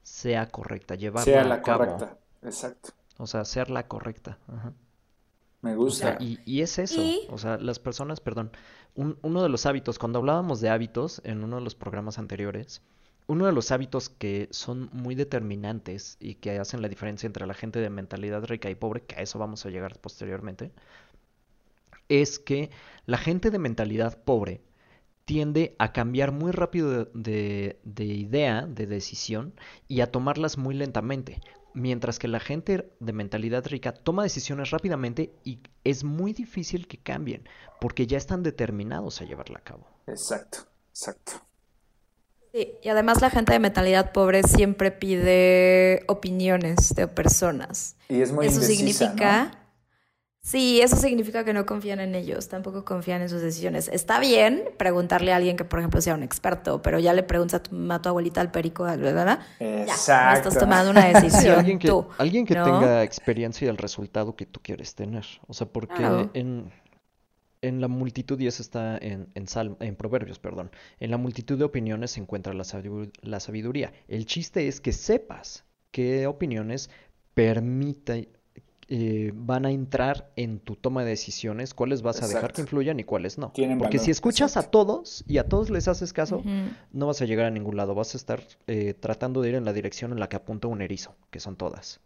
sea 0.02 0.48
correcta, 0.48 0.94
llevarla 0.94 1.24
sea 1.24 1.44
la 1.44 1.62
correcta, 1.62 2.18
exacto. 2.42 2.90
O 3.18 3.26
sea, 3.26 3.46
ser 3.46 3.70
la 3.70 3.88
correcta. 3.88 4.38
Me 5.62 5.74
gusta. 5.74 6.18
y, 6.20 6.61
es 6.61 6.79
eso. 6.79 7.00
O 7.31 7.38
sea, 7.38 7.57
las 7.59 7.79
personas, 7.79 8.20
perdón, 8.20 8.52
uno 8.97 9.43
de 9.43 9.49
los 9.49 9.67
hábitos, 9.67 9.99
cuando 9.99 10.19
hablábamos 10.19 10.61
de 10.61 10.71
hábitos 10.71 11.21
en 11.25 11.45
uno 11.45 11.57
de 11.57 11.63
los 11.63 11.75
programas 11.75 12.19
anteriores, 12.19 12.83
uno 13.27 13.47
de 13.47 13.53
los 13.53 13.71
hábitos 13.73 14.09
que 14.09 14.49
son 14.51 14.89
muy 14.93 15.15
determinantes 15.15 16.17
y 16.21 16.35
que 16.35 16.59
hacen 16.59 16.83
la 16.83 16.89
diferencia 16.89 17.27
entre 17.27 17.47
la 17.47 17.55
gente 17.55 17.81
de 17.81 17.91
mentalidad 17.91 18.45
rica 18.45 18.71
y 18.71 18.75
pobre, 18.75 19.03
que 19.03 19.17
a 19.17 19.23
eso 19.23 19.39
vamos 19.39 19.67
a 19.67 19.71
llegar 19.71 19.99
posteriormente, 20.01 20.73
es 22.09 22.39
que 22.39 22.71
la 23.05 23.19
gente 23.19 23.51
de 23.51 23.59
mentalidad 23.59 24.23
pobre 24.23 24.63
tiende 25.25 25.75
a 25.79 25.93
cambiar 25.93 26.31
muy 26.33 26.53
rápido 26.53 27.07
de, 27.13 27.81
de, 27.83 28.05
idea, 28.05 28.65
de 28.67 28.87
decisión, 28.87 29.55
y 29.89 30.01
a 30.01 30.11
tomarlas 30.13 30.57
muy 30.57 30.75
lentamente 30.75 31.41
mientras 31.77 32.19
que 32.19 32.27
la 32.27 32.41
gente 32.41 32.91
de 32.99 33.12
mentalidad 33.12 33.67
rica 33.67 33.93
toma 33.93 34.23
decisiones 34.23 34.71
rápidamente 34.71 35.35
y 35.45 35.61
es 35.85 36.05
muy 36.05 36.33
difícil 36.33 36.89
que 36.89 36.97
cambien, 36.99 37.47
porque 37.81 38.07
ya 38.07 38.17
están 38.17 38.43
determinados 38.43 39.21
a 39.21 39.27
llevarla 39.27 39.59
a 39.59 39.62
cabo. 39.62 39.87
Exacto, 40.07 40.59
exacto. 40.89 41.33
Sí, 42.53 42.73
y 42.83 42.89
además 42.89 43.21
la 43.21 43.29
gente 43.29 43.53
de 43.53 43.59
mentalidad 43.59 44.12
pobre 44.12 44.43
siempre 44.43 44.91
pide 44.91 46.03
opiniones 46.09 46.95
de 46.95 47.07
personas. 47.09 47.97
Y 48.09 48.23
es 48.23 48.33
muy 48.33 48.47
Eso 48.47 48.62
significa 48.62 49.65
Sí, 50.47 50.81
eso 50.81 50.95
significa 50.95 51.45
que 51.45 51.53
no 51.53 51.67
confían 51.67 51.99
en 51.99 52.15
ellos, 52.15 52.47
tampoco 52.47 52.85
confían 52.85 53.21
en 53.21 53.29
sus 53.29 53.43
decisiones. 53.43 53.89
Está 53.93 54.21
bien 54.21 54.63
preguntarle 54.77 55.33
a 55.33 55.37
alguien 55.37 55.57
que, 55.57 55.65
por 55.65 55.81
ejemplo, 55.81 56.01
sea 56.01 56.15
un 56.15 56.23
experto, 56.23 56.83
pero 56.83 57.01
ya 57.01 57.15
le 57.15 57.25
preguntas 57.25 57.61
a 57.61 57.63
tu, 57.65 58.09
abuelita 58.09 58.43
al 58.43 58.53
perico, 58.53 58.85
¿verdad? 58.85 59.41
Exacto. 59.59 60.05
Ya, 60.07 60.35
estás 60.35 60.57
tomando 60.57 60.93
una 60.93 61.05
decisión. 61.21 61.59
alguien 61.59 61.81
que, 61.81 61.93
alguien 62.19 62.47
que 62.47 62.55
tenga 62.55 63.03
experiencia 63.03 63.67
y 63.67 63.69
el 63.69 63.77
resultado 63.77 64.37
que 64.37 64.47
tú 64.47 64.61
quieres 64.63 64.95
tener. 64.95 65.27
O 65.49 65.53
sea, 65.53 65.67
porque 65.67 66.29
en, 66.35 66.71
en 67.61 67.81
la 67.81 67.89
multitud, 67.89 68.39
y 68.39 68.47
eso 68.47 68.63
está 68.63 68.99
en, 68.99 69.27
en, 69.35 69.47
en 69.81 69.97
Proverbios, 69.97 70.39
perdón, 70.39 70.71
en 71.01 71.11
la 71.11 71.17
multitud 71.17 71.59
de 71.59 71.65
opiniones 71.65 72.13
se 72.13 72.21
encuentra 72.21 72.55
la, 72.55 72.63
la 73.23 73.41
sabiduría. 73.41 73.93
El 74.07 74.27
chiste 74.27 74.69
es 74.69 74.81
que 74.81 74.93
sepas 74.93 75.65
qué 75.91 76.29
opiniones 76.29 76.89
permiten, 77.35 78.29
eh, 78.88 79.33
van 79.35 79.66
a 79.66 79.72
entrar 79.72 80.31
en 80.37 80.61
tu 80.61 80.77
toma 80.77 81.03
de 81.03 81.11
decisiones, 81.11 81.75
cuáles 81.75 82.03
vas 82.03 82.22
a 82.22 82.29
dejar 82.29 82.53
que 82.53 82.61
influyan 82.61 83.01
y 83.01 83.05
cuáles 83.05 83.37
no. 83.37 83.53
Porque 83.79 83.99
si 83.99 84.11
escuchas 84.11 84.57
a 84.57 84.62
todos 84.70 85.25
y 85.27 85.38
a 85.38 85.49
todos 85.49 85.70
les 85.70 85.88
haces 85.88 86.12
caso, 86.12 86.42
no 86.92 87.07
vas 87.07 87.20
a 87.20 87.25
llegar 87.25 87.46
a 87.46 87.51
ningún 87.51 87.77
lado. 87.77 87.94
Vas 87.94 88.14
a 88.14 88.16
estar 88.16 88.42
eh, 88.66 88.94
tratando 88.94 89.42
de 89.42 89.49
ir 89.49 89.55
en 89.57 89.64
la 89.64 89.72
dirección 89.72 90.12
en 90.12 90.20
la 90.20 90.29
que 90.29 90.37
apunta 90.37 90.68
un 90.68 90.83
erizo, 90.83 91.16
que 91.31 91.40
son 91.40 91.57
todas. 91.57 92.01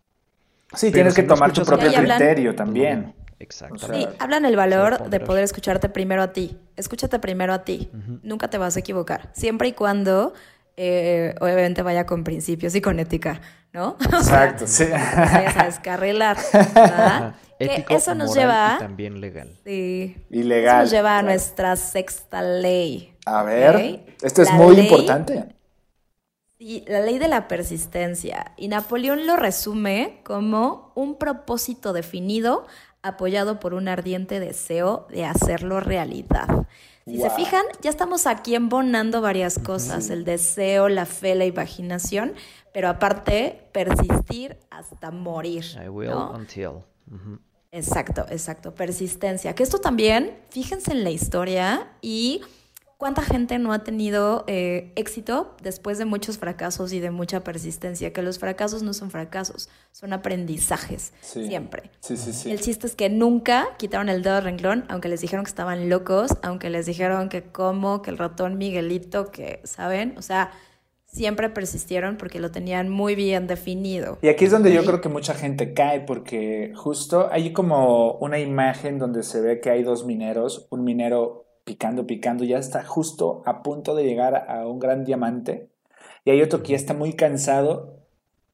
Sí, 0.75 0.91
tienes 0.93 1.15
que 1.15 1.25
tomar 1.25 1.53
tu 1.53 1.65
propio 1.65 1.93
criterio 1.93 2.55
también. 2.55 3.15
Exacto. 3.41 3.89
Sí, 3.93 4.07
hablan 4.19 4.45
el 4.45 4.55
valor 4.55 5.09
de 5.09 5.19
poder 5.19 5.45
escucharte 5.45 5.89
primero 5.89 6.23
a 6.23 6.33
ti. 6.33 6.59
Escúchate 6.77 7.19
primero 7.19 7.53
a 7.53 7.65
ti. 7.65 7.91
Nunca 8.23 8.49
te 8.49 8.59
vas 8.59 8.77
a 8.77 8.81
equivocar. 8.81 9.31
Siempre 9.33 9.69
y 9.69 9.73
cuando, 9.73 10.35
eh, 10.83 11.35
obviamente, 11.43 11.83
vaya 11.83 12.07
con 12.07 12.25
principios 12.25 12.75
y 12.75 12.81
con 12.81 12.99
ética, 12.99 13.43
¿no? 13.75 13.99
Exacto, 14.01 14.67
sí. 14.67 14.85
A 14.85 15.65
descarrilar. 15.67 16.39
Ético, 17.59 17.95
eso 17.95 18.15
nos 18.15 18.35
lleva. 18.35 18.77
Y 18.77 18.83
también 18.83 19.21
legal. 19.21 19.55
Sí. 19.63 20.17
Y 20.31 20.43
legal. 20.43 20.77
Eso 20.77 20.83
nos 20.85 20.91
lleva 20.91 21.19
a 21.19 21.23
nuestra 21.23 21.77
sexta 21.77 22.41
ley. 22.41 23.15
A 23.27 23.43
ver, 23.43 24.07
esto 24.23 24.41
es 24.41 24.51
muy 24.55 24.81
importante. 24.81 25.55
Sí, 26.57 26.83
la 26.89 27.01
ley 27.01 27.19
de 27.19 27.29
la 27.29 27.47
persistencia. 27.47 28.53
Y 28.57 28.69
Napoleón 28.69 29.27
lo 29.27 29.37
resume 29.37 30.23
como 30.25 30.93
un 30.95 31.19
propósito 31.19 31.93
definido 31.93 32.67
apoyado 33.03 33.61
por 33.61 33.75
un 33.75 33.87
ardiente 33.89 34.41
deseo 34.41 35.07
de 35.11 35.27
hacerlo 35.27 35.81
realidad. 35.81 36.67
Si 37.07 37.19
se 37.19 37.31
fijan, 37.31 37.65
ya 37.81 37.91
estamos 37.91 38.27
aquí 38.27 38.55
embonando 38.55 39.21
varias 39.21 39.59
cosas, 39.59 40.11
el 40.11 40.25
deseo, 40.25 40.89
la 40.89 41.07
fe, 41.07 41.35
la 41.35 41.45
imaginación, 41.45 42.35
pero 42.73 42.89
aparte, 42.89 43.69
persistir 43.73 44.59
hasta 44.71 45.11
morir. 45.11 45.65
I 45.85 45.89
will 45.89 46.11
until. 46.35 46.85
Exacto, 47.73 48.27
exacto, 48.31 48.75
persistencia. 48.75 49.55
Que 49.55 49.63
esto 49.63 49.79
también, 49.79 50.39
fíjense 50.51 50.93
en 50.93 51.05
la 51.05 51.11
historia 51.11 51.93
y 52.01 52.43
¿Cuánta 53.01 53.23
gente 53.23 53.59
no 53.59 53.73
ha 53.73 53.83
tenido 53.83 54.45
eh, 54.47 54.93
éxito 54.95 55.57
después 55.63 55.97
de 55.97 56.05
muchos 56.05 56.37
fracasos 56.37 56.93
y 56.93 57.01
de 57.01 57.11
mucha 57.11 57.43
persistencia? 57.43 58.13
Que 58.13 58.21
los 58.21 58.39
fracasos 58.39 58.83
no 58.83 58.93
son 58.93 59.11
fracasos, 59.11 59.71
son 59.91 60.13
aprendizajes, 60.13 61.15
siempre. 61.23 61.91
Sí, 62.01 62.19
sí, 62.19 62.35
sí. 62.35 62.51
El 62.51 62.61
chiste 62.61 62.87
es 62.87 62.95
que 62.95 63.09
nunca 63.09 63.69
quitaron 63.79 64.11
el 64.11 64.23
dedo 64.23 64.35
del 64.35 64.45
renglón, 64.45 64.85
aunque 64.91 65.09
les 65.09 65.23
dijeron 65.23 65.47
que 65.47 65.49
estaban 65.49 65.89
locos, 65.89 66.33
aunque 66.43 66.69
les 66.69 66.85
dijeron 66.85 67.31
que 67.31 67.43
como, 67.43 68.03
que 68.03 68.11
el 68.11 68.19
ratón 68.19 68.59
Miguelito, 68.59 69.31
que, 69.31 69.63
¿saben? 69.65 70.13
O 70.19 70.23
sea, 70.23 70.51
siempre 71.07 71.49
persistieron 71.49 72.19
porque 72.19 72.39
lo 72.39 72.51
tenían 72.51 72.91
muy 72.91 73.15
bien 73.15 73.47
definido. 73.47 74.19
Y 74.21 74.29
aquí 74.29 74.45
es 74.45 74.51
donde 74.51 74.75
yo 74.75 74.85
creo 74.85 75.01
que 75.01 75.09
mucha 75.09 75.33
gente 75.33 75.73
cae, 75.73 76.01
porque 76.01 76.75
justo 76.77 77.31
hay 77.33 77.55
como 77.55 78.19
una 78.19 78.39
imagen 78.39 78.99
donde 78.99 79.23
se 79.23 79.41
ve 79.41 79.59
que 79.59 79.71
hay 79.71 79.85
dos 79.85 80.05
mineros, 80.05 80.67
un 80.69 80.85
minero 80.85 81.47
picando, 81.71 82.05
picando, 82.05 82.43
ya 82.43 82.59
está 82.59 82.83
justo 82.83 83.45
a 83.47 83.63
punto 83.63 83.95
de 83.95 84.03
llegar 84.03 84.47
a 84.49 84.67
un 84.67 84.81
gran 84.81 85.05
diamante. 85.05 85.69
Y 86.25 86.33
hay 86.33 86.43
otro 86.43 86.65
que 86.65 86.71
ya 86.71 86.77
está 86.77 86.95
muy 86.95 87.13
cansado 87.13 88.01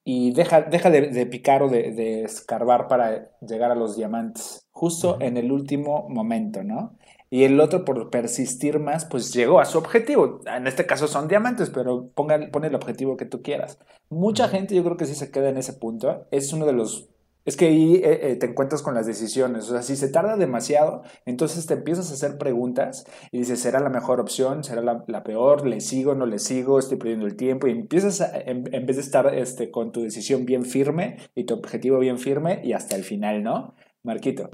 y 0.05 0.33
deja, 0.33 0.61
deja 0.61 0.91
de, 0.91 1.25
picar 1.25 1.63
o 1.63 1.71
de, 1.71 2.25
escarbar 2.25 2.89
para 2.89 3.31
llegar 3.41 3.71
a 3.71 3.75
los 3.75 3.97
diamantes, 3.97 4.67
justo 4.71 5.17
en 5.23 5.39
el 5.39 5.51
último 5.51 6.07
momento, 6.11 6.63
¿no? 6.63 6.99
Y 7.31 7.45
el 7.45 7.59
otro, 7.59 7.87
por 7.87 8.11
persistir 8.11 8.81
más, 8.81 9.07
pues 9.07 9.33
llegó 9.33 9.61
a 9.61 9.65
su 9.65 9.79
objetivo. 9.79 10.43
En 10.45 10.67
este 10.67 10.85
caso 10.85 11.09
son 11.09 11.27
diamantes, 11.27 11.71
pero 11.71 12.11
ponga, 12.15 12.39
pone 12.53 12.67
el 12.67 12.75
objetivo 12.75 13.17
que 13.17 13.25
tú 13.25 13.41
quieras. 13.41 13.79
Mucha 14.11 14.49
gente 14.49 14.75
yo 14.75 14.85
creo 14.85 14.99
que 14.99 15.07
sí 15.07 15.15
se 15.15 15.31
queda 15.31 15.49
en 15.49 15.57
ese 15.57 15.73
punto. 15.73 16.27
Es 16.31 16.53
uno 16.53 16.67
de 16.67 16.75
los 16.75 17.09
es 17.47 17.57
que 17.57 17.67
ahí 17.67 17.95
eh, 17.95 18.33
eh, 18.33 18.37
te 18.37 18.47
encuentras 18.47 18.83
con 18.83 18.95
las 18.95 19.07
decisiones. 19.07 19.71
O 19.71 19.73
sea, 19.73 19.83
si 19.83 19.97
se 19.97 20.09
tarda 20.09 20.37
demasiado, 20.37 21.05
entonces 21.25 21.65
te 21.67 21.75
empiezas 21.75 22.11
a 22.11 22.15
hacer 22.15 22.39
preguntas 22.39 23.07
y 23.31 23.39
dices, 23.39 23.61
¿será 23.61 23.79
la 23.79 23.89
mejor 23.89 24.21
opción? 24.21 24.65
¿Será 24.65 24.83
la, 24.83 25.23
peor? 25.23 25.65
¿Le 25.65 25.81
sigo? 25.81 26.17
¿No 26.17 26.27
le 26.27 26.41
sigo? 26.41 26.81
¿Estoy 26.81 26.99
perdiendo 26.99 27.25
el 27.27 27.37
tiempo? 27.37 27.69
Y 27.69 27.71
empiezas, 27.71 28.21
en, 28.35 28.65
vez 28.65 28.97
de 28.97 29.03
estar 29.03 29.33
este, 29.33 29.71
con 29.71 29.93
tu 29.93 30.03
decisión 30.03 30.45
bien 30.45 30.65
firme 30.65 31.19
y 31.37 31.45
tu 31.45 31.55
objetivo 31.55 32.01
bien 32.01 32.19
firme 32.19 32.61
y 32.65 32.73
hasta 32.73 32.97
el 32.97 33.05
final, 33.05 33.45
¿no? 33.45 33.75
Marquito. 34.03 34.51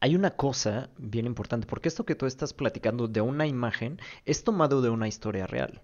Hay 0.00 0.14
una 0.14 0.32
cosa 0.32 0.90
bien 0.98 1.24
importante, 1.24 1.66
porque 1.66 1.88
esto 1.88 2.04
que 2.04 2.14
tú 2.14 2.26
estás 2.26 2.52
platicando 2.52 3.08
de 3.08 3.22
una 3.22 3.46
imagen 3.46 3.98
es 4.26 4.44
tomado 4.44 4.82
de 4.82 4.90
una 4.90 5.08
historia 5.08 5.46
real. 5.46 5.80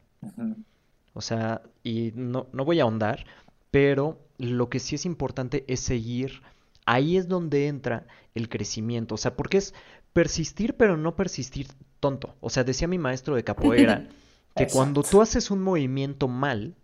O 1.15 1.23
sea, 1.23 1.63
y 1.83 2.13
no, 2.15 2.49
no 2.53 2.67
voy 2.67 2.81
a 2.81 2.83
ahondar, 2.83 3.25
pero 3.71 4.19
lo 4.43 4.69
que 4.69 4.81
sí 4.81 4.97
es 4.97 5.07
importante 5.07 5.65
es 5.69 5.81
seguir. 5.81 6.43
Ahí 6.85 7.17
es 7.17 7.29
donde 7.29 7.69
entra 7.69 8.07
el 8.35 8.49
crecimiento. 8.49 9.15
O 9.15 9.19
sea, 9.19 9.37
porque 9.37 9.59
es 9.59 9.75
persistir, 10.13 10.77
pero 10.77 10.97
no 10.97 11.15
persistir 11.15 11.69
tonto. 12.01 12.35
O 12.41 12.51
sea, 12.51 12.65
decía 12.65 12.89
mi 12.89 12.99
maestro 12.99 13.37
de 13.37 13.45
capoeira 13.45 14.09
que 14.57 14.67
cuando 14.67 15.03
tú 15.03 15.23
haces 15.23 15.51
un 15.51 15.63
movimiento 15.63 16.27
mal, 16.27 16.75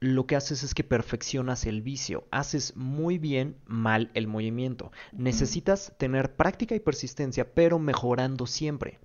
lo 0.00 0.26
que 0.26 0.36
haces 0.36 0.62
es 0.62 0.74
que 0.74 0.84
perfeccionas 0.84 1.66
el 1.66 1.82
vicio. 1.82 2.26
Haces 2.30 2.74
muy 2.74 3.18
bien 3.18 3.56
mal 3.66 4.10
el 4.14 4.26
movimiento. 4.26 4.90
Necesitas 5.12 5.92
tener 5.98 6.36
práctica 6.36 6.74
y 6.74 6.80
persistencia, 6.80 7.52
pero 7.52 7.78
mejorando 7.78 8.46
siempre. 8.46 8.98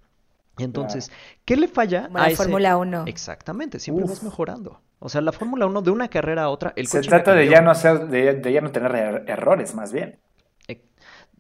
Entonces, 0.58 1.12
¿qué 1.46 1.58
le 1.58 1.68
falla 1.68 2.10
a 2.14 2.30
la 2.30 2.36
Fórmula 2.36 2.78
1? 2.78 3.06
Exactamente, 3.08 3.80
siempre 3.80 4.06
vas 4.06 4.24
mejorando. 4.24 4.82
O 5.06 5.10
sea, 5.10 5.20
la 5.20 5.34
Fórmula 5.34 5.66
1 5.66 5.82
de 5.82 5.92
una 5.92 6.08
carrera 6.08 6.44
a 6.44 6.50
otra, 6.50 6.72
el 6.78 6.88
Se 6.88 7.02
trata 7.02 7.36
de 7.36 7.50
ya 7.50 7.62
no 7.62 7.72
hacer, 7.72 8.08
de, 8.08 8.54
ya 8.54 8.62
no 8.62 8.72
tener 8.72 8.96
er, 8.96 9.26
errores, 9.28 9.76
más 9.76 9.92
bien. 9.92 10.18
Eh, 10.70 10.86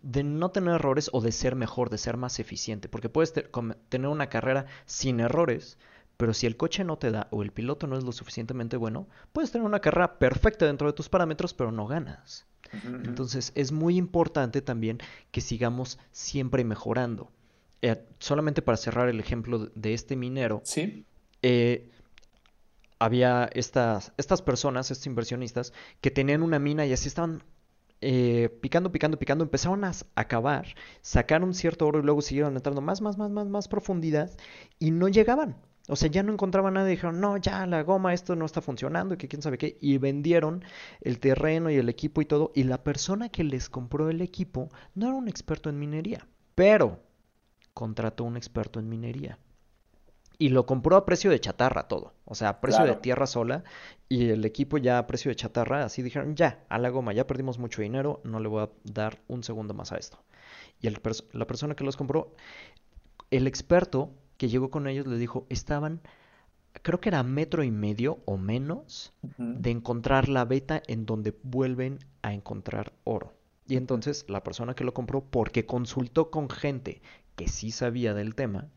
de 0.01 0.21
no 0.25 0.51
tener 0.51 0.75
errores 0.75 1.09
o 1.13 1.21
de 1.21 1.31
ser 1.31 1.55
mejor, 1.55 1.89
de 1.89 1.97
ser 1.97 2.17
más 2.17 2.41
eficiente. 2.41 2.89
Porque 2.89 3.07
puedes 3.07 3.33
tener 3.87 4.09
una 4.09 4.27
carrera 4.27 4.65
sin 4.85 5.21
errores, 5.21 5.77
pero 6.17 6.33
si 6.33 6.45
el 6.45 6.57
coche 6.57 6.83
no 6.83 6.97
te 6.97 7.09
da 7.11 7.29
o 7.31 7.41
el 7.41 7.53
piloto 7.53 7.87
no 7.87 7.97
es 7.97 8.03
lo 8.03 8.11
suficientemente 8.11 8.75
bueno, 8.75 9.07
puedes 9.31 9.53
tener 9.53 9.65
una 9.65 9.79
carrera 9.79 10.19
perfecta 10.19 10.65
dentro 10.65 10.87
de 10.87 10.93
tus 10.93 11.07
parámetros, 11.07 11.53
pero 11.53 11.71
no 11.71 11.87
ganas. 11.87 12.45
Entonces, 13.05 13.53
es 13.55 13.71
muy 13.71 13.95
importante 13.95 14.61
también 14.61 14.97
que 15.31 15.39
sigamos 15.39 15.99
siempre 16.11 16.65
mejorando. 16.65 17.31
Eh, 17.81 18.03
solamente 18.19 18.61
para 18.61 18.75
cerrar 18.75 19.07
el 19.07 19.21
ejemplo 19.21 19.69
de 19.73 19.93
este 19.93 20.17
minero, 20.17 20.61
¿Sí? 20.65 21.05
Eh, 21.41 21.91
había 23.03 23.49
estas, 23.53 24.13
estas 24.17 24.41
personas, 24.41 24.89
estos 24.89 25.07
inversionistas, 25.07 25.73
que 25.99 26.09
tenían 26.09 26.41
una 26.41 26.57
mina 26.57 26.85
y 26.85 26.93
así 26.93 27.09
estaban 27.09 27.43
eh, 27.99 28.49
picando, 28.61 28.91
picando, 28.91 29.19
picando, 29.19 29.43
empezaron 29.43 29.83
a 29.83 29.91
acabar, 30.15 30.67
sacaron 31.01 31.53
cierto 31.53 31.85
oro 31.85 31.99
y 31.99 32.03
luego 32.03 32.21
siguieron 32.21 32.55
entrando 32.55 32.81
más, 32.81 33.01
más, 33.01 33.17
más, 33.17 33.29
más, 33.29 33.47
más 33.47 33.67
profundidad 33.67 34.31
y 34.79 34.91
no 34.91 35.09
llegaban. 35.09 35.57
O 35.89 35.97
sea, 35.97 36.09
ya 36.09 36.23
no 36.23 36.31
encontraban 36.31 36.75
nada 36.75 36.87
dijeron, 36.87 37.19
no, 37.19 37.35
ya 37.35 37.65
la 37.67 37.83
goma, 37.83 38.13
esto 38.13 38.37
no 38.37 38.45
está 38.45 38.61
funcionando, 38.61 39.17
que 39.17 39.27
quién 39.27 39.41
sabe 39.41 39.57
qué. 39.57 39.77
Y 39.81 39.97
vendieron 39.97 40.63
el 41.01 41.19
terreno 41.19 41.69
y 41.69 41.75
el 41.75 41.89
equipo 41.89 42.21
y 42.21 42.25
todo. 42.25 42.53
Y 42.55 42.63
la 42.63 42.83
persona 42.83 43.27
que 43.27 43.43
les 43.43 43.69
compró 43.69 44.09
el 44.09 44.21
equipo 44.21 44.69
no 44.95 45.07
era 45.07 45.15
un 45.15 45.27
experto 45.27 45.69
en 45.69 45.79
minería, 45.79 46.25
pero 46.55 47.01
contrató 47.73 48.23
un 48.23 48.37
experto 48.37 48.79
en 48.79 48.87
minería. 48.87 49.37
Y 50.43 50.49
lo 50.49 50.65
compró 50.65 50.97
a 50.97 51.05
precio 51.05 51.31
de 51.31 51.39
chatarra 51.39 51.87
todo. 51.87 52.15
O 52.25 52.35
sea, 52.35 52.49
a 52.49 52.59
precio 52.59 52.83
de 52.83 52.97
tierra 52.97 53.27
sola. 53.27 53.63
Y 54.09 54.27
el 54.27 54.43
equipo 54.43 54.77
ya 54.77 54.97
a 54.97 55.07
precio 55.07 55.29
de 55.29 55.37
chatarra. 55.37 55.85
Así 55.85 56.01
dijeron, 56.01 56.35
ya, 56.35 56.65
a 56.67 56.79
la 56.79 56.89
goma, 56.89 57.13
ya 57.13 57.25
perdimos 57.25 57.59
mucho 57.59 57.81
dinero. 57.81 58.19
No 58.25 58.41
le 58.41 58.49
voy 58.49 58.63
a 58.63 58.69
dar 58.83 59.21
un 59.29 59.41
segundo 59.41 59.73
más 59.73 59.93
a 59.93 59.95
esto. 59.95 60.21
Y 60.81 60.87
el 60.87 60.99
la 61.31 61.47
persona 61.47 61.75
que 61.75 61.85
los 61.85 61.95
compró, 61.95 62.35
el 63.31 63.47
experto 63.47 64.11
que 64.35 64.49
llegó 64.49 64.69
con 64.69 64.85
ellos 64.87 65.07
le 65.07 65.17
dijo, 65.17 65.47
estaban, 65.47 66.01
creo 66.81 66.99
que 66.99 67.07
era 67.07 67.23
metro 67.23 67.63
y 67.63 67.71
medio 67.71 68.19
o 68.25 68.35
menos 68.35 69.13
de 69.37 69.71
encontrar 69.71 70.27
la 70.27 70.43
beta 70.43 70.83
en 70.87 71.05
donde 71.05 71.39
vuelven 71.43 71.99
a 72.21 72.33
encontrar 72.33 72.91
oro. 73.05 73.31
Y 73.65 73.77
entonces 73.77 74.25
la 74.27 74.43
persona 74.43 74.73
que 74.73 74.83
lo 74.83 74.93
compró, 74.93 75.23
porque 75.23 75.65
consultó 75.65 76.31
con 76.31 76.49
gente 76.49 77.01
que 77.37 77.47
sí 77.47 77.71
sabía 77.71 78.13
del 78.13 78.35
tema, 78.35 78.67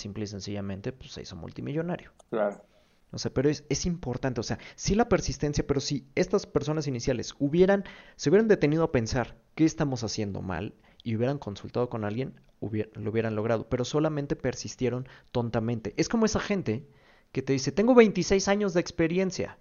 simple 0.00 0.24
y 0.24 0.26
sencillamente, 0.26 0.92
pues 0.92 1.12
se 1.12 1.22
hizo 1.22 1.36
multimillonario. 1.36 2.12
Claro. 2.30 2.64
O 3.12 3.18
sea, 3.18 3.32
pero 3.32 3.48
es, 3.48 3.64
es, 3.68 3.86
importante, 3.86 4.40
o 4.40 4.44
sea, 4.44 4.58
sí 4.76 4.94
la 4.94 5.08
persistencia, 5.08 5.66
pero 5.66 5.80
si 5.80 6.06
estas 6.14 6.46
personas 6.46 6.86
iniciales 6.86 7.34
hubieran, 7.38 7.84
se 8.16 8.30
hubieran 8.30 8.46
detenido 8.46 8.84
a 8.84 8.92
pensar 8.92 9.36
qué 9.56 9.64
estamos 9.64 10.04
haciendo 10.04 10.42
mal 10.42 10.74
y 11.02 11.16
hubieran 11.16 11.38
consultado 11.38 11.88
con 11.88 12.04
alguien, 12.04 12.40
lo 12.60 13.10
hubieran 13.10 13.34
logrado, 13.34 13.68
pero 13.68 13.84
solamente 13.84 14.36
persistieron 14.36 15.08
tontamente. 15.32 15.94
Es 15.96 16.08
como 16.08 16.26
esa 16.26 16.40
gente 16.40 16.86
que 17.32 17.42
te 17.42 17.52
dice, 17.52 17.72
tengo 17.72 17.94
26 17.94 18.46
años 18.48 18.74
de 18.74 18.80
experiencia. 18.80 19.58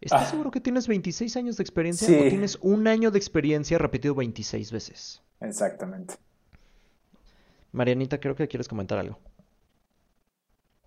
¿Estás 0.00 0.28
ah. 0.28 0.30
seguro 0.30 0.50
que 0.50 0.60
tienes 0.60 0.88
26 0.88 1.36
años 1.36 1.56
de 1.56 1.62
experiencia 1.62 2.08
o 2.08 2.28
tienes 2.28 2.58
un 2.62 2.86
año 2.88 3.10
de 3.10 3.18
experiencia 3.18 3.78
repetido 3.78 4.14
26 4.14 4.72
veces? 4.72 5.22
Exactamente. 5.40 6.14
Marianita, 7.72 8.18
creo 8.18 8.34
que 8.34 8.48
quieres 8.48 8.66
comentar 8.66 8.98
algo. 8.98 9.18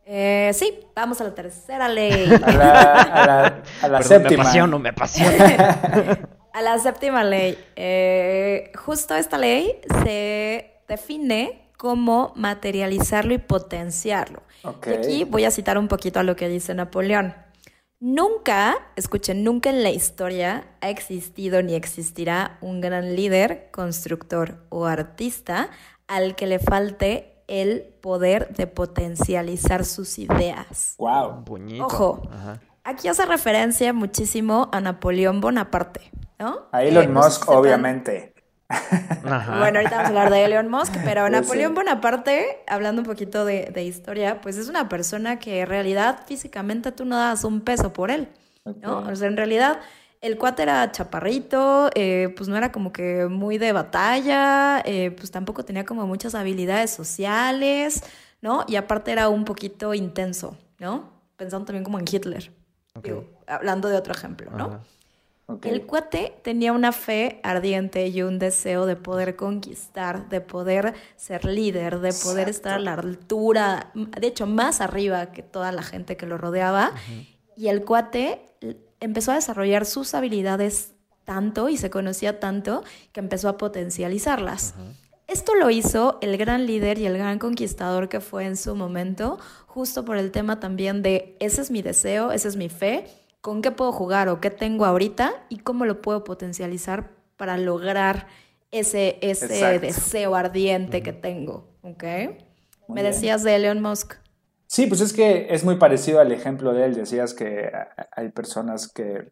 Eh, 0.05 0.51
sí, 0.53 0.79
vamos 0.95 1.21
a 1.21 1.25
la 1.25 1.33
tercera 1.33 1.87
ley. 1.87 2.31
A 2.43 2.51
la, 2.51 2.81
a 3.01 3.25
la, 3.25 3.63
a 3.81 3.87
la 3.87 3.99
Perdón, 3.99 4.03
séptima. 4.03 4.29
Me 4.29 4.41
apasiono, 4.41 4.79
me 4.79 4.89
apasiono. 4.89 5.37
A 6.53 6.61
la 6.61 6.77
séptima 6.77 7.23
ley. 7.23 7.57
Eh, 7.75 8.71
justo 8.75 9.15
esta 9.15 9.39
ley 9.39 9.81
se 10.03 10.81
define 10.87 11.69
como 11.77 12.31
materializarlo 12.35 13.33
y 13.33 13.39
potenciarlo. 13.39 14.43
Y 14.85 14.89
aquí 14.91 15.23
voy 15.23 15.45
a 15.45 15.51
citar 15.51 15.79
un 15.79 15.87
poquito 15.87 16.19
a 16.19 16.23
lo 16.23 16.35
que 16.35 16.47
dice 16.47 16.75
Napoleón. 16.75 17.33
Nunca, 17.99 18.75
escuchen, 18.95 19.43
nunca 19.43 19.71
en 19.71 19.81
la 19.81 19.89
historia 19.89 20.67
ha 20.81 20.89
existido 20.89 21.63
ni 21.63 21.73
existirá 21.73 22.57
un 22.61 22.81
gran 22.81 23.15
líder, 23.15 23.69
constructor 23.71 24.63
o 24.69 24.85
artista 24.85 25.71
al 26.07 26.35
que 26.35 26.45
le 26.45 26.59
falte 26.59 27.32
el 27.61 27.83
poder 28.01 28.49
de 28.55 28.67
potencializar 28.67 29.85
sus 29.85 30.17
ideas. 30.19 30.95
Wow. 30.97 31.43
Puñito. 31.45 31.85
Ojo. 31.85 32.21
Ajá. 32.31 32.59
Aquí 32.83 33.07
hace 33.07 33.25
referencia 33.25 33.93
muchísimo 33.93 34.69
a 34.73 34.81
Napoleón 34.81 35.39
Bonaparte, 35.41 36.11
¿no? 36.39 36.67
A 36.71 36.83
Eh, 36.83 36.89
Elon 36.89 37.13
no 37.13 37.23
sé 37.23 37.31
si 37.31 37.39
Musk, 37.39 37.49
obviamente. 37.49 38.33
Ajá. 39.23 39.57
Bueno, 39.59 39.79
ahorita 39.79 39.95
vamos 39.97 40.05
a 40.05 40.09
hablar 40.09 40.29
de 40.31 40.45
Elon 40.45 40.69
Musk, 40.69 40.95
pero 41.03 41.25
Sí, 41.25 41.31
Napoleón 41.31 41.71
sí. 41.71 41.75
Bonaparte, 41.75 42.63
hablando 42.67 43.01
un 43.01 43.05
poquito 43.07 43.45
de, 43.45 43.67
de 43.73 43.83
historia, 43.83 44.41
pues 44.41 44.57
es 44.57 44.67
una 44.69 44.89
persona 44.89 45.39
que 45.39 45.61
en 45.61 45.67
realidad 45.67 46.21
físicamente 46.27 46.91
tú 46.91 47.05
no 47.05 47.17
das 47.17 47.43
un 47.43 47.61
peso 47.61 47.93
por 47.93 48.11
él, 48.11 48.29
¿no? 48.81 48.99
O 48.99 49.15
sea, 49.15 49.27
en 49.27 49.37
realidad 49.37 49.79
el 50.23 50.37
cuate 50.37 50.63
era 50.63 50.89
chaparrito, 50.89 51.89
eh, 51.95 52.33
pues 52.37 52.47
no 52.47 52.55
era 52.55 52.71
como 52.71 52.93
que 52.93 53.27
muy 53.27 53.57
de 53.57 53.73
batalla, 53.73 54.81
eh, 54.85 55.11
pues 55.11 55.31
tampoco 55.31 55.65
tenía 55.65 55.83
como 55.83 56.07
muchas 56.07 56.33
habilidades 56.33 56.91
sociales, 56.91 58.01
¿no? 58.41 58.63
Y 58.69 58.77
aparte 58.77 59.11
era 59.11 59.27
un 59.27 59.43
poquito 59.43 59.93
intenso, 59.93 60.57
¿no? 60.79 61.09
Pensando 61.35 61.65
también 61.65 61.83
como 61.83 61.99
en 61.99 62.05
Hitler, 62.09 62.53
digo, 63.03 63.25
hablando 63.47 63.89
de 63.89 63.97
otro 63.97 64.13
ejemplo, 64.13 64.49
¿no? 64.51 64.79
El 65.61 65.85
cuate 65.85 66.33
tenía 66.41 66.71
una 66.71 66.93
fe 66.93 67.41
ardiente 67.43 68.07
y 68.07 68.21
un 68.21 68.39
deseo 68.39 68.85
de 68.85 68.95
poder 68.95 69.35
conquistar, 69.35 70.29
de 70.29 70.39
poder 70.39 70.93
ser 71.17 71.43
líder, 71.43 71.99
de 71.99 72.13
poder 72.13 72.47
estar 72.47 72.75
a 72.75 72.79
la 72.79 72.93
altura, 72.93 73.91
de 73.93 74.25
hecho 74.25 74.47
más 74.47 74.79
arriba 74.79 75.33
que 75.33 75.43
toda 75.43 75.73
la 75.73 75.83
gente 75.83 76.15
que 76.15 76.25
lo 76.25 76.37
rodeaba. 76.37 76.93
Y 77.57 77.67
el 77.67 77.83
cuate 77.83 78.41
empezó 79.03 79.31
a 79.31 79.35
desarrollar 79.35 79.85
sus 79.85 80.13
habilidades 80.13 80.93
tanto 81.25 81.69
y 81.69 81.77
se 81.77 81.89
conocía 81.89 82.39
tanto 82.39 82.83
que 83.11 83.19
empezó 83.19 83.49
a 83.49 83.57
potencializarlas. 83.57 84.75
Esto 85.27 85.55
lo 85.55 85.69
hizo 85.69 86.17
el 86.21 86.37
gran 86.37 86.65
líder 86.65 86.97
y 86.99 87.05
el 87.05 87.17
gran 87.17 87.39
conquistador 87.39 88.09
que 88.09 88.19
fue 88.19 88.45
en 88.45 88.57
su 88.57 88.75
momento, 88.75 89.39
justo 89.67 90.03
por 90.05 90.17
el 90.17 90.31
tema 90.31 90.59
también 90.59 91.01
de 91.01 91.37
ese 91.39 91.61
es 91.61 91.71
mi 91.71 91.81
deseo, 91.81 92.31
esa 92.31 92.47
es 92.47 92.55
mi 92.55 92.69
fe, 92.69 93.07
con 93.41 93.61
qué 93.61 93.71
puedo 93.71 93.91
jugar 93.91 94.29
o 94.29 94.39
qué 94.41 94.49
tengo 94.49 94.85
ahorita 94.85 95.33
y 95.49 95.57
cómo 95.59 95.85
lo 95.85 96.01
puedo 96.01 96.23
potencializar 96.23 97.11
para 97.37 97.57
lograr 97.57 98.27
ese, 98.71 99.17
ese 99.21 99.45
Exacto. 99.45 99.79
deseo 99.87 100.35
ardiente 100.35 101.01
que 101.01 101.13
tengo. 101.13 101.67
¿Ok? 101.83 102.03
Muy 102.87 102.95
Me 102.95 103.01
bien. 103.01 103.13
decías 103.13 103.43
de 103.43 103.55
Elon 103.55 103.81
Musk. 103.81 104.15
Sí, 104.73 104.87
pues 104.87 105.01
es 105.01 105.13
que 105.13 105.53
es 105.53 105.63
muy 105.63 105.75
parecido 105.75 106.19
al 106.19 106.31
ejemplo 106.31 106.73
de 106.73 106.85
él. 106.85 106.95
Decías 106.95 107.35
que 107.35 107.69
hay 108.11 108.29
personas 108.29 108.91
que 108.91 109.31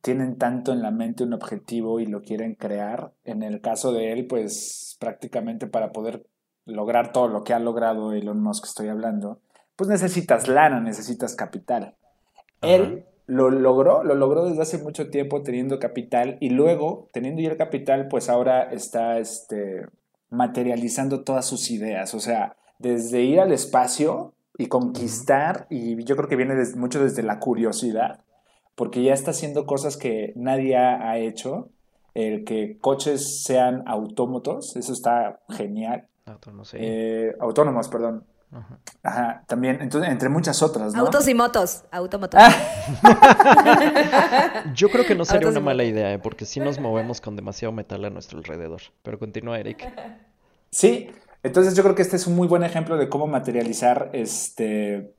tienen 0.00 0.38
tanto 0.38 0.72
en 0.72 0.80
la 0.80 0.92
mente 0.92 1.24
un 1.24 1.32
objetivo 1.32 1.98
y 1.98 2.06
lo 2.06 2.22
quieren 2.22 2.54
crear. 2.54 3.10
En 3.24 3.42
el 3.42 3.60
caso 3.60 3.92
de 3.92 4.12
él, 4.12 4.28
pues 4.28 4.96
prácticamente 5.00 5.66
para 5.66 5.90
poder 5.90 6.24
lograr 6.66 7.10
todo 7.10 7.26
lo 7.26 7.42
que 7.42 7.52
ha 7.52 7.58
logrado 7.58 8.12
Elon 8.12 8.40
Musk, 8.40 8.66
estoy 8.66 8.86
hablando, 8.90 9.40
pues 9.74 9.90
necesitas 9.90 10.46
lana, 10.46 10.78
necesitas 10.78 11.34
capital. 11.34 11.96
Él 12.60 13.06
lo 13.26 13.50
logró, 13.50 14.04
lo 14.04 14.14
logró 14.14 14.48
desde 14.48 14.62
hace 14.62 14.78
mucho 14.78 15.10
tiempo 15.10 15.42
teniendo 15.42 15.80
capital 15.80 16.38
y 16.38 16.50
luego, 16.50 17.08
teniendo 17.12 17.42
ya 17.42 17.50
el 17.50 17.56
capital, 17.56 18.06
pues 18.06 18.28
ahora 18.28 18.62
está 18.70 19.18
este, 19.18 19.84
materializando 20.30 21.24
todas 21.24 21.44
sus 21.44 21.72
ideas. 21.72 22.14
O 22.14 22.20
sea, 22.20 22.54
desde 22.78 23.22
ir 23.22 23.40
al 23.40 23.50
espacio 23.50 24.34
y 24.56 24.66
conquistar, 24.66 25.66
y 25.70 26.02
yo 26.04 26.16
creo 26.16 26.28
que 26.28 26.36
viene 26.36 26.54
mucho 26.76 27.02
desde 27.02 27.22
la 27.22 27.38
curiosidad, 27.38 28.20
porque 28.74 29.02
ya 29.02 29.12
está 29.12 29.32
haciendo 29.32 29.66
cosas 29.66 29.96
que 29.96 30.32
nadie 30.36 30.76
ha, 30.76 31.10
ha 31.10 31.18
hecho. 31.18 31.70
El 32.14 32.44
que 32.44 32.78
coches 32.78 33.42
sean 33.42 33.82
autómatos, 33.86 34.76
eso 34.76 34.92
está 34.92 35.40
genial. 35.48 36.06
Ah, 36.26 36.38
no 36.52 36.64
sé. 36.64 36.78
Eh, 36.80 37.34
autónomos, 37.40 37.88
perdón. 37.88 38.24
Ajá. 38.52 38.78
Ajá, 39.02 39.44
también, 39.48 39.78
entonces, 39.80 40.10
entre 40.10 40.28
muchas 40.28 40.62
otras, 40.62 40.94
¿no? 40.94 41.00
Autos 41.00 41.26
y 41.26 41.34
motos. 41.34 41.84
Automotos. 41.90 42.40
Yo 44.74 44.88
creo 44.90 45.04
que 45.04 45.16
no 45.16 45.24
sería 45.24 45.48
Autos 45.48 45.56
una 45.56 45.64
mala 45.64 45.82
idea, 45.82 46.12
¿eh? 46.12 46.20
porque 46.20 46.44
sí 46.44 46.60
nos 46.60 46.78
movemos 46.78 47.20
con 47.20 47.34
demasiado 47.34 47.72
metal 47.72 48.04
a 48.04 48.10
nuestro 48.10 48.38
alrededor. 48.38 48.80
Pero 49.02 49.18
continúa, 49.18 49.58
Eric. 49.58 49.92
Sí, 50.70 51.10
entonces 51.44 51.76
yo 51.76 51.82
creo 51.84 51.94
que 51.94 52.02
este 52.02 52.16
es 52.16 52.26
un 52.26 52.34
muy 52.34 52.48
buen 52.48 52.64
ejemplo 52.64 52.96
de 52.96 53.08
cómo 53.08 53.26
materializar 53.28 54.10
este, 54.12 55.14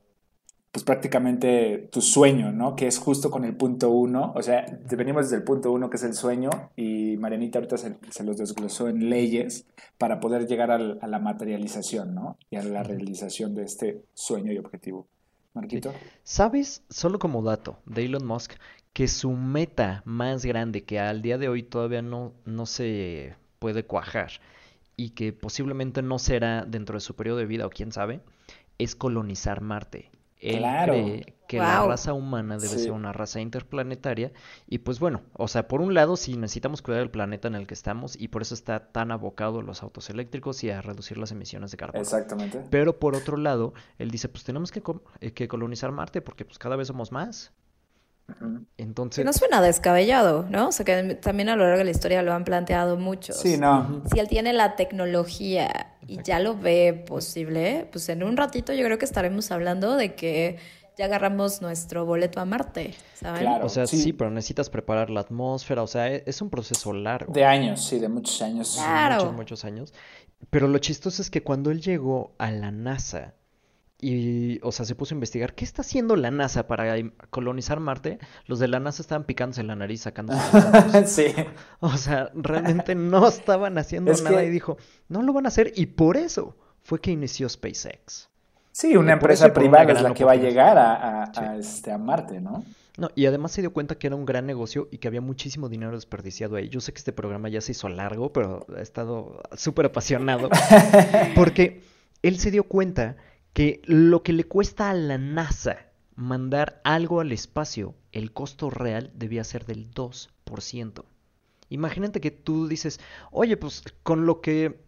pues 0.72 0.84
prácticamente 0.84 1.88
tu 1.90 2.02
sueño, 2.02 2.52
¿no? 2.52 2.76
Que 2.76 2.86
es 2.86 2.98
justo 2.98 3.30
con 3.30 3.44
el 3.46 3.56
punto 3.56 3.90
uno, 3.90 4.32
o 4.36 4.42
sea, 4.42 4.66
venimos 4.90 5.24
desde 5.26 5.36
el 5.36 5.44
punto 5.44 5.72
uno 5.72 5.88
que 5.88 5.96
es 5.96 6.02
el 6.02 6.12
sueño 6.14 6.50
y 6.76 7.16
Marianita 7.16 7.58
ahorita 7.58 7.78
se, 7.78 7.96
se 8.10 8.24
los 8.24 8.36
desglosó 8.36 8.88
en 8.88 9.08
leyes 9.08 9.64
para 9.96 10.20
poder 10.20 10.46
llegar 10.46 10.70
al- 10.70 10.98
a 11.00 11.06
la 11.06 11.18
materialización, 11.18 12.14
¿no? 12.14 12.36
Y 12.50 12.56
a 12.56 12.62
la 12.62 12.82
realización 12.82 13.54
de 13.54 13.62
este 13.64 14.02
sueño 14.12 14.52
y 14.52 14.58
objetivo. 14.58 15.06
Marquito. 15.54 15.92
¿Sabes, 16.22 16.82
solo 16.90 17.18
como 17.18 17.42
dato, 17.42 17.78
de 17.86 18.04
Elon 18.04 18.26
Musk, 18.26 18.52
que 18.92 19.08
su 19.08 19.30
meta 19.30 20.02
más 20.04 20.44
grande, 20.44 20.84
que 20.84 21.00
al 21.00 21.22
día 21.22 21.38
de 21.38 21.48
hoy 21.48 21.62
todavía 21.62 22.02
no, 22.02 22.34
no 22.44 22.66
se 22.66 23.34
puede 23.58 23.84
cuajar 23.84 24.32
y 24.96 25.10
que 25.10 25.32
posiblemente 25.32 26.02
no 26.02 26.18
será 26.18 26.64
dentro 26.66 26.96
de 26.96 27.00
su 27.00 27.14
periodo 27.16 27.38
de 27.38 27.46
vida 27.46 27.66
o 27.66 27.70
quién 27.70 27.92
sabe, 27.92 28.20
es 28.78 28.94
colonizar 28.96 29.60
Marte. 29.60 30.10
Él 30.38 30.58
Claro. 30.58 30.92
cree 30.92 31.34
que 31.48 31.58
la 31.58 31.86
raza 31.86 32.12
humana 32.12 32.56
debe 32.58 32.74
Sí. 32.76 32.84
ser 32.84 32.92
una 32.92 33.10
raza 33.12 33.40
interplanetaria 33.40 34.32
y 34.68 34.78
pues 34.78 35.00
bueno, 35.00 35.22
o 35.32 35.48
sea, 35.48 35.66
por 35.66 35.80
un 35.80 35.94
lado 35.94 36.16
sí 36.16 36.36
necesitamos 36.36 36.82
cuidar 36.82 37.00
el 37.00 37.10
planeta 37.10 37.48
en 37.48 37.54
el 37.54 37.66
que 37.66 37.72
estamos 37.72 38.20
y 38.20 38.28
por 38.28 38.42
eso 38.42 38.52
está 38.54 38.92
tan 38.92 39.12
abocado 39.12 39.60
a 39.60 39.62
los 39.62 39.82
autos 39.82 40.10
eléctricos 40.10 40.62
y 40.62 40.68
a 40.70 40.82
reducir 40.82 41.16
las 41.16 41.32
emisiones 41.32 41.70
de 41.70 41.78
carbono. 41.78 42.02
Exactamente. 42.02 42.62
Pero 42.70 42.98
por 42.98 43.14
otro 43.14 43.38
lado, 43.38 43.72
él 43.98 44.10
dice, 44.10 44.28
pues 44.28 44.44
tenemos 44.44 44.70
que, 44.70 44.82
co- 44.82 45.02
eh, 45.20 45.32
que 45.32 45.48
colonizar 45.48 45.90
Marte 45.90 46.20
porque 46.20 46.44
pues 46.44 46.58
cada 46.58 46.76
vez 46.76 46.88
somos 46.88 47.12
más. 47.12 47.52
Entonces, 48.76 49.24
no 49.24 49.32
suena 49.32 49.60
descabellado, 49.60 50.46
¿no? 50.50 50.68
O 50.68 50.72
sea, 50.72 50.84
que 50.84 51.14
también 51.14 51.48
a 51.48 51.56
lo 51.56 51.64
largo 51.64 51.78
de 51.78 51.84
la 51.84 51.90
historia 51.90 52.22
lo 52.22 52.32
han 52.32 52.44
planteado 52.44 52.96
muchos. 52.96 53.36
Sí, 53.36 53.56
no. 53.56 54.02
Si 54.12 54.18
él 54.18 54.28
tiene 54.28 54.52
la 54.52 54.76
tecnología 54.76 55.94
y 56.06 56.22
ya 56.22 56.40
lo 56.40 56.56
ve 56.56 57.04
posible, 57.06 57.88
pues 57.92 58.08
en 58.08 58.22
un 58.22 58.36
ratito 58.36 58.72
yo 58.72 58.84
creo 58.84 58.98
que 58.98 59.04
estaremos 59.04 59.50
hablando 59.50 59.96
de 59.96 60.14
que 60.14 60.58
ya 60.96 61.04
agarramos 61.04 61.60
nuestro 61.60 62.06
boleto 62.06 62.40
a 62.40 62.44
Marte, 62.46 62.94
¿saben? 63.14 63.42
Claro. 63.42 63.66
o 63.66 63.68
sea, 63.68 63.86
sí. 63.86 63.98
sí, 63.98 64.12
pero 64.12 64.30
necesitas 64.30 64.70
preparar 64.70 65.10
la 65.10 65.20
atmósfera, 65.20 65.82
o 65.82 65.86
sea, 65.86 66.10
e- 66.10 66.24
es 66.26 66.40
un 66.40 66.48
proceso 66.48 66.92
largo. 66.92 67.32
De 67.32 67.44
años, 67.44 67.84
sí, 67.84 67.98
de 67.98 68.08
muchos 68.08 68.40
años. 68.42 68.76
Claro. 68.76 69.16
Muchos, 69.16 69.34
muchos 69.34 69.64
años. 69.64 69.94
Pero 70.50 70.68
lo 70.68 70.78
chistoso 70.78 71.20
es 71.22 71.30
que 71.30 71.42
cuando 71.42 71.70
él 71.70 71.80
llegó 71.80 72.34
a 72.38 72.50
la 72.50 72.70
NASA 72.70 73.34
y, 74.00 74.58
o 74.62 74.72
sea, 74.72 74.84
se 74.84 74.94
puso 74.94 75.14
a 75.14 75.16
investigar 75.16 75.54
qué 75.54 75.64
está 75.64 75.80
haciendo 75.82 76.16
la 76.16 76.30
NASA 76.30 76.66
para 76.66 76.94
colonizar 77.30 77.80
Marte, 77.80 78.18
los 78.46 78.58
de 78.58 78.68
la 78.68 78.78
NASA 78.78 79.00
estaban 79.02 79.24
picándose 79.24 79.62
en 79.62 79.68
la 79.68 79.76
nariz 79.76 80.04
mocos. 80.22 80.36
sí. 81.10 81.26
O 81.80 81.96
sea, 81.96 82.30
realmente 82.34 82.94
no 82.94 83.26
estaban 83.28 83.78
haciendo 83.78 84.10
Es 84.12 84.22
nada 84.22 84.40
que- 84.40 84.46
y 84.46 84.50
dijo, 84.50 84.76
no 85.08 85.22
lo 85.22 85.32
van 85.32 85.46
a 85.46 85.48
hacer 85.48 85.72
y 85.76 85.86
por 85.86 86.16
eso 86.16 86.56
fue 86.82 87.00
que 87.00 87.10
inició 87.10 87.48
SpaceX. 87.48 88.28
Sí, 88.70 88.94
una 88.96 89.10
Y 89.10 89.12
empresa 89.14 89.48
por 89.52 89.62
una 89.62 89.70
privada 89.70 89.92
es 89.92 90.02
la 90.02 90.12
que 90.12 90.24
va 90.24 90.32
a 90.32 90.36
llegar 90.36 90.76
a, 90.76 91.22
a- 91.22 91.34
Sí. 91.34 91.40
a, 91.40 91.56
este, 91.56 91.90
a 91.92 91.96
Marte, 91.98 92.40
¿no? 92.40 92.62
No, 92.98 93.10
y 93.14 93.26
además 93.26 93.52
se 93.52 93.60
dio 93.62 93.72
cuenta 93.72 93.94
que 93.98 94.06
era 94.06 94.16
un 94.16 94.24
gran 94.26 94.46
negocio 94.46 94.88
y 94.90 94.98
que 94.98 95.08
había 95.08 95.20
muchísimo 95.20 95.68
dinero 95.68 95.92
desperdiciado 95.92 96.56
ahí. 96.56 96.68
Yo 96.70 96.80
sé 96.80 96.92
que 96.92 96.98
este 96.98 97.12
programa 97.12 97.48
ya 97.50 97.60
se 97.62 97.72
hizo 97.72 97.88
largo, 97.90 98.32
pero 98.32 98.66
he 98.76 98.80
estado 98.82 99.42
súper 99.54 99.86
apasionado. 99.86 100.48
Porque 101.34 101.82
él 102.22 102.38
se 102.38 102.50
dio 102.50 102.64
cuenta 102.64 103.16
que 103.56 103.80
lo 103.86 104.22
que 104.22 104.34
le 104.34 104.44
cuesta 104.44 104.90
a 104.90 104.92
la 104.92 105.16
NASA 105.16 105.78
mandar 106.14 106.82
algo 106.84 107.20
al 107.20 107.32
espacio, 107.32 107.94
el 108.12 108.34
costo 108.34 108.68
real 108.68 109.10
debía 109.14 109.44
ser 109.44 109.64
del 109.64 109.90
2%. 109.94 111.06
Imagínate 111.70 112.20
que 112.20 112.30
tú 112.30 112.68
dices, 112.68 113.00
oye, 113.30 113.56
pues 113.56 113.82
con 114.02 114.26
lo 114.26 114.42
que, 114.42 114.78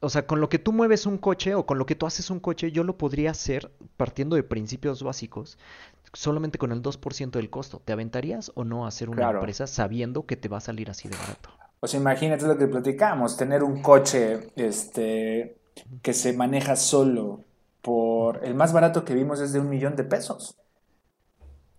o 0.00 0.10
sea, 0.10 0.26
con 0.26 0.40
lo 0.40 0.48
que 0.48 0.58
tú 0.58 0.72
mueves 0.72 1.06
un 1.06 1.18
coche 1.18 1.54
o 1.54 1.66
con 1.66 1.78
lo 1.78 1.86
que 1.86 1.94
tú 1.94 2.04
haces 2.04 2.28
un 2.28 2.40
coche, 2.40 2.72
yo 2.72 2.82
lo 2.82 2.98
podría 2.98 3.30
hacer 3.30 3.70
partiendo 3.96 4.34
de 4.34 4.42
principios 4.42 5.04
básicos, 5.04 5.56
solamente 6.12 6.58
con 6.58 6.72
el 6.72 6.82
2% 6.82 7.38
del 7.38 7.48
costo. 7.48 7.80
¿Te 7.84 7.92
aventarías 7.92 8.50
o 8.56 8.64
no 8.64 8.86
a 8.86 8.88
hacer 8.88 9.08
una 9.08 9.18
Claro. 9.18 9.38
empresa 9.38 9.68
sabiendo 9.68 10.26
que 10.26 10.36
te 10.36 10.48
va 10.48 10.56
a 10.56 10.62
salir 10.62 10.90
así 10.90 11.08
de 11.08 11.14
barato? 11.14 11.50
O 11.78 11.86
sea, 11.86 12.00
imagínate 12.00 12.44
lo 12.44 12.58
que 12.58 12.66
platicamos, 12.66 13.36
tener 13.36 13.62
un 13.62 13.82
coche, 13.82 14.48
este, 14.56 15.58
que 16.02 16.12
se 16.12 16.32
maneja 16.32 16.74
solo 16.74 17.44
por 17.86 18.44
el 18.44 18.56
más 18.56 18.72
barato 18.72 19.04
que 19.04 19.14
vimos 19.14 19.40
es 19.40 19.52
de 19.52 19.60
un 19.60 19.68
millón 19.68 19.94
de 19.94 20.02
pesos. 20.02 20.56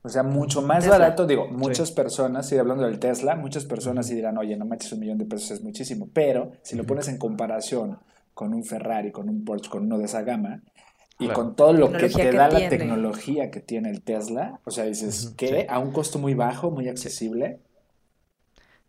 O 0.03 0.10
sea, 0.10 0.24
mucho 0.24 0.62
más 0.62 0.86
Tesla. 0.86 0.99
barato, 0.99 1.28
digo, 1.28 1.47
muchas 1.49 1.91
personas, 1.91 2.49
y 2.53 2.58
hablando 2.58 2.86
del 2.86 2.97
Tesla, 2.97 3.36
muchas 3.36 3.66
personas 3.66 4.08
sí 4.08 4.16
dirán, 4.16 4.38
oye, 4.38 4.55
no 4.55 4.66
manches, 4.66 4.93
un 4.93 5.01
millón 5.01 5.18
de 5.18 5.26
pesos 5.26 5.51
es 5.51 5.62
muchísimo, 5.62 6.08
pero 6.14 6.53
si 6.62 6.78
lo 6.78 6.86
pones 6.86 7.10
en 7.10 7.18
comparación 7.18 7.99
con 8.34 8.53
un 8.53 8.64
Ferrari, 8.64 9.12
con 9.12 9.28
un 9.28 9.43
Porsche, 9.43 9.70
con 9.70 9.84
uno 9.84 9.97
de 9.97 10.05
esa 10.05 10.22
gama, 10.22 10.62
y 11.20 11.26
Claro. 11.26 11.34
con 11.34 11.55
todo 11.58 11.74
lo 11.74 11.91
que 11.91 12.08
te 12.08 12.22
que 12.22 12.32
da 12.32 12.47
la 12.47 12.58
tiene. 12.58 12.78
tecnología 12.78 13.51
que 13.51 13.60
tiene 13.60 13.89
el 13.89 14.01
Tesla, 14.01 14.62
o 14.64 14.72
sea, 14.72 14.86
dices 14.86 15.34
que 15.36 15.47
sí. 15.47 15.66
a 15.68 15.78
un 15.80 15.91
costo 15.91 16.20
muy 16.20 16.36
bajo, 16.36 16.72
muy 16.72 16.88
accesible, 16.88 17.60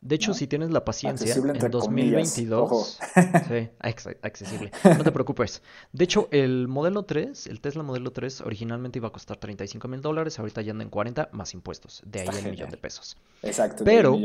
De 0.00 0.14
hecho, 0.14 0.30
¿no? 0.30 0.34
si 0.34 0.46
tienes 0.46 0.70
la 0.70 0.84
paciencia, 0.84 1.34
en 1.34 1.38
entre 1.50 1.70
comillas, 1.70 2.36
2022, 2.36 2.62
ojo. 2.62 2.84
sí, 3.48 3.68
acce- 3.80 4.16
accesible, 4.22 4.70
no 4.84 5.02
te 5.04 5.10
preocupes. 5.12 5.62
De 5.92 6.04
hecho, 6.04 6.28
el 6.30 6.68
modelo 6.68 7.04
3, 7.04 7.46
el 7.48 7.60
Tesla 7.60 7.82
modelo 7.82 8.12
3, 8.12 8.40
originalmente 8.42 8.98
iba 9.00 9.08
a 9.08 9.12
costar 9.12 9.38
35 9.38 9.88
mil 9.88 10.00
dólares, 10.00 10.38
ahorita 10.38 10.62
ya 10.62 10.70
anda 10.72 10.84
en 10.84 10.90
40 10.90 11.30
más 11.32 11.52
impuestos, 11.54 12.02
de 12.06 12.20
ahí 12.20 12.28
Está 12.28 12.38
el 12.38 12.50
millón 12.50 12.70
de 12.70 12.76
pesos. 12.76 13.16
exacto, 13.42 13.84
Pero 13.84 14.16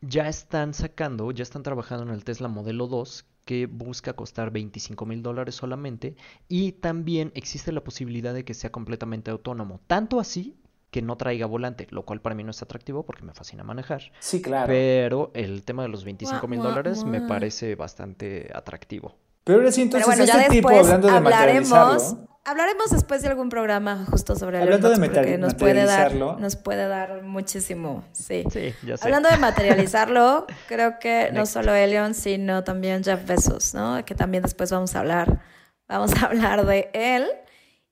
ya 0.00 0.28
están 0.28 0.72
sacando, 0.72 1.30
ya 1.32 1.42
están 1.42 1.62
trabajando 1.62 2.04
en 2.04 2.10
el 2.10 2.24
Tesla 2.24 2.48
modelo 2.48 2.86
2 2.86 3.26
que 3.44 3.66
busca 3.66 4.14
costar 4.14 4.50
25 4.50 5.04
mil 5.06 5.22
dólares 5.22 5.54
solamente 5.54 6.16
y 6.48 6.72
también 6.72 7.32
existe 7.34 7.72
la 7.72 7.82
posibilidad 7.84 8.32
de 8.32 8.44
que 8.44 8.54
sea 8.54 8.70
completamente 8.70 9.30
autónomo, 9.30 9.80
tanto 9.86 10.20
así 10.20 10.56
que 10.90 11.02
no 11.02 11.16
traiga 11.16 11.46
volante, 11.46 11.86
lo 11.90 12.04
cual 12.04 12.20
para 12.20 12.34
mí 12.34 12.44
no 12.44 12.50
es 12.50 12.62
atractivo 12.62 13.04
porque 13.04 13.22
me 13.24 13.32
fascina 13.32 13.62
manejar. 13.62 14.02
Sí, 14.18 14.42
claro. 14.42 14.66
Pero 14.66 15.30
el 15.34 15.64
tema 15.64 15.82
de 15.82 15.88
los 15.88 16.04
25 16.04 16.46
mil 16.48 16.60
dólares 16.60 17.04
me 17.04 17.20
parece 17.20 17.74
bastante 17.76 18.50
atractivo. 18.54 19.14
Pero 19.44 19.58
ahora 19.58 19.72
sí, 19.72 19.82
entonces, 19.82 20.06
bueno, 20.06 20.24
este 20.24 20.50
tipo, 20.50 20.68
hablando 20.68 21.08
de 21.08 21.16
hablaremos, 21.16 21.70
materializarlo, 21.70 22.28
hablaremos 22.44 22.90
después 22.90 23.22
de 23.22 23.28
algún 23.28 23.48
programa 23.48 24.04
justo 24.10 24.36
sobre 24.36 24.58
Elon 24.58 24.74
Hablando 24.74 24.90
de 24.90 24.98
Musk, 24.98 25.14
porque 25.14 25.38
nos 25.38 25.54
puede 25.54 25.74
dar, 25.74 25.86
materializarlo. 25.86 26.38
nos 26.38 26.56
puede 26.56 26.88
dar 26.88 27.22
muchísimo, 27.22 28.04
sí. 28.12 28.44
Sí, 28.50 28.74
ya 28.84 28.96
sé. 28.98 29.04
Hablando 29.04 29.30
de 29.30 29.38
materializarlo, 29.38 30.46
creo 30.68 30.98
que 30.98 31.30
no 31.32 31.46
solo 31.46 31.74
Elon, 31.74 32.14
sino 32.14 32.64
también 32.64 33.02
Jeff 33.02 33.26
Bezos, 33.26 33.72
¿no? 33.72 34.04
Que 34.04 34.14
también 34.14 34.42
después 34.42 34.70
vamos 34.70 34.94
a 34.94 35.00
hablar, 35.00 35.40
vamos 35.88 36.12
a 36.20 36.26
hablar 36.26 36.66
de 36.66 36.90
él. 36.92 37.26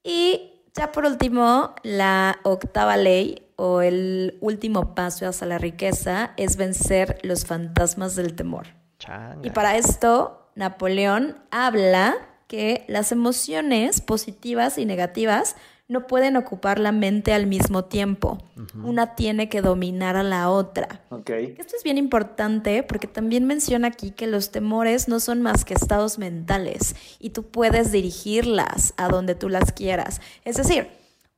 Y 0.04 0.57
ya 0.78 0.92
por 0.92 1.04
último, 1.04 1.74
la 1.82 2.38
octava 2.44 2.96
ley 2.96 3.42
o 3.56 3.80
el 3.82 4.38
último 4.40 4.94
paso 4.94 5.26
hacia 5.26 5.46
la 5.46 5.58
riqueza 5.58 6.32
es 6.36 6.56
vencer 6.56 7.18
los 7.22 7.44
fantasmas 7.44 8.14
del 8.14 8.34
temor. 8.34 8.68
Changa. 8.98 9.46
Y 9.46 9.50
para 9.50 9.76
esto, 9.76 10.48
Napoleón 10.54 11.36
habla 11.50 12.16
que 12.46 12.84
las 12.88 13.12
emociones 13.12 14.00
positivas 14.00 14.78
y 14.78 14.86
negativas 14.86 15.56
no 15.88 16.06
pueden 16.06 16.36
ocupar 16.36 16.78
la 16.78 16.92
mente 16.92 17.32
al 17.32 17.46
mismo 17.46 17.86
tiempo. 17.86 18.38
Una 18.84 19.14
tiene 19.14 19.48
que 19.48 19.62
dominar 19.62 20.16
a 20.16 20.22
la 20.22 20.50
otra. 20.50 21.00
ok, 21.08 21.30
Esto 21.30 21.76
es 21.76 21.82
bien 21.82 21.96
importante 21.96 22.82
porque 22.82 23.06
también 23.06 23.46
menciona 23.46 23.88
aquí 23.88 24.10
que 24.10 24.26
los 24.26 24.50
temores 24.50 25.08
no 25.08 25.18
son 25.18 25.40
más 25.40 25.64
que 25.64 25.72
estados 25.72 26.18
mentales 26.18 26.94
y 27.18 27.30
tú 27.30 27.44
puedes 27.44 27.90
dirigirlas 27.90 28.92
a 28.98 29.08
donde 29.08 29.34
tú 29.34 29.48
las 29.48 29.72
quieras. 29.72 30.20
Es 30.44 30.56
decir, 30.56 30.88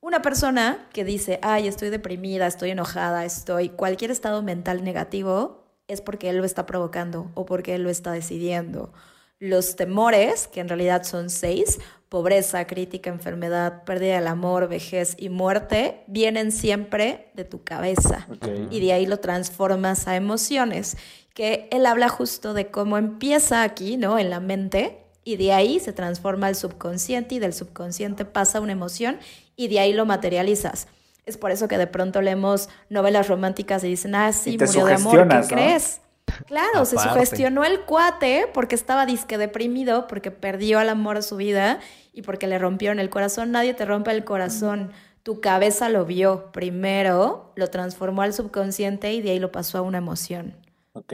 una 0.00 0.20
persona 0.20 0.88
que 0.92 1.04
dice, 1.04 1.38
ay, 1.42 1.68
estoy 1.68 1.90
deprimida, 1.90 2.48
estoy 2.48 2.70
enojada, 2.70 3.24
estoy 3.24 3.68
cualquier 3.68 4.10
estado 4.10 4.42
mental 4.42 4.82
negativo, 4.82 5.64
es 5.86 6.00
porque 6.00 6.28
él 6.28 6.38
lo 6.38 6.44
está 6.44 6.66
provocando 6.66 7.30
o 7.34 7.46
porque 7.46 7.76
él 7.76 7.84
lo 7.84 7.90
está 7.90 8.10
decidiendo. 8.10 8.92
Los 9.38 9.76
temores, 9.76 10.48
que 10.48 10.60
en 10.60 10.68
realidad 10.68 11.04
son 11.04 11.30
seis, 11.30 11.78
pobreza, 12.10 12.66
crítica, 12.66 13.08
enfermedad, 13.08 13.84
pérdida 13.84 14.16
del 14.16 14.26
amor, 14.26 14.68
vejez 14.68 15.14
y 15.16 15.28
muerte, 15.28 16.02
vienen 16.08 16.50
siempre 16.50 17.28
de 17.34 17.44
tu 17.44 17.62
cabeza 17.62 18.26
y 18.68 18.80
de 18.80 18.92
ahí 18.92 19.06
lo 19.06 19.20
transformas 19.20 20.08
a 20.08 20.16
emociones, 20.16 20.96
que 21.34 21.68
él 21.70 21.86
habla 21.86 22.08
justo 22.08 22.52
de 22.52 22.66
cómo 22.66 22.98
empieza 22.98 23.62
aquí, 23.62 23.96
¿no? 23.96 24.18
En 24.18 24.28
la 24.28 24.40
mente 24.40 24.98
y 25.22 25.36
de 25.36 25.52
ahí 25.52 25.78
se 25.78 25.92
transforma 25.92 26.48
al 26.48 26.56
subconsciente 26.56 27.36
y 27.36 27.38
del 27.38 27.54
subconsciente 27.54 28.24
pasa 28.24 28.60
una 28.60 28.72
emoción 28.72 29.20
y 29.54 29.68
de 29.68 29.78
ahí 29.78 29.92
lo 29.92 30.04
materializas. 30.04 30.88
Es 31.26 31.36
por 31.36 31.52
eso 31.52 31.68
que 31.68 31.78
de 31.78 31.86
pronto 31.86 32.22
leemos 32.22 32.68
novelas 32.88 33.28
románticas 33.28 33.84
y 33.84 33.88
dicen, 33.88 34.16
ah, 34.16 34.32
sí, 34.32 34.58
murió 34.58 34.84
de 34.84 34.94
amor, 34.94 35.28
¿qué 35.28 35.46
crees? 35.46 36.00
Claro, 36.46 36.84
se 36.84 36.98
sugestionó 36.98 37.64
el 37.64 37.80
cuate 37.82 38.48
porque 38.52 38.74
estaba 38.74 39.06
disque 39.06 39.38
deprimido, 39.38 40.06
porque 40.06 40.30
perdió 40.30 40.78
al 40.78 40.88
amor 40.88 41.16
de 41.16 41.22
su 41.22 41.36
vida 41.36 41.80
y 42.12 42.22
porque 42.22 42.46
le 42.46 42.58
rompieron 42.58 42.98
el 42.98 43.10
corazón. 43.10 43.52
Nadie 43.52 43.74
te 43.74 43.84
rompe 43.84 44.10
el 44.10 44.24
corazón. 44.24 44.92
Tu 45.22 45.40
cabeza 45.40 45.88
lo 45.88 46.04
vio 46.04 46.50
primero, 46.52 47.52
lo 47.56 47.68
transformó 47.68 48.22
al 48.22 48.32
subconsciente 48.32 49.12
y 49.12 49.20
de 49.20 49.32
ahí 49.32 49.38
lo 49.38 49.52
pasó 49.52 49.78
a 49.78 49.82
una 49.82 49.98
emoción. 49.98 50.54
ok. 50.92 51.12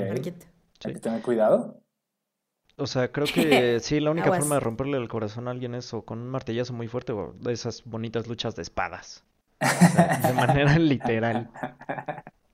Hay 0.85 0.93
que 0.93 1.01
tener 1.01 1.22
cuidado. 1.22 1.81
O 2.77 2.87
sea, 2.87 3.11
creo 3.11 3.27
que 3.27 3.81
sí, 3.81 4.01
la 4.01 4.11
única 4.11 4.29
forma 4.29 4.57
de 4.57 4.61
romperle 4.61 4.99
el 4.99 5.09
corazón 5.09 5.49
a 5.49 5.51
alguien 5.51 5.74
es 5.74 5.93
o 5.95 6.03
con 6.03 6.18
un 6.20 6.29
martillazo 6.29 6.72
muy 6.72 6.89
fuerte 6.89 7.12
o 7.12 7.35
de 7.41 7.53
esas 7.53 7.83
bonitas 7.85 8.27
luchas 8.27 8.55
de 8.55 8.62
espadas. 8.62 9.24
O 9.61 9.66
sea, 9.66 10.20
de 10.22 10.33
manera 10.35 10.79
literal. 10.79 11.51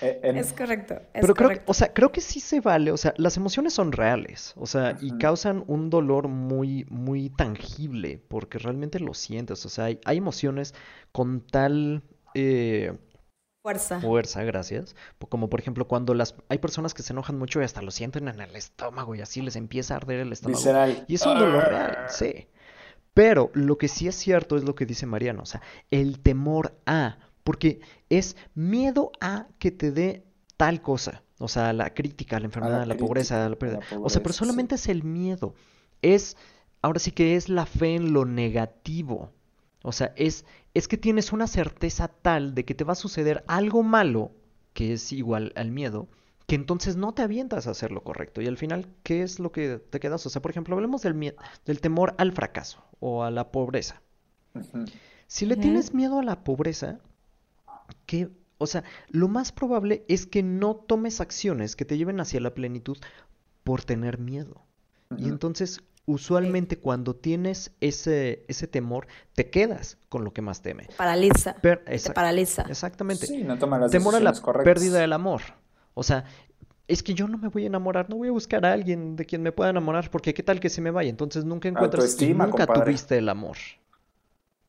Eh, 0.00 0.20
en- 0.22 0.36
Es 0.36 0.52
correcto. 0.52 0.94
Es 1.12 1.20
Pero 1.22 1.34
creo 1.34 1.48
que, 1.50 1.62
o 1.66 1.74
sea, 1.74 1.92
creo 1.92 2.12
que 2.12 2.20
sí 2.20 2.40
se 2.40 2.60
vale, 2.60 2.90
o 2.92 2.96
sea, 2.96 3.14
las 3.16 3.36
emociones 3.36 3.72
son 3.72 3.92
reales, 3.92 4.52
o 4.56 4.66
sea, 4.66 4.96
y 5.00 5.16
causan 5.18 5.64
un 5.66 5.90
dolor 5.90 6.28
muy, 6.28 6.84
muy 6.90 7.30
tangible, 7.30 8.22
porque 8.28 8.58
realmente 8.58 9.00
lo 9.00 9.14
sientes, 9.14 9.64
o 9.66 9.68
sea, 9.68 9.86
hay, 9.86 10.00
hay 10.04 10.18
emociones 10.18 10.74
con 11.12 11.40
tal 11.40 12.02
eh, 12.34 12.92
Fuerza. 13.62 13.98
fuerza, 14.00 14.42
gracias, 14.44 14.94
como 15.30 15.48
por 15.48 15.58
ejemplo 15.58 15.88
cuando 15.88 16.12
las, 16.12 16.34
hay 16.50 16.58
personas 16.58 16.92
que 16.92 17.02
se 17.02 17.14
enojan 17.14 17.38
mucho 17.38 17.60
y 17.60 17.64
hasta 17.64 17.80
lo 17.80 17.90
sienten 17.90 18.28
en 18.28 18.40
el 18.40 18.54
estómago 18.56 19.14
y 19.14 19.22
así 19.22 19.40
les 19.40 19.56
empieza 19.56 19.94
a 19.94 19.96
arder 19.98 20.20
el 20.20 20.32
estómago. 20.32 20.58
visceral. 20.58 21.04
Y 21.08 21.14
es 21.14 21.24
un 21.24 21.38
dolor 21.38 21.64
real, 21.68 21.98
sí. 22.08 22.48
Pero 23.14 23.50
lo 23.54 23.78
que 23.78 23.88
sí 23.88 24.08
es 24.08 24.16
cierto 24.16 24.56
es 24.56 24.64
lo 24.64 24.74
que 24.74 24.86
dice 24.86 25.06
Mariano, 25.06 25.42
o 25.42 25.46
sea, 25.46 25.62
el 25.90 26.20
temor 26.20 26.74
a, 26.84 27.16
porque 27.44 27.80
es 28.08 28.36
miedo 28.54 29.12
a 29.20 29.46
que 29.58 29.70
te 29.70 29.92
dé 29.92 30.24
tal 30.56 30.82
cosa, 30.82 31.22
o 31.38 31.48
sea, 31.48 31.72
la 31.72 31.94
crítica, 31.94 32.38
la 32.40 32.46
enfermedad, 32.46 32.78
la, 32.80 32.94
crítica, 32.94 33.06
pobreza, 33.06 33.48
la 33.48 33.54
a 33.54 33.58
pérdida. 33.58 33.78
la 33.78 33.84
O 33.84 33.86
sea, 33.88 33.98
pobreza, 33.98 34.22
pero 34.22 34.32
sí. 34.32 34.38
solamente 34.38 34.74
es 34.76 34.88
el 34.88 35.04
miedo, 35.04 35.54
es, 36.02 36.36
ahora 36.82 36.98
sí 36.98 37.12
que 37.12 37.36
es 37.36 37.48
la 37.48 37.66
fe 37.66 37.94
en 37.96 38.12
lo 38.12 38.24
negativo. 38.24 39.30
O 39.82 39.92
sea, 39.92 40.12
es, 40.16 40.46
es 40.72 40.88
que 40.88 40.96
tienes 40.96 41.32
una 41.32 41.46
certeza 41.46 42.08
tal 42.08 42.54
de 42.54 42.64
que 42.64 42.74
te 42.74 42.84
va 42.84 42.92
a 42.94 42.96
suceder 42.96 43.44
algo 43.46 43.82
malo, 43.82 44.32
que 44.72 44.94
es 44.94 45.12
igual 45.12 45.52
al 45.56 45.70
miedo, 45.70 46.08
que 46.46 46.54
entonces 46.54 46.96
no 46.96 47.12
te 47.12 47.22
avientas 47.22 47.66
a 47.66 47.72
hacer 47.72 47.90
lo 47.92 48.02
correcto. 48.02 48.40
Y 48.40 48.46
al 48.46 48.56
final, 48.56 48.88
¿qué 49.02 49.22
es 49.22 49.38
lo 49.40 49.52
que 49.52 49.78
te 49.78 50.00
quedas? 50.00 50.24
O 50.24 50.30
sea, 50.30 50.40
por 50.40 50.50
ejemplo, 50.50 50.74
hablemos 50.74 51.02
del, 51.02 51.14
mie- 51.14 51.34
del 51.66 51.80
temor 51.82 52.14
al 52.18 52.32
fracaso 52.32 52.82
o 53.00 53.24
a 53.24 53.30
la 53.30 53.50
pobreza. 53.52 54.00
Si 55.26 55.46
le 55.46 55.56
tienes 55.56 55.94
miedo 55.94 56.18
a 56.18 56.22
la 56.22 56.44
pobreza, 56.44 56.98
que, 58.06 58.30
o 58.58 58.66
sea, 58.66 58.84
lo 59.08 59.28
más 59.28 59.52
probable 59.52 60.04
es 60.08 60.26
que 60.26 60.42
no 60.42 60.76
tomes 60.76 61.20
acciones 61.20 61.76
que 61.76 61.84
te 61.84 61.96
lleven 61.98 62.20
hacia 62.20 62.40
la 62.40 62.54
plenitud 62.54 62.98
por 63.62 63.84
tener 63.84 64.18
miedo. 64.18 64.62
Y 65.16 65.28
entonces, 65.28 65.80
usualmente 66.06 66.78
cuando 66.78 67.14
tienes 67.14 67.72
ese, 67.80 68.44
ese 68.48 68.66
temor, 68.66 69.06
te 69.34 69.48
quedas 69.48 69.96
con 70.08 70.24
lo 70.24 70.32
que 70.32 70.42
más 70.42 70.60
teme. 70.60 70.88
Paraliza. 70.96 71.54
Per- 71.54 71.84
Te 71.84 72.10
paraliza. 72.10 72.62
exactamente. 72.68 73.26
Sí, 73.26 73.44
no 73.44 73.54
las 73.54 73.90
Temor 73.90 74.14
a 74.16 74.20
la 74.20 74.32
correctas. 74.32 74.74
pérdida 74.74 74.98
del 74.98 75.12
amor. 75.12 75.42
O 75.94 76.02
sea, 76.02 76.24
es 76.88 77.02
que 77.02 77.14
yo 77.14 77.28
no 77.28 77.38
me 77.38 77.48
voy 77.48 77.64
a 77.64 77.66
enamorar, 77.66 78.10
no 78.10 78.16
voy 78.16 78.28
a 78.28 78.32
buscar 78.32 78.66
a 78.66 78.72
alguien 78.72 79.16
de 79.16 79.24
quien 79.24 79.42
me 79.42 79.52
pueda 79.52 79.70
enamorar, 79.70 80.10
porque 80.10 80.34
qué 80.34 80.42
tal 80.42 80.60
que 80.60 80.68
se 80.68 80.80
me 80.80 80.90
vaya. 80.90 81.10
Entonces 81.10 81.44
nunca 81.44 81.68
encuentras 81.68 82.20
y 82.20 82.34
nunca 82.34 82.66
compadre. 82.66 82.84
tuviste 82.84 83.18
el 83.18 83.28
amor, 83.28 83.56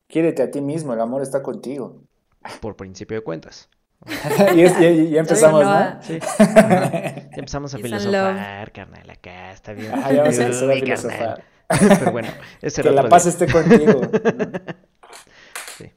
Quiérete 0.08 0.42
a 0.42 0.50
ti 0.50 0.60
mismo, 0.60 0.92
el 0.94 1.00
amor 1.00 1.22
está 1.22 1.42
contigo. 1.44 2.05
Por 2.60 2.76
principio 2.76 3.16
de 3.16 3.22
cuentas. 3.22 3.68
y, 4.54 4.60
es- 4.62 4.78
y- 4.80 4.84
y 4.84 5.10
ya 5.10 5.20
empezamos, 5.20 5.64
no, 5.64 5.80
¿no? 5.80 6.02
Sí. 6.02 6.18
Ajá. 6.38 6.90
Ya 6.90 7.28
empezamos 7.36 7.74
a 7.74 7.78
filosofar, 7.78 8.72
carnal, 8.72 9.08
acá 9.10 9.52
está 9.52 9.72
bien. 9.72 9.92
Ah, 9.94 10.12
ya 10.12 10.22
vamos 10.22 10.38
a 10.38 10.42
empezar 10.44 10.70
a 10.70 10.74
filosofar. 10.74 11.44
Pero 11.98 12.12
bueno, 12.12 12.28
ese 12.62 12.82
Que 12.82 12.90
la 12.90 13.08
paz 13.08 13.24
día. 13.24 13.30
esté 13.32 13.50
contigo. 13.50 14.00
Sí. 15.78 15.90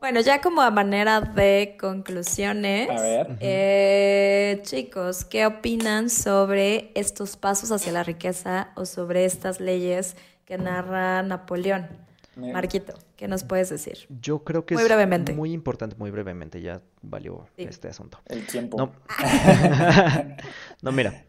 Bueno, 0.00 0.20
ya 0.20 0.40
como 0.40 0.60
a 0.62 0.70
manera 0.70 1.20
de 1.20 1.76
conclusiones, 1.80 2.90
A 2.90 3.00
ver. 3.00 3.36
eh, 3.40 4.60
chicos, 4.62 5.24
¿qué 5.24 5.46
opinan 5.46 6.10
sobre 6.10 6.90
estos 6.94 7.36
pasos 7.36 7.70
hacia 7.70 7.92
la 7.92 8.02
riqueza 8.02 8.70
o 8.76 8.84
sobre 8.86 9.24
estas 9.24 9.60
leyes 9.60 10.16
que 10.44 10.58
narra 10.58 11.22
Napoleón? 11.22 11.88
Marquito, 12.36 12.94
¿qué 13.16 13.28
nos 13.28 13.44
puedes 13.44 13.68
decir? 13.70 14.06
Yo 14.20 14.44
creo 14.44 14.66
que 14.66 14.74
Muy 14.74 14.82
es 14.82 14.88
brevemente. 14.88 15.32
muy 15.34 15.52
importante, 15.52 15.96
muy 15.98 16.10
brevemente, 16.10 16.60
ya 16.60 16.80
valió 17.02 17.46
Sí. 17.56 17.64
este 17.64 17.88
asunto. 17.88 18.18
El 18.26 18.46
tiempo. 18.46 18.76
No. 18.76 18.92
No, 20.82 20.92
mira, 20.92 21.24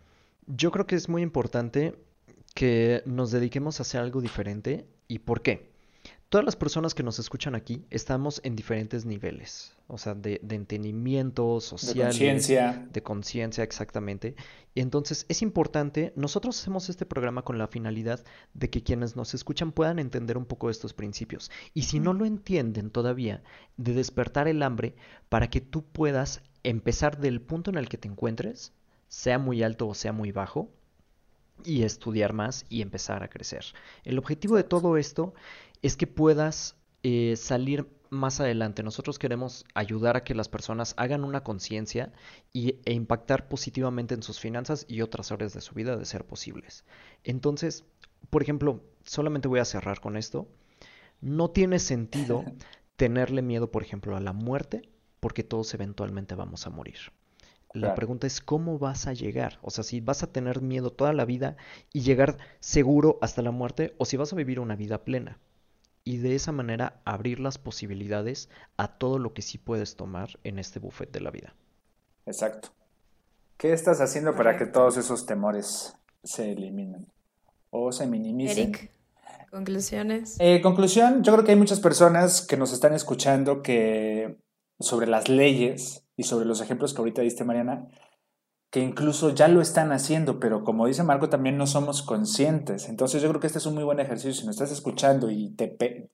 yo 0.47 0.71
creo 0.71 0.85
que 0.87 0.95
es 0.95 1.07
muy 1.09 1.21
importante 1.21 1.95
que 2.53 3.03
nos 3.05 3.31
dediquemos 3.31 3.79
a 3.79 3.83
hacer 3.83 4.01
algo 4.01 4.21
diferente. 4.21 4.85
¿Y 5.07 5.19
por 5.19 5.41
qué? 5.41 5.71
Todas 6.29 6.43
las 6.45 6.55
personas 6.55 6.93
que 6.95 7.03
nos 7.03 7.19
escuchan 7.19 7.53
aquí 7.55 7.85
estamos 7.91 8.41
en 8.43 8.55
diferentes 8.55 9.05
niveles, 9.05 9.74
o 9.87 9.97
sea, 9.97 10.15
de, 10.15 10.39
de 10.41 10.55
entendimiento 10.55 11.59
social, 11.59 11.95
de 11.95 12.03
conciencia, 12.03 12.87
de 12.91 13.03
conciencia 13.03 13.63
exactamente. 13.63 14.35
Y 14.73 14.81
entonces 14.81 15.25
es 15.29 15.41
importante, 15.41 16.11
nosotros 16.15 16.59
hacemos 16.59 16.89
este 16.89 17.05
programa 17.05 17.43
con 17.43 17.57
la 17.57 17.67
finalidad 17.67 18.23
de 18.53 18.69
que 18.69 18.83
quienes 18.83 19.15
nos 19.15 19.33
escuchan 19.33 19.71
puedan 19.71 19.99
entender 19.99 20.37
un 20.37 20.45
poco 20.45 20.69
estos 20.69 20.93
principios. 20.93 21.51
Y 21.73 21.83
si 21.83 21.99
no 21.99 22.13
lo 22.13 22.25
entienden 22.25 22.89
todavía, 22.89 23.43
de 23.77 23.93
despertar 23.93 24.47
el 24.47 24.63
hambre 24.63 24.95
para 25.29 25.49
que 25.49 25.61
tú 25.61 25.83
puedas 25.83 26.41
empezar 26.63 27.19
del 27.19 27.41
punto 27.41 27.69
en 27.69 27.77
el 27.77 27.87
que 27.87 27.97
te 27.97 28.07
encuentres, 28.07 28.73
sea 29.07 29.37
muy 29.37 29.61
alto 29.61 29.87
o 29.87 29.93
sea 29.93 30.11
muy 30.11 30.31
bajo, 30.31 30.71
y 31.63 31.83
estudiar 31.83 32.33
más 32.33 32.65
y 32.69 32.81
empezar 32.81 33.23
a 33.23 33.29
crecer. 33.29 33.65
El 34.03 34.17
objetivo 34.17 34.55
de 34.57 34.63
todo 34.63 34.97
esto 34.97 35.33
es 35.81 35.95
que 35.95 36.07
puedas 36.07 36.75
eh, 37.03 37.35
salir 37.37 37.87
más 38.15 38.39
adelante. 38.39 38.83
Nosotros 38.83 39.19
queremos 39.19 39.65
ayudar 39.73 40.17
a 40.17 40.23
que 40.23 40.35
las 40.35 40.49
personas 40.49 40.93
hagan 40.97 41.23
una 41.23 41.43
conciencia 41.43 42.11
e 42.53 42.93
impactar 42.93 43.47
positivamente 43.47 44.15
en 44.15 44.23
sus 44.23 44.39
finanzas 44.39 44.85
y 44.87 45.01
otras 45.01 45.31
áreas 45.31 45.53
de 45.53 45.61
su 45.61 45.75
vida 45.75 45.97
de 45.97 46.05
ser 46.05 46.25
posibles. 46.25 46.85
Entonces, 47.23 47.85
por 48.29 48.41
ejemplo, 48.41 48.83
solamente 49.03 49.47
voy 49.47 49.59
a 49.59 49.65
cerrar 49.65 49.99
con 49.99 50.17
esto. 50.17 50.47
No 51.21 51.51
tiene 51.51 51.79
sentido 51.79 52.43
tenerle 52.95 53.41
miedo, 53.41 53.71
por 53.71 53.83
ejemplo, 53.83 54.15
a 54.15 54.19
la 54.19 54.33
muerte, 54.33 54.89
porque 55.19 55.43
todos 55.43 55.73
eventualmente 55.73 56.35
vamos 56.35 56.65
a 56.65 56.69
morir. 56.69 56.97
La 57.73 57.93
pregunta 57.93 58.25
es 58.25 58.39
cómo 58.39 58.79
vas 58.79 59.05
a 59.05 59.13
llegar. 59.13 59.59
O 59.61 59.69
sea, 59.69 59.83
si 59.83 59.99
vas 59.99 60.23
a 60.23 60.31
tener 60.31 60.61
miedo 60.61 60.91
toda 60.91 61.11
la 61.11 61.25
vida 61.25 61.57
y 61.91 62.01
llegar 62.01 62.37
seguro 62.61 63.17
hasta 63.21 63.41
la 63.41 63.51
muerte 63.51 63.95
o 63.97 64.05
si 64.05 64.15
vas 64.15 64.31
a 64.31 64.37
vivir 64.37 64.61
una 64.61 64.77
vida 64.77 65.03
plena. 65.03 65.39
Y 66.05 66.17
de 66.17 66.35
esa 66.35 66.53
manera 66.53 67.01
abrir 67.03 67.41
las 67.41 67.57
posibilidades 67.57 68.49
a 68.77 68.97
todo 68.97 69.19
lo 69.19 69.33
que 69.33 69.41
sí 69.41 69.57
puedes 69.57 69.97
tomar 69.97 70.39
en 70.43 70.59
este 70.59 70.79
buffet 70.79 71.11
de 71.11 71.19
la 71.19 71.31
vida. 71.31 71.55
Exacto. 72.25 72.69
¿Qué 73.57 73.73
estás 73.73 73.99
haciendo 73.99 74.35
para 74.35 74.55
que 74.55 74.65
todos 74.65 74.97
esos 74.97 75.25
temores 75.25 75.97
se 76.23 76.51
eliminen 76.51 77.07
o 77.71 77.91
se 77.91 78.05
minimicen? 78.05 78.69
Eric, 78.69 78.91
conclusiones. 79.49 80.37
Eh, 80.39 80.61
conclusión, 80.61 81.23
yo 81.23 81.33
creo 81.33 81.43
que 81.43 81.51
hay 81.51 81.57
muchas 81.57 81.79
personas 81.79 82.45
que 82.45 82.55
nos 82.55 82.71
están 82.71 82.93
escuchando 82.93 83.61
que 83.61 84.37
sobre 84.79 85.07
las 85.07 85.27
leyes 85.27 86.05
y 86.15 86.23
sobre 86.23 86.45
los 86.45 86.61
ejemplos 86.61 86.93
que 86.93 86.99
ahorita 86.99 87.21
diste, 87.21 87.43
Mariana, 87.43 87.87
incluso 88.81 89.29
ya 89.29 89.47
lo 89.47 89.61
están 89.61 89.91
haciendo, 89.91 90.39
pero 90.39 90.63
como 90.63 90.87
dice 90.87 91.03
Marco, 91.03 91.29
también 91.29 91.57
no 91.57 91.67
somos 91.67 92.01
conscientes. 92.01 92.89
Entonces 92.89 93.21
yo 93.21 93.29
creo 93.29 93.39
que 93.39 93.47
este 93.47 93.59
es 93.59 93.65
un 93.65 93.75
muy 93.75 93.83
buen 93.83 93.99
ejercicio. 93.99 94.33
Si 94.33 94.45
nos 94.45 94.55
estás 94.55 94.71
escuchando 94.71 95.29
y 95.29 95.51
te, 95.55 95.67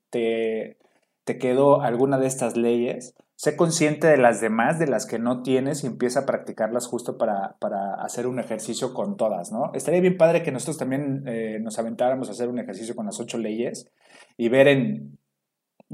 te, 0.09 0.78
te 1.24 1.38
quedó 1.38 1.82
alguna 1.82 2.18
de 2.18 2.28
estas 2.28 2.57
leyes, 2.57 3.16
sé 3.36 3.55
consciente 3.55 4.05
de 4.05 4.18
las 4.18 4.39
demás, 4.39 4.78
de 4.78 4.86
las 4.86 5.07
que 5.07 5.18
no 5.18 5.41
tienes 5.41 5.84
y 5.84 5.88
empieza 5.88 6.20
a 6.20 6.26
practicarlas 6.28 6.86
justo 6.86 7.18
para, 7.18 7.57
para 7.59 7.95
hacer 7.95 8.28
un 8.28 8.39
ejercicio 8.39 8.93
con 8.93 9.18
todas, 9.18 9.51
¿no? 9.51 9.72
Estaría 9.74 9.99
bien 9.99 10.18
padre 10.18 10.43
que 10.43 10.51
nosotros 10.51 10.78
también 10.78 11.24
eh, 11.26 11.57
nos 11.59 11.80
aventáramos 11.80 12.30
a 12.30 12.34
hacer 12.34 12.49
un 12.49 12.59
ejercicio 12.59 12.95
con 12.95 13.07
las 13.07 13.20
ocho 13.20 13.39
leyes 13.39 13.89
y 14.38 14.49
ver 14.49 14.68
en 14.68 15.18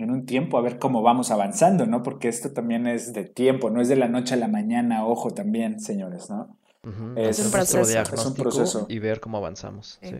en 0.03 0.11
un 0.11 0.25
tiempo 0.25 0.57
a 0.57 0.61
ver 0.61 0.79
cómo 0.79 1.01
vamos 1.01 1.31
avanzando, 1.31 1.85
¿no? 1.85 2.03
Porque 2.03 2.27
esto 2.27 2.51
también 2.51 2.87
es 2.87 3.13
de 3.13 3.25
tiempo, 3.25 3.69
no 3.69 3.81
es 3.81 3.89
de 3.89 3.95
la 3.95 4.07
noche 4.07 4.35
a 4.35 4.37
la 4.37 4.47
mañana, 4.47 5.05
ojo 5.05 5.31
también, 5.31 5.79
señores, 5.79 6.29
¿no? 6.29 6.57
es, 7.15 7.39
un 7.39 7.51
proceso. 7.51 8.01
Es 8.01 8.25
un 8.25 8.33
proceso. 8.33 8.85
Y 8.89 8.99
ver 8.99 9.19
cómo 9.19 9.37
avanzamos. 9.37 9.99
Sí. 10.01 10.15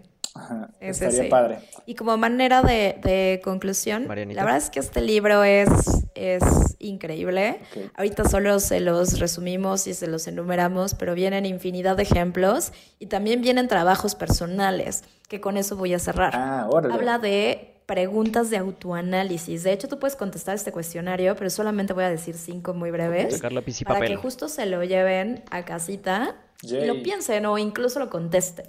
Estaría 0.79 1.29
padre. 1.29 1.59
Y 1.85 1.95
como 1.95 2.15
manera 2.17 2.61
de, 2.61 3.41
conclusión, 3.43 4.07
la 4.07 4.43
verdad 4.43 4.57
es 4.57 4.69
que 4.69 4.79
este 4.79 5.01
libro 5.01 5.43
es, 5.43 5.69
es 6.15 6.43
increíble. 6.79 7.59
Ahorita 7.95 8.25
solo 8.25 8.59
se 8.59 8.79
los 8.79 9.19
resumimos 9.19 9.87
y 9.87 9.93
se 9.93 10.07
los 10.07 10.27
enumeramos, 10.27 10.95
pero 10.95 11.15
vienen 11.15 11.45
infinidad 11.45 11.97
de 11.97 12.03
ejemplos 12.03 12.71
y 12.99 13.07
también 13.07 13.41
vienen 13.41 13.67
trabajos 13.67 14.15
personales, 14.15 15.03
que 15.27 15.41
con 15.41 15.57
eso 15.57 15.75
voy 15.75 15.93
a 15.93 15.99
cerrar. 15.99 16.33
Ah, 16.35 16.67
Habla 16.91 17.19
de 17.19 17.76
preguntas 17.87 18.51
de 18.51 18.57
autoanálisis. 18.57 19.63
De 19.63 19.71
hecho, 19.71 19.87
tú 19.87 19.97
puedes 19.97 20.15
contestar 20.15 20.55
este 20.55 20.71
cuestionario, 20.71 21.35
pero 21.35 21.49
solamente 21.49 21.93
voy 21.93 22.03
a 22.03 22.09
decir 22.09 22.35
cinco 22.35 22.75
muy 22.75 22.91
breves. 22.91 23.41
Para 23.85 23.95
papel. 23.95 24.09
que 24.09 24.15
justo 24.17 24.49
se 24.49 24.67
lo 24.67 24.83
lleven 24.83 25.43
a 25.49 25.65
casita 25.65 26.35
y 26.61 26.85
lo 26.85 27.01
piensen 27.01 27.45
o 27.45 27.57
incluso 27.57 27.99
lo 27.99 28.09
contesten. 28.09 28.65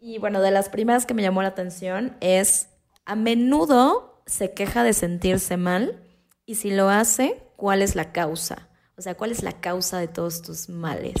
Y 0.00 0.18
bueno, 0.18 0.40
de 0.40 0.50
las 0.52 0.68
primeras 0.68 1.06
que 1.06 1.14
me 1.14 1.22
llamó 1.22 1.42
la 1.42 1.48
atención 1.48 2.16
es, 2.20 2.68
a 3.04 3.16
menudo 3.16 4.22
se 4.26 4.52
queja 4.52 4.84
de 4.84 4.92
sentirse 4.92 5.56
mal 5.56 6.04
y 6.44 6.56
si 6.56 6.70
lo 6.70 6.90
hace, 6.90 7.42
¿cuál 7.56 7.80
es 7.82 7.96
la 7.96 8.12
causa? 8.12 8.68
O 8.98 9.02
sea, 9.02 9.16
¿cuál 9.16 9.32
es 9.32 9.42
la 9.42 9.60
causa 9.60 9.98
de 9.98 10.08
todos 10.08 10.42
tus 10.42 10.68
males? 10.68 11.14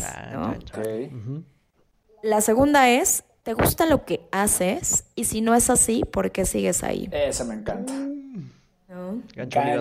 La 2.22 2.40
segunda 2.40 2.90
es, 2.90 3.24
¿Te 3.42 3.54
gusta 3.54 3.86
lo 3.86 4.04
que 4.04 4.20
haces? 4.30 5.04
Y 5.14 5.24
si 5.24 5.40
no 5.40 5.54
es 5.54 5.70
así, 5.70 6.04
¿por 6.04 6.30
qué 6.32 6.44
sigues 6.44 6.84
ahí? 6.84 7.08
Eso 7.12 7.44
me 7.44 7.54
encanta. 7.54 7.92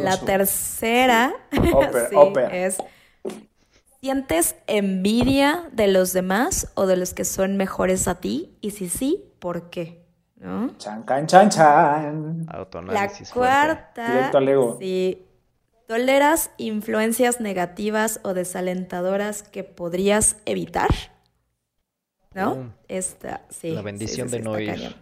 La 0.01 0.17
tercera 0.17 1.33
es, 2.51 2.77
¿sientes 4.01 4.55
envidia 4.67 5.69
de 5.71 5.87
los 5.87 6.13
demás 6.13 6.71
o 6.75 6.85
de 6.85 6.97
los 6.97 7.13
que 7.13 7.25
son 7.25 7.57
mejores 7.57 8.07
a 8.07 8.15
ti? 8.15 8.57
Y 8.61 8.71
si 8.71 8.89
sí, 8.89 9.23
¿por 9.39 9.69
qué? 9.69 10.05
¿No? 10.35 10.77
Chan, 10.77 11.03
can, 11.03 11.25
chan, 11.25 11.49
chan. 11.49 12.45
La 12.87 13.11
cuarta, 13.33 14.31
si 14.77 15.25
toleras 15.87 16.51
influencias 16.57 17.39
negativas 17.39 18.19
o 18.23 18.33
desalentadoras 18.33 19.41
que 19.41 19.63
podrías 19.63 20.37
evitar. 20.45 20.89
¿No? 22.37 22.73
Esta, 22.87 23.45
sí. 23.49 23.71
La 23.71 23.81
bendición 23.81 24.29
de 24.29 24.39
no 24.39 24.59
ir. 24.59 24.95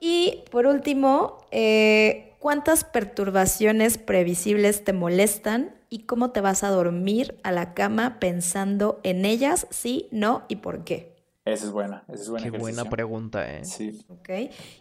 Y 0.00 0.44
por 0.50 0.66
último, 0.66 1.46
eh, 1.50 2.32
¿cuántas 2.38 2.84
perturbaciones 2.84 3.98
previsibles 3.98 4.82
te 4.82 4.92
molestan 4.92 5.74
y 5.90 6.00
cómo 6.00 6.30
te 6.30 6.40
vas 6.40 6.64
a 6.64 6.70
dormir 6.70 7.38
a 7.42 7.52
la 7.52 7.74
cama 7.74 8.18
pensando 8.18 9.00
en 9.02 9.24
ellas, 9.24 9.66
sí, 9.70 10.08
no 10.10 10.44
y 10.48 10.56
por 10.56 10.84
qué? 10.84 11.13
Esa 11.44 11.66
es 11.66 11.72
buena, 11.72 12.04
esa 12.08 12.22
es 12.22 12.30
buena. 12.30 12.50
Qué 12.50 12.56
buena 12.56 12.84
pregunta, 12.86 13.46
¿eh? 13.52 13.66
Sí. 13.66 14.02
Ok. 14.08 14.30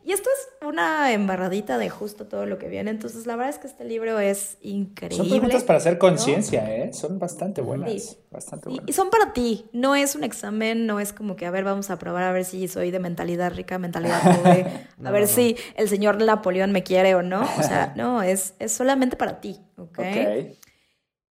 Y 0.06 0.14
esto 0.14 0.30
es 0.30 0.66
una 0.66 1.12
embarradita 1.12 1.78
de 1.78 1.90
justo 1.90 2.26
todo 2.26 2.46
lo 2.46 2.58
que 2.58 2.70
viene. 2.70 2.90
Entonces, 2.90 3.26
la 3.26 3.36
verdad 3.36 3.50
es 3.50 3.60
que 3.60 3.68
este 3.68 3.84
libro 3.84 4.18
es 4.20 4.58
increíble. 4.62 5.18
Son 5.18 5.30
preguntas 5.30 5.64
para 5.64 5.78
hacer 5.78 5.98
conciencia, 5.98 6.74
¿eh? 6.74 6.94
Son 6.94 7.20
bastante 7.20 7.60
buenas. 7.60 8.18
Bastante 8.32 8.70
buenas. 8.70 8.88
Y 8.88 8.94
son 8.94 9.10
para 9.10 9.34
ti. 9.34 9.66
No 9.74 9.94
es 9.94 10.16
un 10.16 10.24
examen, 10.24 10.86
no 10.86 11.02
es 11.02 11.12
como 11.12 11.36
que, 11.36 11.46
a 11.46 11.52
ver, 11.52 11.66
vamos 11.66 11.90
a 11.90 12.00
probar 12.00 12.24
a 12.24 12.32
ver 12.32 12.46
si 12.46 12.70
soy 12.70 12.92
de 12.92 13.00
mentalidad 13.00 13.54
rica, 13.54 13.78
mentalidad 13.78 14.22
pobre. 14.38 14.88
a 15.04 15.12
ver 15.12 15.28
si 15.28 15.58
el 15.76 15.90
señor 15.90 16.24
Napoleón 16.24 16.72
me 16.72 16.82
quiere 16.82 17.14
o 17.16 17.22
no. 17.22 17.42
O 17.42 17.64
sea, 17.64 17.94
no, 17.98 18.24
es, 18.24 18.54
es 18.60 18.72
solamente 18.72 19.18
para 19.18 19.42
ti. 19.42 19.60
¿ok? 19.76 20.00
Ok. 20.00 20.58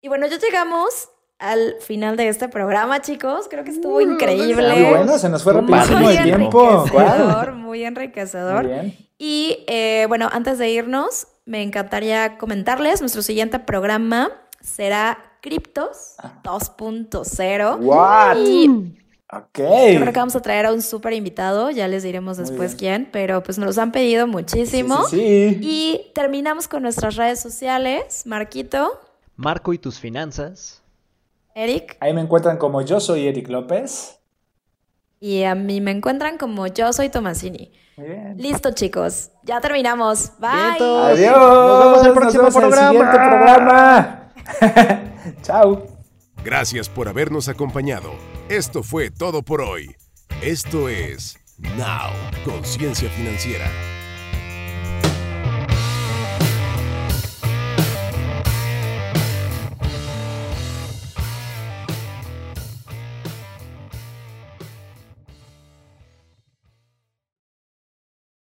Y 0.03 0.09
bueno, 0.09 0.27
ya 0.27 0.39
llegamos 0.39 1.09
al 1.43 1.75
final 1.81 2.17
de 2.17 2.29
este 2.29 2.49
programa, 2.49 3.03
chicos. 3.03 3.49
Creo 3.51 3.65
que 3.65 3.71
estuvo 3.71 4.01
increíble. 4.01 4.73
Muy 4.73 4.91
bueno, 4.91 5.19
se 5.19 5.29
nos 5.29 5.43
fue 5.43 5.53
rapidísimo 5.53 6.09
el 6.09 6.23
tiempo. 6.23 6.85
Enriquecedor, 6.87 7.53
muy 7.53 7.85
enriquecedor. 7.85 8.71
Y 9.19 9.65
eh, 9.67 10.07
bueno, 10.09 10.29
antes 10.33 10.59
de 10.59 10.71
irnos, 10.71 11.27
me 11.45 11.63
encantaría 11.63 12.39
comentarles, 12.39 13.01
nuestro 13.01 13.23
siguiente 13.23 13.59
programa 13.59 14.31
será 14.61 15.19
Criptos 15.41 16.15
2.0. 16.45 17.79
What? 17.81 18.37
Y 18.39 18.95
Ok. 19.35 19.49
Creo 19.55 20.13
que 20.13 20.19
vamos 20.19 20.37
a 20.37 20.43
traer 20.43 20.67
a 20.67 20.73
un 20.75 20.83
súper 20.83 21.15
invitado, 21.15 21.71
ya 21.71 21.89
les 21.89 22.03
diremos 22.03 22.37
después 22.37 22.75
quién, 22.75 23.09
pero 23.11 23.43
pues 23.43 23.57
nos 23.57 23.67
los 23.67 23.79
han 23.79 23.91
pedido 23.91 24.27
muchísimo. 24.27 25.05
sí, 25.05 25.59
Y 25.63 26.13
terminamos 26.15 26.69
con 26.69 26.83
nuestras 26.83 27.17
redes 27.17 27.41
sociales. 27.41 28.27
Marquito. 28.27 29.01
Marco 29.37 29.73
y 29.73 29.79
tus 29.79 29.99
finanzas. 29.99 30.82
Eric. 31.55 31.97
Ahí 32.01 32.13
me 32.13 32.21
encuentran 32.21 32.57
como 32.57 32.83
yo 32.83 33.01
soy 33.01 33.27
Eric 33.27 33.49
López. 33.49 34.19
Y 35.21 35.45
a 35.45 35.55
mí 35.55 35.81
me 35.81 35.93
encuentran 35.93 36.37
como 36.37 36.67
yo 36.67 36.93
soy 36.93 37.09
Tomasini. 37.09 37.73
Muy 37.97 38.09
bien. 38.09 38.37
Listo, 38.39 38.73
chicos. 38.73 39.31
Ya 39.45 39.61
terminamos. 39.61 40.33
Bye. 40.39 40.51
Adiós. 40.85 41.37
Nos 41.37 41.85
vemos 41.85 42.07
el 42.07 42.13
próximo 42.13 42.49
programa. 42.49 43.13
programa. 43.13 44.33
Chao. 45.43 45.87
Gracias 46.45 46.89
por 46.89 47.09
habernos 47.09 47.49
acompañado. 47.49 48.11
Esto 48.49 48.83
fue 48.83 49.11
todo 49.11 49.43
por 49.43 49.61
hoy. 49.61 49.95
Esto 50.43 50.89
es 50.89 51.39
Now, 51.77 52.11
Conciencia 52.45 53.09
Financiera. 53.11 53.71